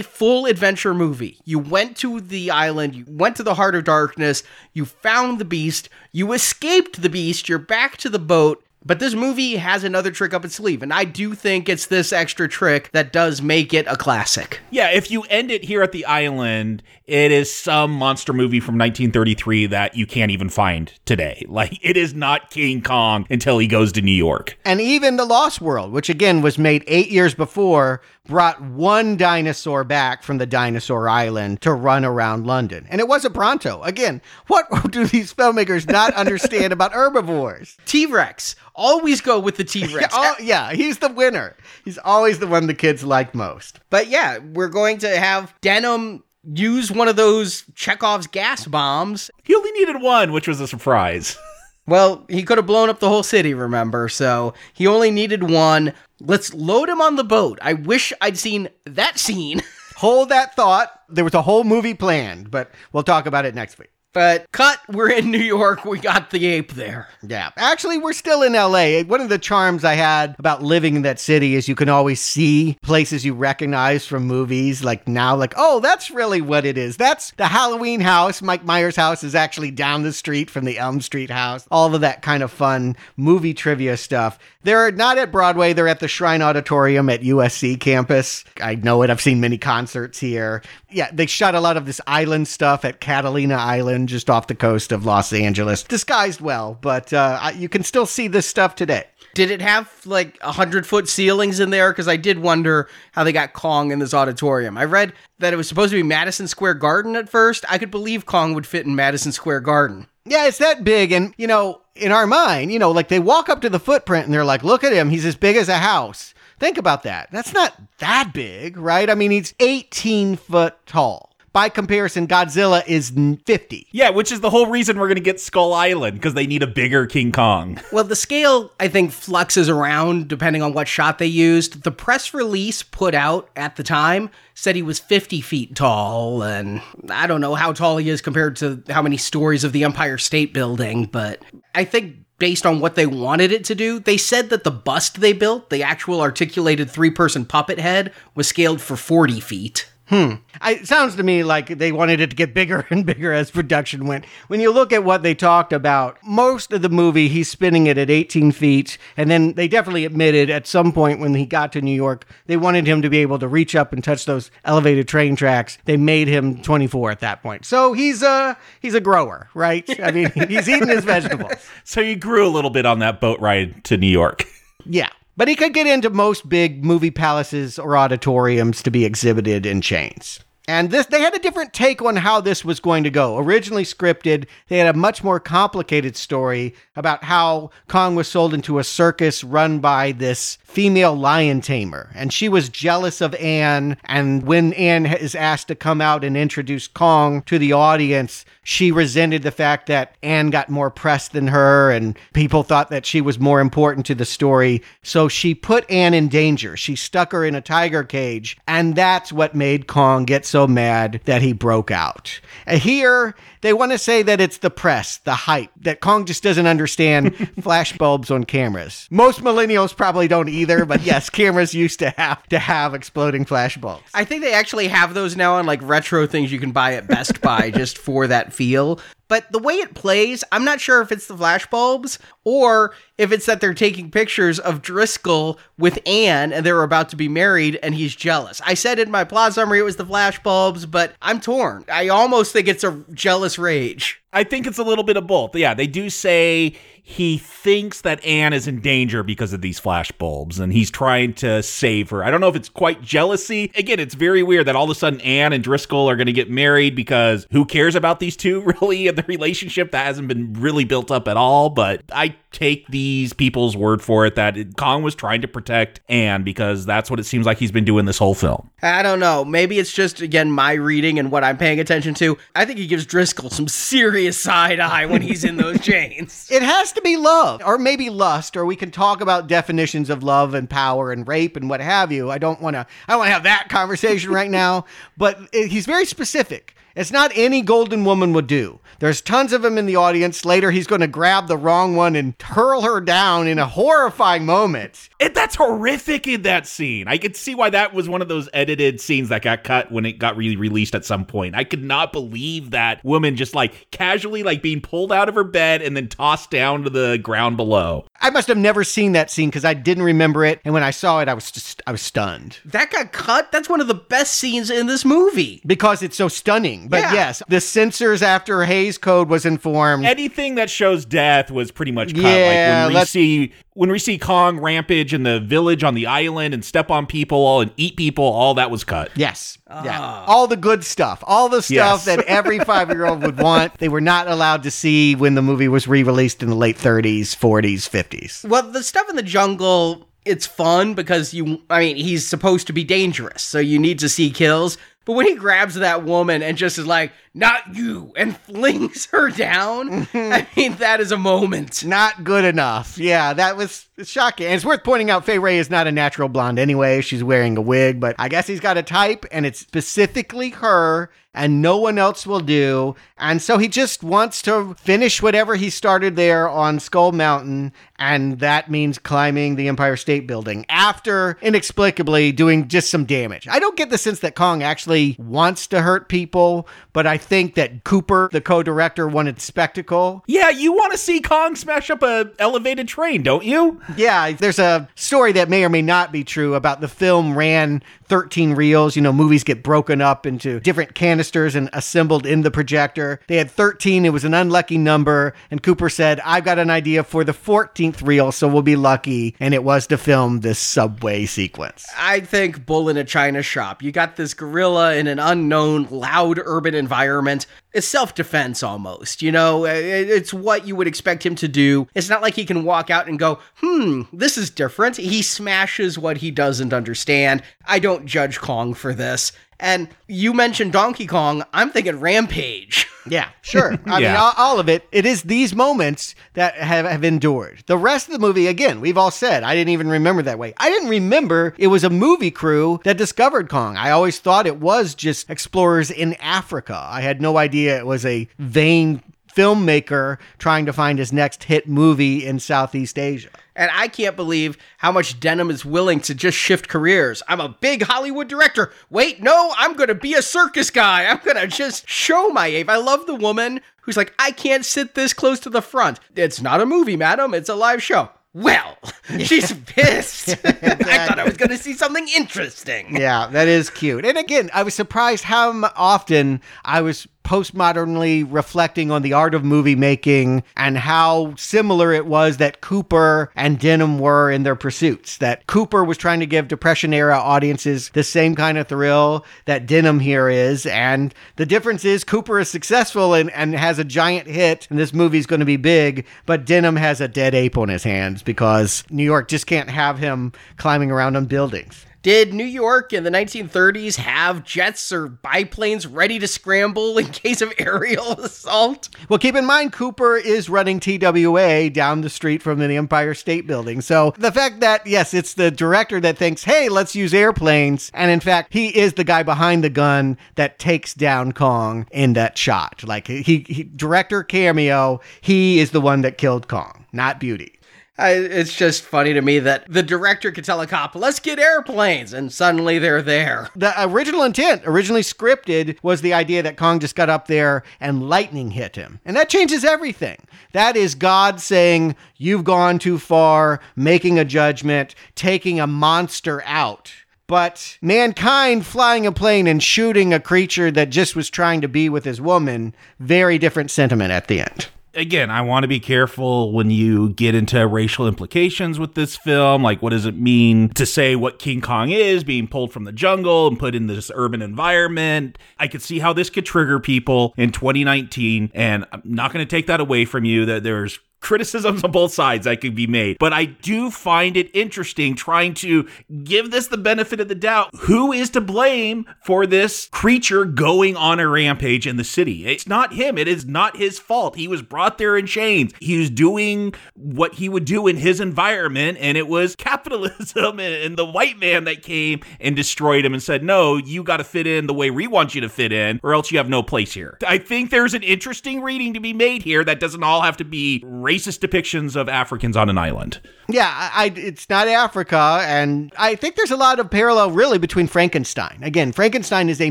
[0.00, 1.38] full adventure movie.
[1.44, 4.42] You went to the island, you went to the heart of darkness,
[4.72, 8.64] you found the beast, you escaped the beast, you're back to the boat.
[8.86, 12.12] But this movie has another trick up its sleeve, and I do think it's this
[12.12, 14.60] extra trick that does make it a classic.
[14.70, 18.78] Yeah, if you end it here at the island, it is some monster movie from
[18.78, 21.44] 1933 that you can't even find today.
[21.56, 24.58] Like, it is not King Kong until he goes to New York.
[24.66, 29.84] And even The Lost World, which again was made eight years before, brought one dinosaur
[29.84, 32.86] back from the dinosaur island to run around London.
[32.90, 33.82] And it was a Bronto.
[33.82, 37.78] Again, what do these filmmakers not understand about herbivores?
[37.86, 40.14] T Rex always go with the T Rex.
[40.16, 41.56] oh, yeah, he's the winner.
[41.84, 43.80] He's always the one the kids like most.
[43.90, 49.30] But yeah, we're going to have Denham use one of those Chekhov's gas bombs.
[49.42, 51.36] He only needed one, which was a surprise.
[51.88, 54.08] Well, he could have blown up the whole city, remember?
[54.08, 55.92] So he only needed one.
[56.20, 57.60] Let's load him on the boat.
[57.62, 59.62] I wish I'd seen that scene.
[59.98, 60.90] Hold that thought.
[61.08, 63.90] There was a whole movie planned, but we'll talk about it next week.
[64.16, 65.84] But cut, we're in New York.
[65.84, 67.06] We got the ape there.
[67.22, 67.50] Yeah.
[67.58, 69.02] Actually, we're still in LA.
[69.02, 72.18] One of the charms I had about living in that city is you can always
[72.18, 74.82] see places you recognize from movies.
[74.82, 76.96] Like now, like, oh, that's really what it is.
[76.96, 78.40] That's the Halloween house.
[78.40, 81.68] Mike Myers' house is actually down the street from the Elm Street house.
[81.70, 84.38] All of that kind of fun movie trivia stuff.
[84.62, 88.44] They're not at Broadway, they're at the Shrine Auditorium at USC campus.
[88.60, 89.10] I know it.
[89.10, 90.60] I've seen many concerts here.
[90.90, 94.54] Yeah, they shot a lot of this island stuff at Catalina Island, just off the
[94.54, 95.82] coast of Los Angeles.
[95.82, 99.04] Disguised well, but uh, you can still see this stuff today.
[99.34, 101.92] Did it have like a hundred foot ceilings in there?
[101.92, 104.78] Because I did wonder how they got Kong in this auditorium.
[104.78, 107.64] I read that it was supposed to be Madison Square Garden at first.
[107.68, 110.06] I could believe Kong would fit in Madison Square Garden.
[110.24, 111.12] Yeah, it's that big.
[111.12, 114.24] And, you know, in our mind, you know, like they walk up to the footprint
[114.24, 115.10] and they're like, look at him.
[115.10, 116.34] He's as big as a house.
[116.58, 117.28] Think about that.
[117.30, 119.10] That's not that big, right?
[119.10, 121.25] I mean, he's 18 foot tall.
[121.56, 123.10] By comparison, Godzilla is
[123.46, 123.86] 50.
[123.90, 126.62] Yeah, which is the whole reason we're going to get Skull Island because they need
[126.62, 127.80] a bigger King Kong.
[127.92, 131.82] Well, the scale, I think, fluxes around depending on what shot they used.
[131.82, 136.82] The press release put out at the time said he was 50 feet tall, and
[137.08, 140.18] I don't know how tall he is compared to how many stories of the Empire
[140.18, 141.40] State Building, but
[141.74, 143.98] I think based on what they wanted it to do.
[143.98, 148.46] They said that the bust they built, the actual articulated three person puppet head, was
[148.46, 149.90] scaled for 40 feet.
[150.08, 150.34] Hmm.
[150.60, 153.50] I, it sounds to me like they wanted it to get bigger and bigger as
[153.50, 154.24] production went.
[154.46, 157.98] When you look at what they talked about, most of the movie, he's spinning it
[157.98, 158.98] at 18 feet.
[159.16, 162.56] And then they definitely admitted at some point when he got to New York, they
[162.56, 165.78] wanted him to be able to reach up and touch those elevated train tracks.
[165.86, 167.64] They made him 24 at that point.
[167.64, 169.88] So he's a, he's a grower, right?
[170.00, 171.52] I mean, he's eating his vegetables.
[171.84, 174.44] So he grew a little bit on that boat ride to New York.
[174.84, 175.08] Yeah.
[175.36, 179.82] But he could get into most big movie palaces or auditoriums to be exhibited in
[179.82, 180.40] chains.
[180.68, 183.38] And this they had a different take on how this was going to go.
[183.38, 188.80] Originally scripted, they had a much more complicated story about how Kong was sold into
[188.80, 192.10] a circus run by this female lion tamer.
[192.14, 196.36] And she was jealous of Anne, and when Anne is asked to come out and
[196.36, 201.46] introduce Kong to the audience, she resented the fact that Anne got more press than
[201.46, 204.82] her and people thought that she was more important to the story.
[205.02, 206.76] So she put Anne in danger.
[206.76, 211.20] She stuck her in a tiger cage, and that's what made Kong get so mad
[211.24, 212.40] that he broke out.
[212.66, 216.44] And here, they want to say that it's the press, the hype, that Kong just
[216.44, 219.08] doesn't understand flashbulbs on cameras.
[219.10, 224.02] Most millennials probably don't either, but yes, cameras used to have to have exploding flashbulbs.
[224.14, 227.08] I think they actually have those now on like retro things you can buy at
[227.08, 229.00] Best Buy just for that feel.
[229.28, 233.46] But the way it plays, I'm not sure if it's the flashbulbs or if it's
[233.46, 237.94] that they're taking pictures of Driscoll with Anne and they're about to be married and
[237.94, 238.60] he's jealous.
[238.64, 241.84] I said in my plot summary it was the flashbulbs, but I'm torn.
[241.90, 244.22] I almost think it's a jealous rage.
[244.32, 245.56] I think it's a little bit of both.
[245.56, 246.74] Yeah, they do say
[247.08, 251.32] he thinks that Anne is in danger because of these flash bulbs and he's trying
[251.34, 252.24] to save her.
[252.24, 253.70] I don't know if it's quite jealousy.
[253.76, 256.32] Again, it's very weird that all of a sudden Anne and Driscoll are going to
[256.32, 260.54] get married because who cares about these two really and the relationship that hasn't been
[260.54, 261.70] really built up at all.
[261.70, 266.42] But I take these people's word for it that Kong was trying to protect Anne
[266.42, 268.68] because that's what it seems like he's been doing this whole film.
[268.82, 269.44] I don't know.
[269.44, 272.36] Maybe it's just, again, my reading and what I'm paying attention to.
[272.56, 276.48] I think he gives Driscoll some serious side eye when he's in those chains.
[276.50, 280.22] It has to be love, or maybe lust, or we can talk about definitions of
[280.22, 282.30] love and power and rape and what have you.
[282.30, 282.86] I don't want to.
[283.08, 284.84] I want to have that conversation right now.
[285.16, 286.75] But eh, he's very specific.
[286.96, 288.80] It's not any golden woman would do.
[289.00, 290.46] There's tons of them in the audience.
[290.46, 294.46] Later, he's going to grab the wrong one and hurl her down in a horrifying
[294.46, 295.10] moment.
[295.20, 297.06] And that's horrific in that scene.
[297.06, 300.06] I could see why that was one of those edited scenes that got cut when
[300.06, 301.54] it got re released at some point.
[301.54, 305.44] I could not believe that woman just like casually like being pulled out of her
[305.44, 308.05] bed and then tossed down to the ground below.
[308.26, 310.90] I must have never seen that scene because I didn't remember it, and when I
[310.90, 312.58] saw it, I was just I was stunned.
[312.64, 313.52] That got cut.
[313.52, 316.88] That's one of the best scenes in this movie because it's so stunning.
[316.88, 317.12] But yeah.
[317.12, 320.06] yes, the censors after Hays Code was informed.
[320.06, 322.24] Anything that shows death was pretty much cut.
[322.24, 326.06] Yeah, like when we see when we see Kong rampage in the village on the
[326.06, 329.10] island and step on people all and eat people, all that was cut.
[329.14, 329.58] Yes.
[329.68, 329.98] Yeah.
[330.00, 330.24] Ah.
[330.26, 331.22] All the good stuff.
[331.26, 332.04] All the stuff yes.
[332.06, 333.76] that every five year old would want.
[333.78, 336.78] They were not allowed to see when the movie was re released in the late
[336.78, 338.15] 30s, 40s, 50s.
[338.16, 338.48] 50s.
[338.48, 342.72] Well, the stuff in the jungle, it's fun because you, I mean, he's supposed to
[342.72, 344.78] be dangerous, so you need to see kills.
[345.04, 349.30] But when he grabs that woman and just is like, not you, and flings her
[349.30, 351.84] down, I mean, that is a moment.
[351.84, 352.98] Not good enough.
[352.98, 354.46] Yeah, that was shocking.
[354.46, 357.00] And it's worth pointing out Fay Wray is not a natural blonde anyway.
[357.00, 361.10] She's wearing a wig, but I guess he's got a type, and it's specifically her,
[361.32, 362.96] and no one else will do.
[363.18, 368.38] And so he just wants to finish whatever he started there on Skull Mountain, and
[368.40, 373.48] that means climbing the Empire State Building after inexplicably doing just some damage.
[373.48, 377.54] I don't get the sense that Kong actually wants to hurt people, but I think
[377.54, 380.24] that Cooper, the co-director, wanted spectacle.
[380.26, 383.80] Yeah, you want to see Kong smash up a elevated train, don't you?
[383.96, 387.82] Yeah, there's a story that may or may not be true about the film ran
[388.08, 388.96] 13 reels.
[388.96, 393.20] You know, movies get broken up into different canisters and assembled in the projector.
[393.28, 394.04] They had 13.
[394.04, 395.34] It was an unlucky number.
[395.50, 399.34] And Cooper said, I've got an idea for the 14th reel, so we'll be lucky.
[399.40, 401.86] And it was to film this subway sequence.
[401.96, 403.82] I think Bull in a China shop.
[403.82, 407.46] You got this gorilla in an unknown, loud urban environment.
[407.72, 409.20] It's self defense almost.
[409.20, 411.86] You know, it's what you would expect him to do.
[411.94, 414.96] It's not like he can walk out and go, hmm, this is different.
[414.96, 417.42] He smashes what he doesn't understand.
[417.66, 419.32] I don't judge Kong for this.
[419.58, 421.42] And you mentioned Donkey Kong.
[421.52, 422.88] I'm thinking Rampage.
[423.08, 423.78] Yeah, sure.
[423.86, 424.08] I yeah.
[424.08, 424.84] mean, all, all, of it.
[424.90, 427.62] It is these moments that have, have endured.
[427.66, 430.54] The rest of the movie, again, we've all said, I didn't even remember that way.
[430.56, 433.76] I didn't remember it was a movie crew that discovered Kong.
[433.76, 436.84] I always thought it was just explorers in Africa.
[436.84, 439.04] I had no idea it was a vain
[439.36, 443.28] filmmaker trying to find his next hit movie in Southeast Asia.
[443.54, 447.22] And I can't believe how much Denham is willing to just shift careers.
[447.28, 448.72] I'm a big Hollywood director.
[448.90, 451.06] Wait, no, I'm going to be a circus guy.
[451.06, 452.68] I'm going to just show my Ave.
[452.68, 456.00] I love the woman who's like, I can't sit this close to the front.
[456.14, 457.32] It's not a movie, madam.
[457.32, 458.10] It's a live show.
[458.36, 458.76] Well,
[459.18, 460.28] she's pissed.
[460.44, 462.94] I thought I was going to see something interesting.
[462.94, 464.04] Yeah, that is cute.
[464.04, 469.44] And again, I was surprised how often I was postmodernly reflecting on the art of
[469.44, 475.18] movie making and how similar it was that Cooper and Denham were in their pursuits.
[475.18, 479.66] That Cooper was trying to give Depression era audiences the same kind of thrill that
[479.66, 480.66] Denham here is.
[480.66, 484.94] And the difference is Cooper is successful and, and has a giant hit, and this
[484.94, 488.84] movie's going to be big, but Denham has a dead ape on his hands because
[488.88, 491.86] New York just can't have him climbing around on buildings.
[492.06, 497.40] Did New York in the 1930s have jets or biplanes ready to scramble in case
[497.40, 498.88] of aerial assault?
[499.08, 503.48] Well, keep in mind, Cooper is running TWA down the street from the Empire State
[503.48, 503.80] Building.
[503.80, 507.90] So the fact that, yes, it's the director that thinks, hey, let's use airplanes.
[507.92, 512.12] And in fact, he is the guy behind the gun that takes down Kong in
[512.12, 512.84] that shot.
[512.84, 517.55] Like, he, he director cameo, he is the one that killed Kong, not Beauty.
[517.98, 521.38] I, it's just funny to me that the director could tell a cop, let's get
[521.38, 523.48] airplanes, and suddenly they're there.
[523.56, 528.08] The original intent, originally scripted, was the idea that Kong just got up there and
[528.08, 529.00] lightning hit him.
[529.04, 530.18] And that changes everything.
[530.52, 536.92] That is God saying, You've gone too far, making a judgment, taking a monster out.
[537.26, 541.88] But mankind flying a plane and shooting a creature that just was trying to be
[541.88, 546.52] with his woman, very different sentiment at the end again, I want to be careful
[546.52, 549.62] when you get into racial implications with this film.
[549.62, 552.92] Like, what does it mean to say what King Kong is being pulled from the
[552.92, 555.38] jungle and put in this urban environment?
[555.58, 559.50] I could see how this could trigger people in 2019, and I'm not going to
[559.50, 563.16] take that away from you that there's criticisms on both sides that could be made.
[563.18, 565.88] But I do find it interesting trying to
[566.24, 567.70] give this the benefit of the doubt.
[567.80, 572.46] Who is to blame for this creature going on a rampage in the city?
[572.46, 573.18] It's not him.
[573.18, 574.36] It is not his fault.
[574.36, 575.72] He was brought there in chains.
[575.80, 580.96] He was doing what he would do in his environment, and it was capitalism and
[580.96, 584.46] the white man that came and destroyed him and said, No, you got to fit
[584.46, 586.92] in the way we want you to fit in, or else you have no place
[586.92, 587.18] here.
[587.26, 590.44] I think there's an interesting reading to be made here that doesn't all have to
[590.44, 593.20] be racist depictions of Africans on an island.
[593.48, 597.86] Yeah, I, it's not Africa, and I think there's a lot of parallel really between
[597.86, 598.58] Frankenstein.
[598.62, 599.70] Again, Frankenstein is a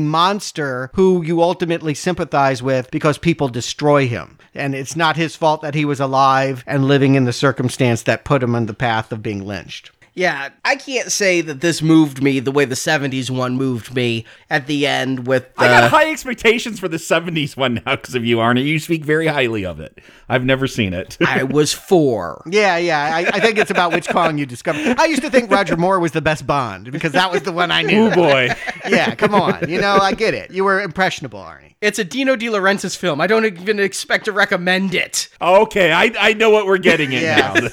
[0.00, 5.60] monster who you ultimately sympathize with because people destroy him, and it's not his fault
[5.60, 9.12] that he was alive and living in the circumstance that put him on the path
[9.12, 9.90] of being lynched.
[10.16, 14.24] Yeah, I can't say that this moved me the way the 70s one moved me
[14.48, 18.24] at the end with I got high expectations for the 70s one now because of
[18.24, 18.64] you, Arnie.
[18.64, 19.98] You speak very highly of it.
[20.26, 21.18] I've never seen it.
[21.26, 22.42] I was four.
[22.50, 23.10] Yeah, yeah.
[23.14, 24.98] I, I think it's about which Kong you discovered.
[24.98, 27.70] I used to think Roger Moore was the best Bond because that was the one
[27.70, 28.06] I knew.
[28.06, 28.48] Oh boy.
[28.88, 29.68] yeah, come on.
[29.68, 30.50] You know, I get it.
[30.50, 31.75] You were impressionable, Arnie.
[31.82, 33.20] It's a Dino De Laurentiis film.
[33.20, 35.28] I don't even expect to recommend it.
[35.42, 37.52] Okay, I, I know what we're getting at Yeah.
[37.54, 37.68] now.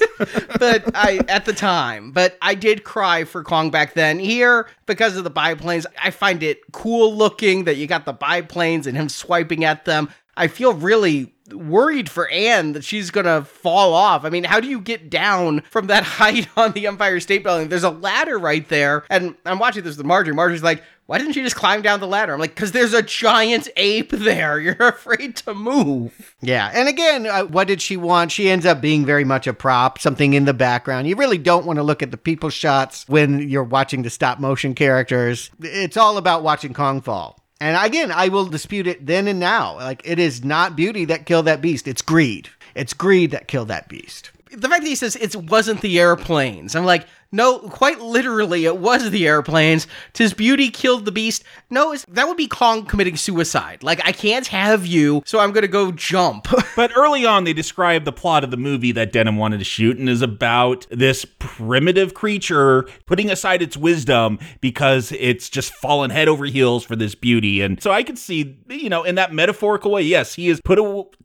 [0.58, 4.18] but I at the time, but I did cry for Kong back then.
[4.18, 8.86] Here, because of the biplanes, I find it cool looking that you got the biplanes
[8.86, 10.10] and him swiping at them.
[10.36, 14.24] I feel really worried for Anne that she's gonna fall off.
[14.24, 17.68] I mean, how do you get down from that height on the Empire State Building?
[17.68, 20.34] There's a ladder right there, and I'm watching this with Marjorie.
[20.34, 23.02] Marjorie's like, "Why didn't she just climb down the ladder?" I'm like, "Cause there's a
[23.02, 24.58] giant ape there.
[24.60, 28.32] You're afraid to move." Yeah, and again, uh, what did she want?
[28.32, 31.08] She ends up being very much a prop, something in the background.
[31.08, 34.38] You really don't want to look at the people shots when you're watching the stop
[34.40, 35.50] motion characters.
[35.60, 37.43] It's all about watching Kong fall.
[37.64, 39.76] And again, I will dispute it then and now.
[39.76, 42.50] Like, it is not beauty that killed that beast, it's greed.
[42.74, 44.32] It's greed that killed that beast.
[44.50, 48.76] the fact that he says it wasn't the airplanes, I'm like, no, quite literally, it
[48.76, 49.88] was the airplanes.
[50.12, 51.42] Tis beauty killed the beast.
[51.68, 53.82] No, that would be Kong committing suicide.
[53.82, 56.46] Like, I can't have you, so I'm gonna go jump.
[56.76, 59.96] But early on, they described the plot of the movie that Denham wanted to shoot
[59.96, 66.26] and is about this primitive creature putting aside its wisdom because it's just fallen head
[66.26, 67.60] over heels for this beauty.
[67.60, 70.76] And so I could see, you know, in that metaphorical way, yes, he has put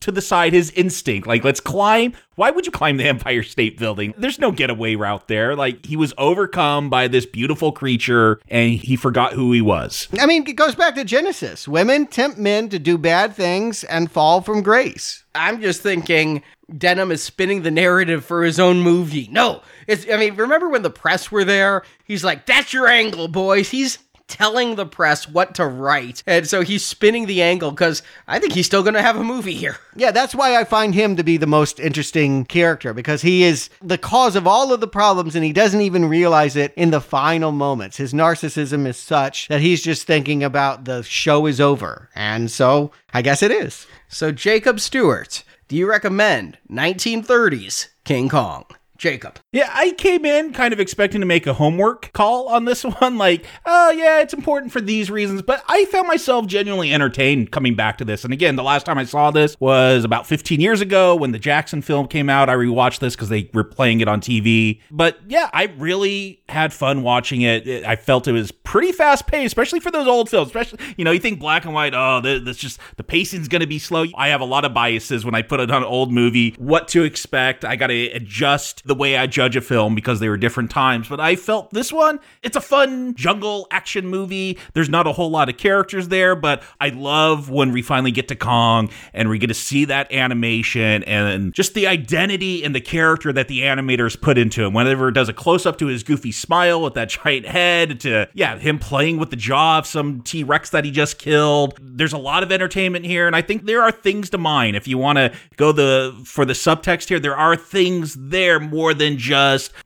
[0.01, 1.25] to the side his instinct.
[1.25, 2.13] Like, let's climb.
[2.35, 4.13] Why would you climb the Empire State Building?
[4.17, 5.55] There's no getaway route there.
[5.55, 10.07] Like, he was overcome by this beautiful creature and he forgot who he was.
[10.19, 11.67] I mean, it goes back to Genesis.
[11.67, 15.23] Women tempt men to do bad things and fall from grace.
[15.35, 16.41] I'm just thinking
[16.75, 19.27] Denham is spinning the narrative for his own movie.
[19.31, 21.83] No, it's, I mean, remember when the press were there?
[22.03, 23.69] He's like, that's your angle, boys.
[23.69, 23.99] He's
[24.29, 26.23] telling the press what to write.
[26.25, 29.23] And so he's spinning the angle because I think he's still going to have a
[29.23, 29.77] movie here.
[29.95, 33.69] Yeah, that's why I find him to be the most interesting character because he is
[33.81, 37.01] the cause of all of the problems and he doesn't even realize it in the
[37.01, 37.97] final moments.
[37.97, 42.07] His narcissism is such that he's just thinking about the show is over.
[42.15, 43.87] And so I guess it is.
[44.07, 48.65] So, Jacob Stewart, do you recommend 1930s King Kong?
[48.97, 49.39] Jacob.
[49.51, 53.17] Yeah, I came in kind of expecting to make a homework call on this one.
[53.17, 55.41] Like, oh, yeah, it's important for these reasons.
[55.41, 58.23] But I found myself genuinely entertained coming back to this.
[58.23, 61.39] And again, the last time I saw this was about 15 years ago when the
[61.39, 62.47] Jackson film came out.
[62.47, 64.81] I rewatched this because they were playing it on TV.
[64.91, 67.67] But yeah, I really had fun watching it.
[67.85, 70.49] I felt it was pretty fast paced, especially for those old films.
[70.49, 73.61] Especially, you know, you think black and white, oh, th- that's just the pacing's going
[73.61, 74.05] to be slow.
[74.15, 76.87] I have a lot of biases when I put it on an old movie, what
[76.89, 77.65] to expect.
[77.65, 81.07] I got to adjust the way I judge a film because they were different times.
[81.07, 84.57] But I felt this one, it's a fun jungle action movie.
[84.73, 88.27] There's not a whole lot of characters there, but I love when we finally get
[88.27, 92.81] to Kong and we get to see that animation and just the identity and the
[92.81, 94.73] character that the animators put into him.
[94.73, 98.27] Whenever it does a close up to his goofy smile with that giant head, to,
[98.33, 101.79] yeah, him playing with the jaw of some T Rex that he just killed.
[101.81, 104.75] There's a lot of entertainment here, and I think there are things to mine.
[104.75, 108.93] If you want to go the for the subtext here, there are things there more
[108.93, 109.28] than just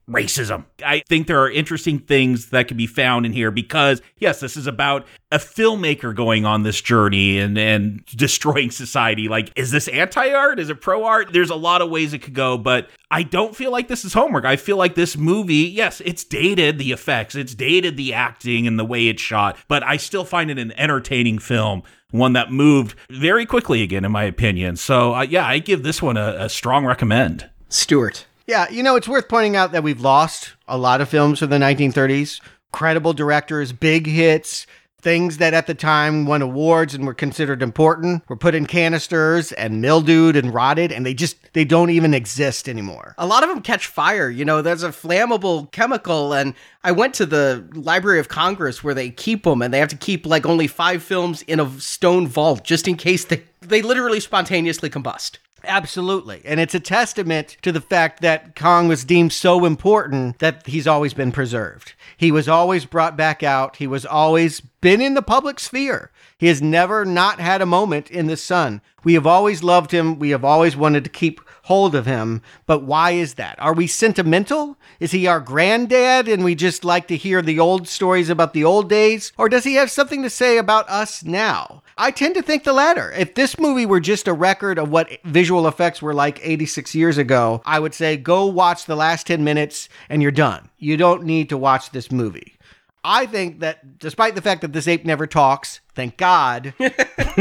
[0.10, 0.66] racism.
[0.86, 4.58] I think there are interesting things that can be found in here because yes, this
[4.58, 9.28] is about a filmmaker going on this journey and and destroying society.
[9.28, 10.60] Like, is this anti-art?
[10.60, 11.34] Is it pro-art?
[11.34, 14.14] There's a lot of ways it could go, but I don't feel like this is
[14.14, 14.46] homework.
[14.46, 18.80] I feel like this movie, yes, it's dated the effects, it's dated the acting and
[18.80, 21.84] the way it's shot, but I still find it an entertaining film.
[22.12, 24.76] One that moved very quickly again, in my opinion.
[24.76, 27.50] So, uh, yeah, I give this one a, a strong recommend.
[27.70, 28.28] Stewart.
[28.46, 31.50] Yeah, you know, it's worth pointing out that we've lost a lot of films from
[31.50, 32.42] the 1930s.
[32.72, 34.66] Credible directors, big hits,
[35.04, 39.52] things that at the time won awards and were considered important were put in canisters
[39.52, 43.14] and mildewed and rotted and they just they don't even exist anymore.
[43.18, 44.30] A lot of them catch fire.
[44.30, 48.94] You know, there's a flammable chemical, and I went to the Library of Congress where
[48.94, 52.28] they keep them, and they have to keep like only five films in a stone
[52.28, 55.38] vault just in case they they literally spontaneously combust.
[55.66, 56.42] Absolutely.
[56.44, 60.88] And it's a testament to the fact that Kong was deemed so important that he's
[60.88, 61.94] always been preserved.
[62.18, 63.78] He was always brought back out.
[63.78, 66.12] He was always been in the public sphere.
[66.38, 68.82] He has never not had a moment in the sun.
[69.06, 70.20] We have always loved him.
[70.20, 72.42] We have always wanted to keep hold of him.
[72.66, 73.60] But why is that?
[73.60, 74.78] Are we sentimental?
[75.00, 78.64] Is he our granddad and we just like to hear the old stories about the
[78.64, 79.32] old days?
[79.38, 81.82] Or does he have something to say about us now?
[81.98, 83.12] I tend to think the latter.
[83.12, 87.18] If this movie were just a record of what visual effects were like 86 years
[87.18, 90.70] ago, I would say go watch the last 10 minutes and you're done.
[90.78, 92.58] You don't need to watch this movie.
[93.04, 96.74] I think that despite the fact that this ape never talks, thank God,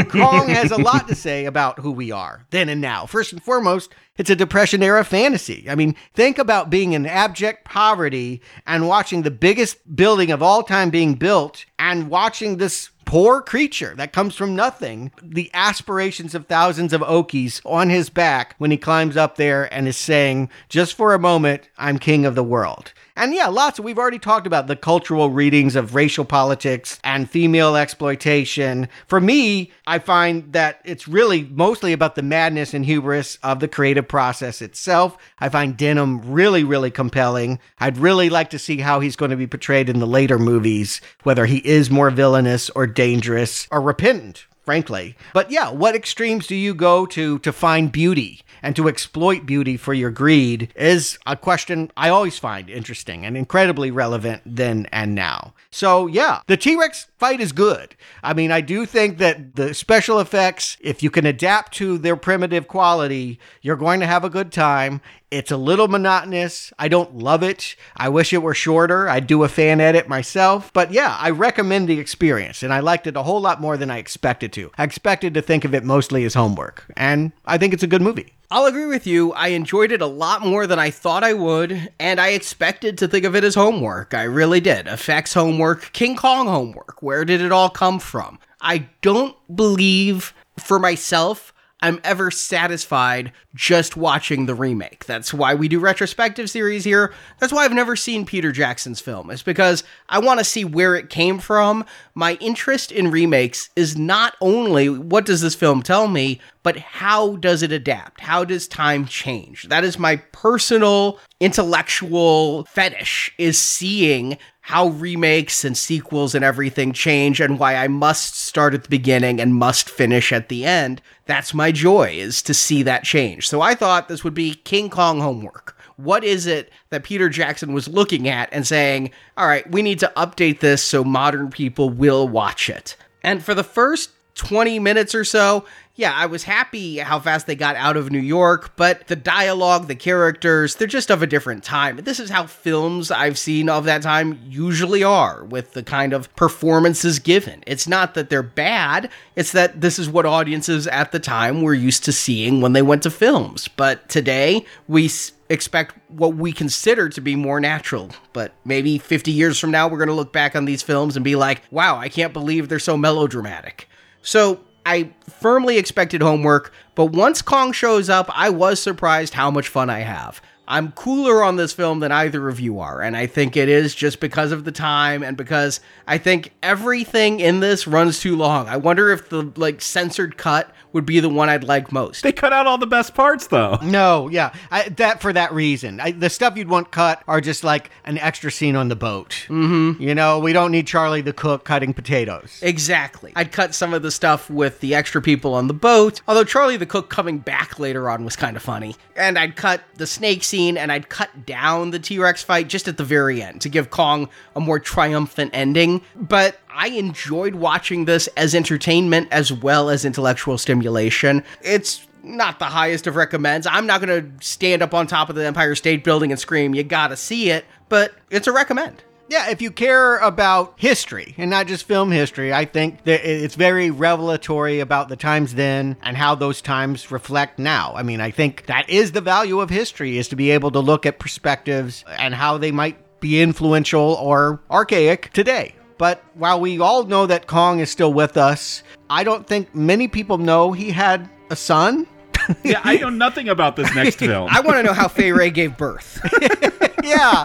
[0.08, 3.06] Kong has a lot to say about who we are then and now.
[3.06, 5.70] First and foremost, it's a Depression era fantasy.
[5.70, 10.64] I mean, think about being in abject poverty and watching the biggest building of all
[10.64, 16.46] time being built and watching this poor creature that comes from nothing, the aspirations of
[16.46, 20.94] thousands of Okies on his back when he climbs up there and is saying, just
[20.94, 22.92] for a moment, I'm king of the world.
[23.14, 27.76] And yeah, lots we've already talked about the cultural readings of racial politics and female
[27.76, 28.88] exploitation.
[29.06, 33.68] For me, I find that it's really mostly about the madness and hubris of the
[33.68, 35.18] creative process itself.
[35.38, 37.58] I find Denham really, really compelling.
[37.78, 41.00] I'd really like to see how he's going to be portrayed in the later movies,
[41.22, 45.16] whether he is more villainous or dangerous or repentant frankly.
[45.34, 49.76] But yeah, what extremes do you go to to find beauty and to exploit beauty
[49.76, 55.14] for your greed is a question I always find interesting and incredibly relevant then and
[55.14, 55.54] now.
[55.70, 57.94] So yeah, the T-Rex fight is good.
[58.24, 62.16] I mean, I do think that the special effects, if you can adapt to their
[62.16, 65.00] primitive quality, you're going to have a good time.
[65.30, 66.72] It's a little monotonous.
[66.80, 67.76] I don't love it.
[67.96, 69.08] I wish it were shorter.
[69.08, 70.72] I'd do a fan edit myself.
[70.72, 73.90] But yeah, I recommend the experience, and I liked it a whole lot more than
[73.90, 74.72] I expected to.
[74.76, 78.02] I expected to think of it mostly as homework, and I think it's a good
[78.02, 78.34] movie.
[78.50, 79.32] I'll agree with you.
[79.32, 83.08] I enjoyed it a lot more than I thought I would, and I expected to
[83.08, 84.12] think of it as homework.
[84.12, 84.86] I really did.
[84.86, 87.02] Effects homework, King Kong homework.
[87.12, 88.38] Where did it all come from?
[88.62, 91.52] I don't believe for myself
[91.82, 95.04] I'm ever satisfied just watching the remake.
[95.04, 97.12] That's why we do retrospective series here.
[97.38, 99.28] That's why I've never seen Peter Jackson's film.
[99.28, 101.84] It's because I want to see where it came from.
[102.14, 107.36] My interest in remakes is not only what does this film tell me, but how
[107.36, 108.20] does it adapt?
[108.20, 109.64] How does time change?
[109.64, 117.40] That is my personal intellectual fetish is seeing how remakes and sequels and everything change
[117.40, 121.02] and why I must start at the beginning and must finish at the end.
[121.26, 123.48] That's my joy is to see that change.
[123.48, 125.76] So I thought this would be King Kong homework.
[125.96, 129.98] What is it that Peter Jackson was looking at and saying, all right, we need
[130.00, 132.96] to update this so modern people will watch it?
[133.22, 135.64] And for the first 20 minutes or so,
[135.94, 139.88] yeah, I was happy how fast they got out of New York, but the dialogue,
[139.88, 141.96] the characters, they're just of a different time.
[141.96, 146.34] This is how films I've seen of that time usually are, with the kind of
[146.34, 147.62] performances given.
[147.66, 151.74] It's not that they're bad, it's that this is what audiences at the time were
[151.74, 153.68] used to seeing when they went to films.
[153.68, 155.10] But today, we
[155.50, 158.08] expect what we consider to be more natural.
[158.32, 161.24] But maybe 50 years from now, we're going to look back on these films and
[161.24, 163.88] be like, wow, I can't believe they're so melodramatic.
[164.22, 169.68] So I firmly expected homework, but once Kong shows up, I was surprised how much
[169.68, 170.40] fun I have.
[170.68, 173.94] I'm cooler on this film than either of you are, and I think it is
[173.94, 178.68] just because of the time and because I think everything in this runs too long.
[178.68, 182.22] I wonder if the like censored cut would be the one I'd like most.
[182.22, 183.78] They cut out all the best parts, though.
[183.92, 186.00] No, yeah, I, that for that reason.
[186.00, 189.44] I, the stuff you'd want cut are just like an extra scene on the boat.
[189.48, 190.02] Mm-hmm.
[190.02, 192.58] You know, we don't need Charlie the cook cutting potatoes.
[192.62, 193.32] Exactly.
[193.36, 196.22] I'd cut some of the stuff with the extra people on the boat.
[196.26, 199.82] Although Charlie the cook coming back later on was kind of funny, and I'd cut
[199.96, 203.42] the snake scene and I'd cut down the T Rex fight just at the very
[203.42, 206.00] end to give Kong a more triumphant ending.
[206.16, 211.44] But I enjoyed watching this as entertainment as well as intellectual stimulation.
[211.62, 213.66] It's not the highest of recommends.
[213.66, 216.74] I'm not going to stand up on top of the Empire State Building and scream,
[216.74, 219.02] you gotta see it, but it's a recommend.
[219.28, 223.54] Yeah, if you care about history and not just film history, I think that it's
[223.54, 227.94] very revelatory about the times then and how those times reflect now.
[227.96, 230.80] I mean, I think that is the value of history is to be able to
[230.80, 235.76] look at perspectives and how they might be influential or archaic today.
[236.02, 240.08] But while we all know that Kong is still with us, I don't think many
[240.08, 242.08] people know he had a son.
[242.62, 244.48] yeah, I know nothing about this next film.
[244.50, 246.20] I want to know how Fay Wray gave birth.
[247.04, 247.44] yeah,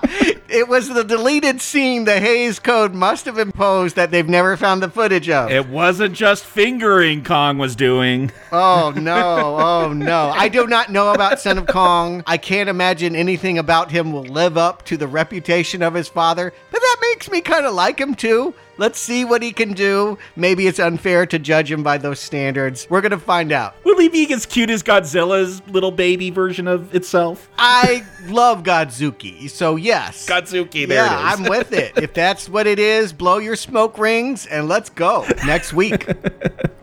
[0.49, 4.81] it was the deleted scene the Hays Code must have imposed that they've never found
[4.81, 5.51] the footage of.
[5.51, 8.31] It wasn't just fingering Kong was doing.
[8.51, 10.31] Oh no, oh no.
[10.35, 12.23] I do not know about Son of Kong.
[12.25, 16.53] I can't imagine anything about him will live up to the reputation of his father,
[16.71, 18.53] but that makes me kind of like him too.
[18.77, 20.17] Let's see what he can do.
[20.35, 22.87] Maybe it's unfair to judge him by those standards.
[22.89, 23.75] We're going to find out.
[23.83, 27.49] Will he be as cute as Godzilla's little baby version of itself?
[27.57, 30.27] I love Godzooky, so yes.
[30.27, 31.39] Godzooky, there yeah, it is.
[31.39, 31.97] I'm with it.
[31.97, 36.07] If that's what it is, blow your smoke rings and let's go next week.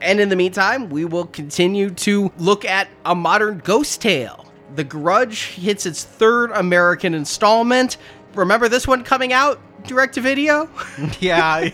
[0.05, 4.45] And in the meantime, we will continue to look at a modern ghost tale.
[4.75, 7.97] The Grudge hits its third American installment.
[8.35, 10.69] Remember this one coming out direct to video?
[11.21, 11.61] yeah.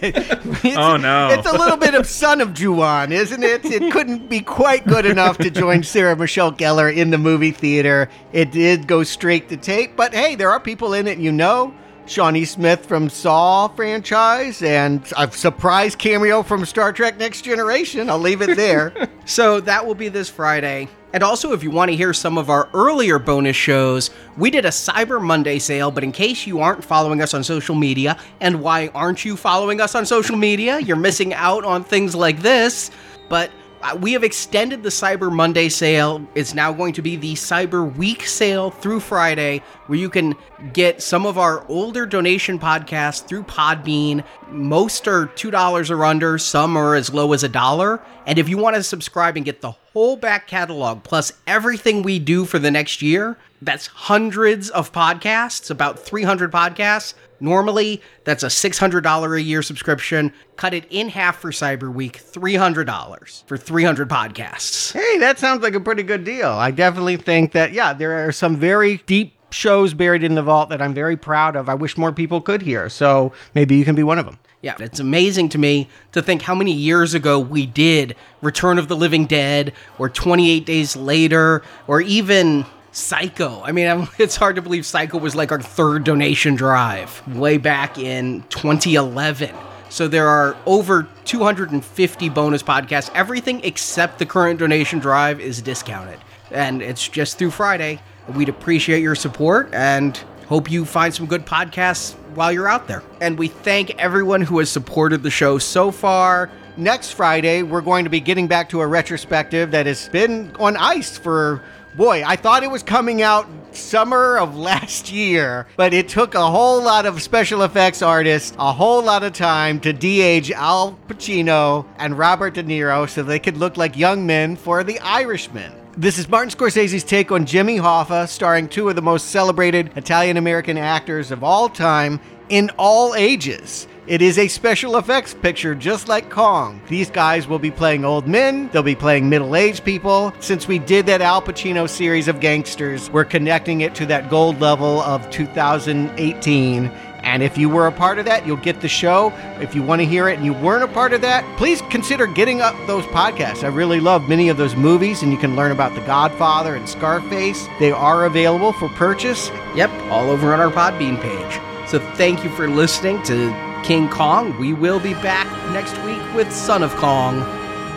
[0.62, 1.28] It's, Oh, no.
[1.30, 3.64] It's a little bit of Son of Ju-On, isn't it?
[3.64, 8.10] It couldn't be quite good enough to join Sarah Michelle Gellar in the movie theater.
[8.32, 11.74] It did go straight to tape, but hey, there are people in it you know.
[12.06, 18.10] Shawnee Smith from Saw franchise and a surprise cameo from Star Trek Next Generation.
[18.10, 18.92] I'll leave it there.
[19.26, 20.88] So that will be this Friday.
[21.12, 24.64] And also, if you want to hear some of our earlier bonus shows, we did
[24.64, 25.90] a Cyber Monday sale.
[25.90, 29.80] But in case you aren't following us on social media, and why aren't you following
[29.80, 30.78] us on social media?
[30.78, 32.90] You're missing out on things like this.
[33.28, 33.50] But
[33.82, 36.27] Uh, we have extended the Cyber Monday sale.
[36.35, 40.36] It's now going to be the Cyber Week sale through Friday, where you can
[40.74, 44.23] get some of our older donation podcasts through Podbean.
[44.51, 48.02] Most are $2 or under, some are as low as a dollar.
[48.27, 52.19] And if you want to subscribe and get the whole back catalog plus everything we
[52.19, 57.15] do for the next year, that's hundreds of podcasts, about 300 podcasts.
[57.40, 60.32] Normally, that's a $600 a year subscription.
[60.56, 64.92] Cut it in half for Cyber Week, $300 for 300 podcasts.
[64.92, 66.50] Hey, that sounds like a pretty good deal.
[66.50, 70.68] I definitely think that, yeah, there are some very deep shows buried in the vault
[70.68, 71.68] that I'm very proud of.
[71.68, 72.88] I wish more people could hear.
[72.88, 74.38] So maybe you can be one of them.
[74.62, 78.88] Yeah, it's amazing to me to think how many years ago we did Return of
[78.88, 83.62] the Living Dead or 28 Days Later or even Psycho.
[83.64, 87.56] I mean, I'm- it's hard to believe Psycho was like our third donation drive way
[87.58, 89.54] back in 2011.
[89.88, 93.10] So there are over 250 bonus podcasts.
[93.14, 96.18] Everything except the current donation drive is discounted.
[96.52, 98.00] And it's just through Friday.
[98.34, 103.02] We'd appreciate your support and hope you find some good podcasts while you're out there.
[103.20, 106.50] And we thank everyone who has supported the show so far.
[106.76, 110.76] Next Friday, we're going to be getting back to a retrospective that has been on
[110.76, 111.62] ice for,
[111.96, 116.50] boy, I thought it was coming out summer of last year, but it took a
[116.50, 121.86] whole lot of special effects artists a whole lot of time to de-age Al Pacino
[121.98, 125.72] and Robert De Niro so they could look like young men for The Irishman.
[125.96, 130.36] This is Martin Scorsese's take on Jimmy Hoffa, starring two of the most celebrated Italian
[130.36, 132.20] American actors of all time
[132.51, 133.86] in all ages.
[134.06, 136.81] It is a special effects picture just like Kong.
[136.89, 140.35] These guys will be playing old men, they'll be playing middle aged people.
[140.40, 144.60] Since we did that Al Pacino series of gangsters, we're connecting it to that gold
[144.60, 146.86] level of 2018.
[147.22, 149.32] And if you were a part of that, you'll get the show.
[149.60, 152.27] If you want to hear it and you weren't a part of that, please consider
[152.27, 153.62] getting up those podcasts.
[153.62, 156.89] I really love many of those movies, and you can learn about The Godfather and
[156.89, 157.68] Scarface.
[157.78, 159.51] They are available for purchase.
[159.77, 161.69] Yep, all over on our Podbean page.
[161.90, 163.52] So thank you for listening to
[163.82, 164.56] King Kong.
[164.60, 167.42] We will be back next week with Son of Kong.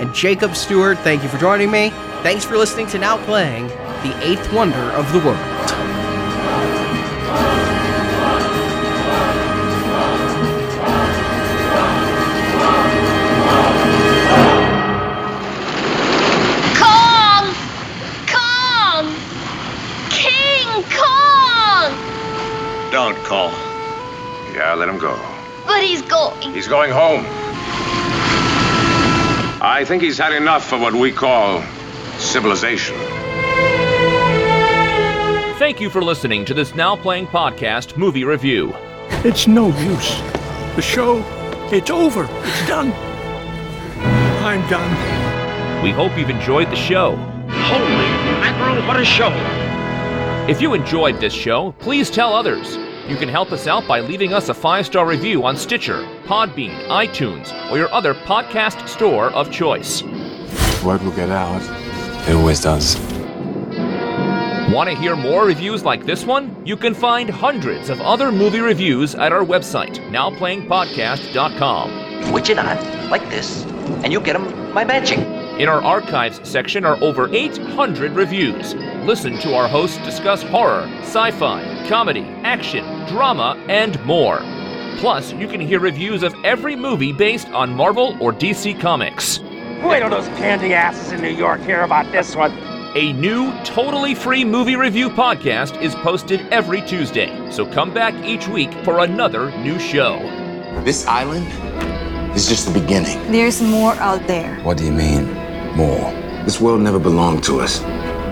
[0.01, 1.91] And Jacob Stewart, thank you for joining me.
[2.23, 5.37] Thanks for listening to Now Playing, the eighth wonder of the world.
[16.79, 17.53] Kong!
[18.25, 19.13] Kong!
[20.09, 21.93] King Kong!
[22.91, 23.51] Don't call.
[24.63, 25.19] Yeah, let him go.
[25.67, 26.53] But he's going.
[26.53, 27.25] He's going home.
[29.61, 31.61] I think he's had enough of what we call
[32.17, 32.95] civilization.
[35.59, 38.73] Thank you for listening to this Now Playing Podcast movie review.
[39.25, 40.21] It's no use.
[40.77, 41.21] The show,
[41.69, 42.29] it's over.
[42.31, 42.93] It's done.
[44.45, 45.83] I'm done.
[45.83, 47.17] We hope you've enjoyed the show.
[47.49, 47.89] Holy
[48.39, 49.33] mackerel, what a show!
[50.49, 52.77] If you enjoyed this show, please tell others.
[53.13, 56.87] You can help us out by leaving us a five star review on Stitcher, Podbean,
[56.87, 60.01] iTunes, or your other podcast store of choice.
[60.83, 61.61] Word will get out.
[62.27, 62.99] It always does.
[64.73, 66.65] Want to hear more reviews like this one?
[66.65, 72.23] You can find hundreds of other movie reviews at our website, nowplayingpodcast.com.
[72.29, 73.63] Switch it on, like this,
[74.03, 75.42] and you'll them by matching.
[75.59, 78.73] In our archives section are over 800 reviews.
[79.05, 84.41] Listen to our hosts discuss horror, sci fi, comedy, action, drama, and more.
[84.97, 89.41] Plus, you can hear reviews of every movie based on Marvel or DC Comics.
[89.83, 92.51] Wait till those candy asses in New York hear about this one.
[92.95, 98.47] A new, totally free movie review podcast is posted every Tuesday, so come back each
[98.47, 100.17] week for another new show.
[100.83, 101.47] This island
[102.35, 103.31] is just the beginning.
[103.31, 104.55] There's more out there.
[104.61, 105.42] What do you mean,
[105.75, 106.11] more?
[106.45, 107.81] This world never belonged to us.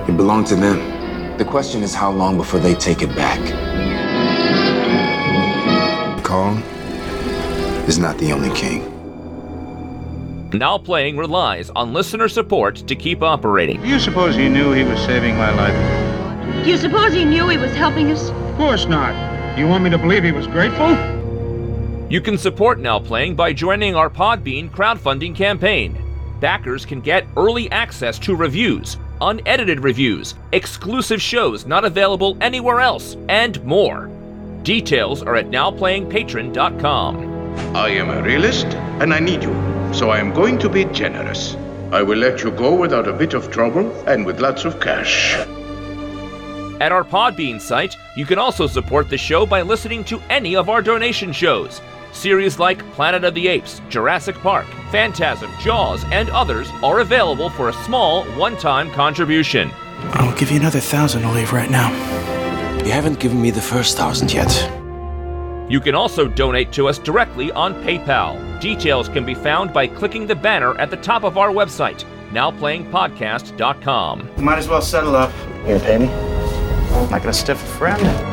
[0.08, 1.38] It belonged to them.
[1.38, 3.40] The question is how long before they take it back.
[6.24, 6.58] Kong
[7.88, 8.88] is not the only king.
[10.54, 13.82] Now Playing relies on listener support to keep operating.
[13.82, 16.64] Do you suppose he knew he was saving my life?
[16.64, 18.30] Do you suppose he knew he was helping us?
[18.30, 19.58] Of course not.
[19.58, 20.92] You want me to believe he was grateful?
[22.10, 25.98] You can support Now Playing by joining our Podbean crowdfunding campaign.
[26.42, 33.16] Backers can get early access to reviews, unedited reviews, exclusive shows not available anywhere else,
[33.30, 34.10] and more.
[34.64, 37.76] Details are at nowplayingpatron.com.
[37.76, 39.54] I am a realist, and I need you,
[39.94, 41.56] so I am going to be generous.
[41.92, 45.36] I will let you go without a bit of trouble and with lots of cash.
[46.80, 50.70] At our Podbean site, you can also support the show by listening to any of
[50.70, 51.82] our donation shows.
[52.12, 57.70] Series like Planet of the Apes, Jurassic Park, Phantasm, Jaws, and others are available for
[57.70, 59.72] a small one time contribution.
[60.14, 61.90] I'll give you another thousand to leave right now.
[62.84, 64.52] You haven't given me the first thousand yet.
[65.72, 68.60] You can also donate to us directly on PayPal.
[68.60, 74.30] Details can be found by clicking the banner at the top of our website, nowplayingpodcast.com.
[74.44, 75.32] Might as well settle up.
[75.62, 76.08] You gonna pay me?
[76.10, 78.31] I'm not gonna stiff a friend.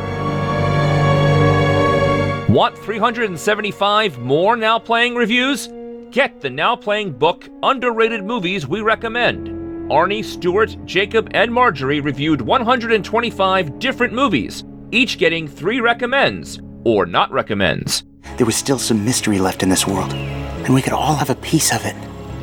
[2.48, 5.68] Want 375 more Now Playing reviews?
[6.10, 9.48] Get the Now Playing book, Underrated Movies We Recommend.
[9.90, 17.30] Arnie, Stewart, Jacob, and Marjorie reviewed 125 different movies, each getting three recommends or not
[17.30, 18.04] recommends.
[18.38, 21.34] There was still some mystery left in this world, and we could all have a
[21.34, 21.96] piece of it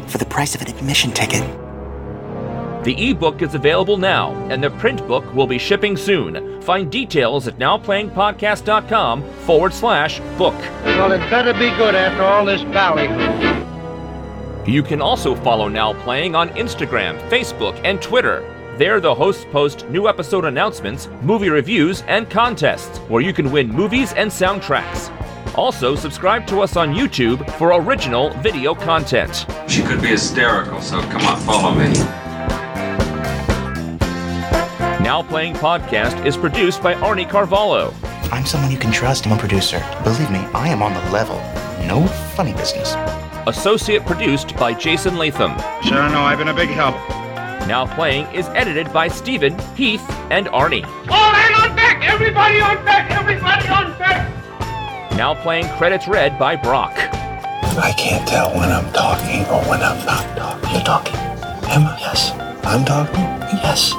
[0.07, 1.64] for the price of an admission ticket.
[2.85, 6.61] The ebook is available now, and the print book will be shipping soon.
[6.61, 10.53] Find details at nowplayingpodcast.com forward slash book.
[10.83, 14.71] Well, it better be good after all this ballyhoo.
[14.71, 18.43] You can also follow Now Playing on Instagram, Facebook, and Twitter.
[18.77, 23.67] There, the hosts post new episode announcements, movie reviews, and contests where you can win
[23.67, 25.09] movies and soundtracks.
[25.57, 29.47] Also, subscribe to us on YouTube for original video content.
[29.67, 32.24] She could be hysterical, so come on, follow me.
[35.05, 37.93] Now Playing Podcast is produced by Arnie Carvalho.
[38.31, 39.27] I'm someone you can trust.
[39.27, 39.77] I'm a producer.
[40.03, 41.35] Believe me, I am on the level.
[41.85, 42.95] No funny business.
[43.45, 45.55] Associate produced by Jason Latham.
[45.83, 46.95] Sure, no, I've been a big help.
[47.67, 50.83] Now Playing is edited by Stephen, Heath, and Arnie.
[51.07, 52.01] All hands on deck!
[52.03, 53.11] Everybody on deck!
[53.11, 55.15] Everybody on deck!
[55.15, 56.93] Now Playing credits read by Brock.
[56.97, 60.71] I can't tell when I'm talking or when I'm not talking.
[60.71, 61.15] You're talking.
[61.15, 61.95] Am I?
[61.99, 62.31] Yes.
[62.65, 63.21] I'm talking?
[63.61, 63.93] Yes.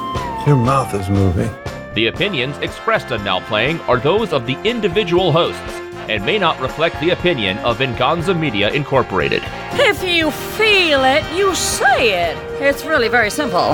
[0.47, 1.53] Your mouth is moving.
[1.93, 5.73] The opinions expressed on Now Playing are those of the individual hosts
[6.07, 9.43] and may not reflect the opinion of Venganza Media Incorporated.
[9.73, 12.61] If you feel it, you say it.
[12.61, 13.73] It's really very simple.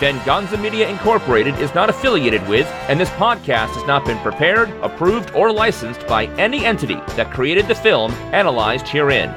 [0.00, 5.30] Venganza Media Incorporated is not affiliated with, and this podcast has not been prepared, approved,
[5.30, 9.32] or licensed by any entity that created the film analyzed herein.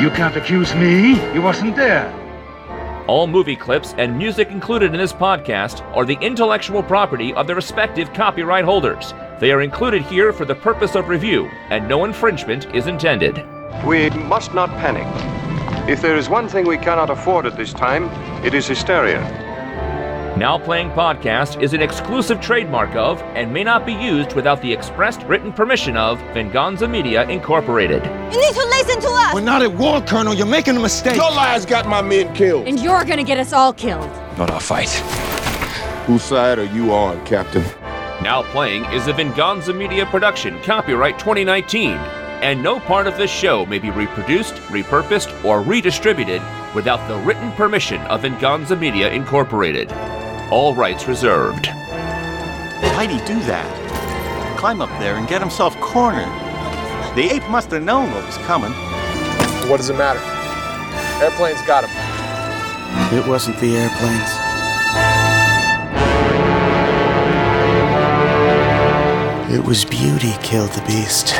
[0.00, 1.20] You can't accuse me.
[1.34, 2.21] You wasn't there.
[3.08, 7.54] All movie clips and music included in this podcast are the intellectual property of the
[7.54, 9.12] respective copyright holders.
[9.40, 13.44] They are included here for the purpose of review, and no infringement is intended.
[13.84, 15.08] We must not panic.
[15.90, 18.04] If there is one thing we cannot afford at this time,
[18.44, 19.41] it is hysteria.
[20.36, 24.72] Now Playing Podcast is an exclusive trademark of and may not be used without the
[24.72, 28.02] expressed written permission of Venganza Media Incorporated.
[28.02, 29.34] You need to listen to us!
[29.34, 30.32] We're not at war, Colonel.
[30.32, 31.16] You're making a mistake.
[31.16, 32.66] Your lies got my men killed.
[32.66, 34.10] And you're gonna get us all killed.
[34.38, 34.88] Not our fight.
[36.06, 37.62] Whose side are you on, Captain?
[38.22, 43.66] Now Playing is a Venganza Media production, copyright 2019, and no part of this show
[43.66, 46.40] may be reproduced, repurposed, or redistributed
[46.74, 49.92] without the written permission of Venganza Media Incorporated.
[50.52, 51.68] All rights reserved.
[51.68, 54.58] Why'd he do that?
[54.58, 56.28] Climb up there and get himself cornered.
[57.16, 58.70] The ape must have known what was coming.
[59.70, 60.20] What does it matter?
[61.24, 63.18] Airplanes got him.
[63.18, 64.30] It wasn't the airplanes.
[69.54, 71.32] It was beauty killed the beast.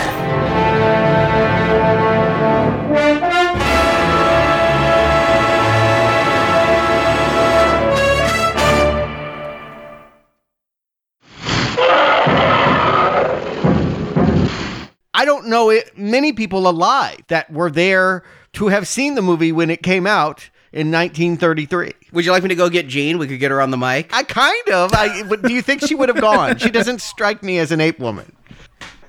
[15.52, 18.24] Know it, many people alive that were there
[18.54, 21.92] to have seen the movie when it came out in 1933.
[22.12, 23.18] Would you like me to go get Jean?
[23.18, 24.12] We could get her on the mic.
[24.12, 24.92] I kind of.
[24.94, 26.58] I, do you think she would have gone?
[26.58, 28.34] She doesn't strike me as an ape woman.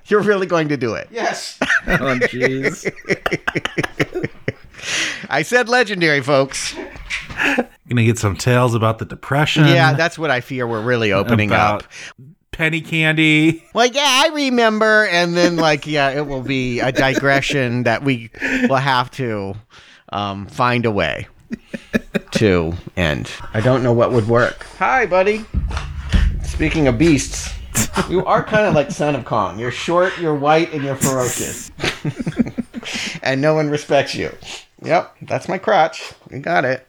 [0.08, 1.08] You're really going to do it?
[1.10, 1.58] Yes.
[1.62, 2.92] Oh, jeez.
[5.30, 6.76] I said legendary, folks.
[7.88, 9.68] Gonna get some tales about the depression.
[9.68, 11.92] Yeah, that's what I fear we're really opening about up.
[12.54, 13.64] Penny candy.
[13.74, 18.30] Like, yeah, I remember, and then like, yeah, it will be a digression that we
[18.70, 19.56] will have to
[20.10, 21.28] um, find a way
[22.32, 23.32] to end.
[23.54, 24.66] I don't know what would work.
[24.78, 25.46] Hi, buddy.
[26.44, 27.52] Speaking of beasts,
[28.10, 29.60] you are kind of like Son of Kong.
[29.60, 31.72] You're short, you're white, and you're ferocious,
[33.24, 34.32] and no one respects you.
[34.84, 36.14] Yep, that's my crotch.
[36.30, 36.86] You got it.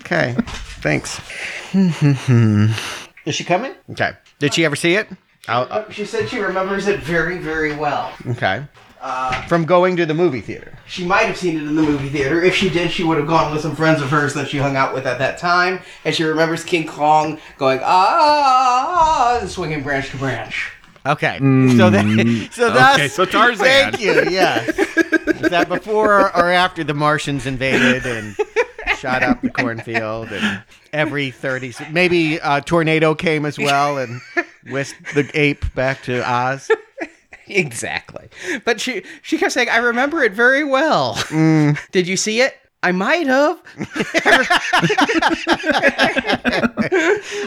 [0.00, 0.34] Okay,
[0.80, 1.20] thanks.
[3.26, 3.74] Is she coming?
[3.90, 4.12] Okay.
[4.38, 5.08] Did she ever see it?
[5.48, 8.12] I'll, She said she remembers it very, very well.
[8.28, 8.64] okay.
[9.00, 10.72] Uh, From going to the movie theater.
[10.88, 12.42] She might have seen it in the movie theater.
[12.42, 14.74] If she did, she would have gone with some friends of hers that she hung
[14.74, 15.80] out with at that time.
[16.04, 20.72] And she remembers King Kong going, ah, and swinging branch to branch.
[21.06, 21.38] Okay.
[21.38, 23.64] So that so that's Okay, so Tarzan.
[23.64, 24.14] Thank you.
[24.30, 24.68] Yes.
[24.76, 28.36] Is that before or after the Martians invaded and
[28.98, 30.62] shot up the cornfield and
[30.92, 34.20] every 30 maybe a tornado came as well and
[34.70, 36.70] whisked the ape back to Oz.
[37.48, 38.28] Exactly.
[38.64, 41.14] But she she kept saying, I remember it very well.
[41.28, 41.78] Mm.
[41.92, 42.54] Did you see it?
[42.82, 43.60] I might have.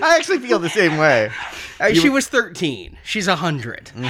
[0.03, 1.31] I actually feel the same way.
[1.81, 2.97] Uh, she was 13.
[3.03, 3.91] She's 100.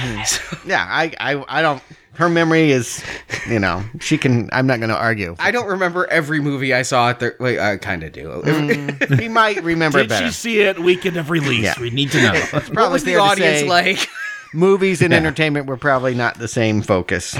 [0.66, 1.82] Yeah, I, I I don't
[2.14, 3.02] her memory is,
[3.48, 5.34] you know, she can I'm not going to argue.
[5.38, 7.34] I don't remember every movie I saw at the.
[7.40, 8.42] Wait, I kind of do.
[9.16, 10.26] he might remember it Did better.
[10.26, 11.64] she see it weekend of release?
[11.64, 11.74] Yeah.
[11.80, 12.32] We need to know.
[12.34, 14.08] it's what was the audience say- like?
[14.54, 15.16] Movies and Yeah.
[15.18, 17.34] entertainment were probably not the same focus.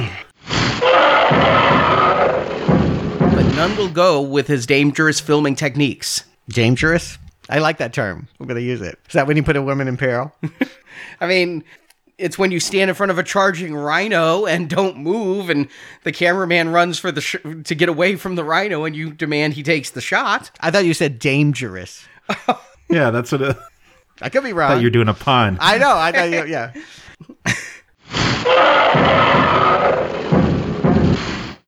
[3.20, 6.24] But none will go with his dangerous filming techniques.
[6.48, 7.18] Dangerous?
[7.53, 8.29] I like that term.
[8.41, 8.99] I'm going to use it.
[9.09, 10.35] Is that when you put a woman in peril?
[11.20, 11.65] I mean,
[12.16, 15.69] it's when you stand in front of a charging rhino and don't move, and
[16.05, 19.53] the cameraman runs for the sh- to get away from the rhino, and you demand
[19.53, 20.51] he takes the shot.
[20.61, 22.07] I thought you said dangerous.
[22.89, 23.43] yeah, that's what.
[23.43, 23.57] It,
[24.23, 24.70] I could be I wrong.
[24.70, 25.59] thought you were doing a pun.
[25.61, 25.95] I know.
[25.95, 26.73] I thought you, yeah.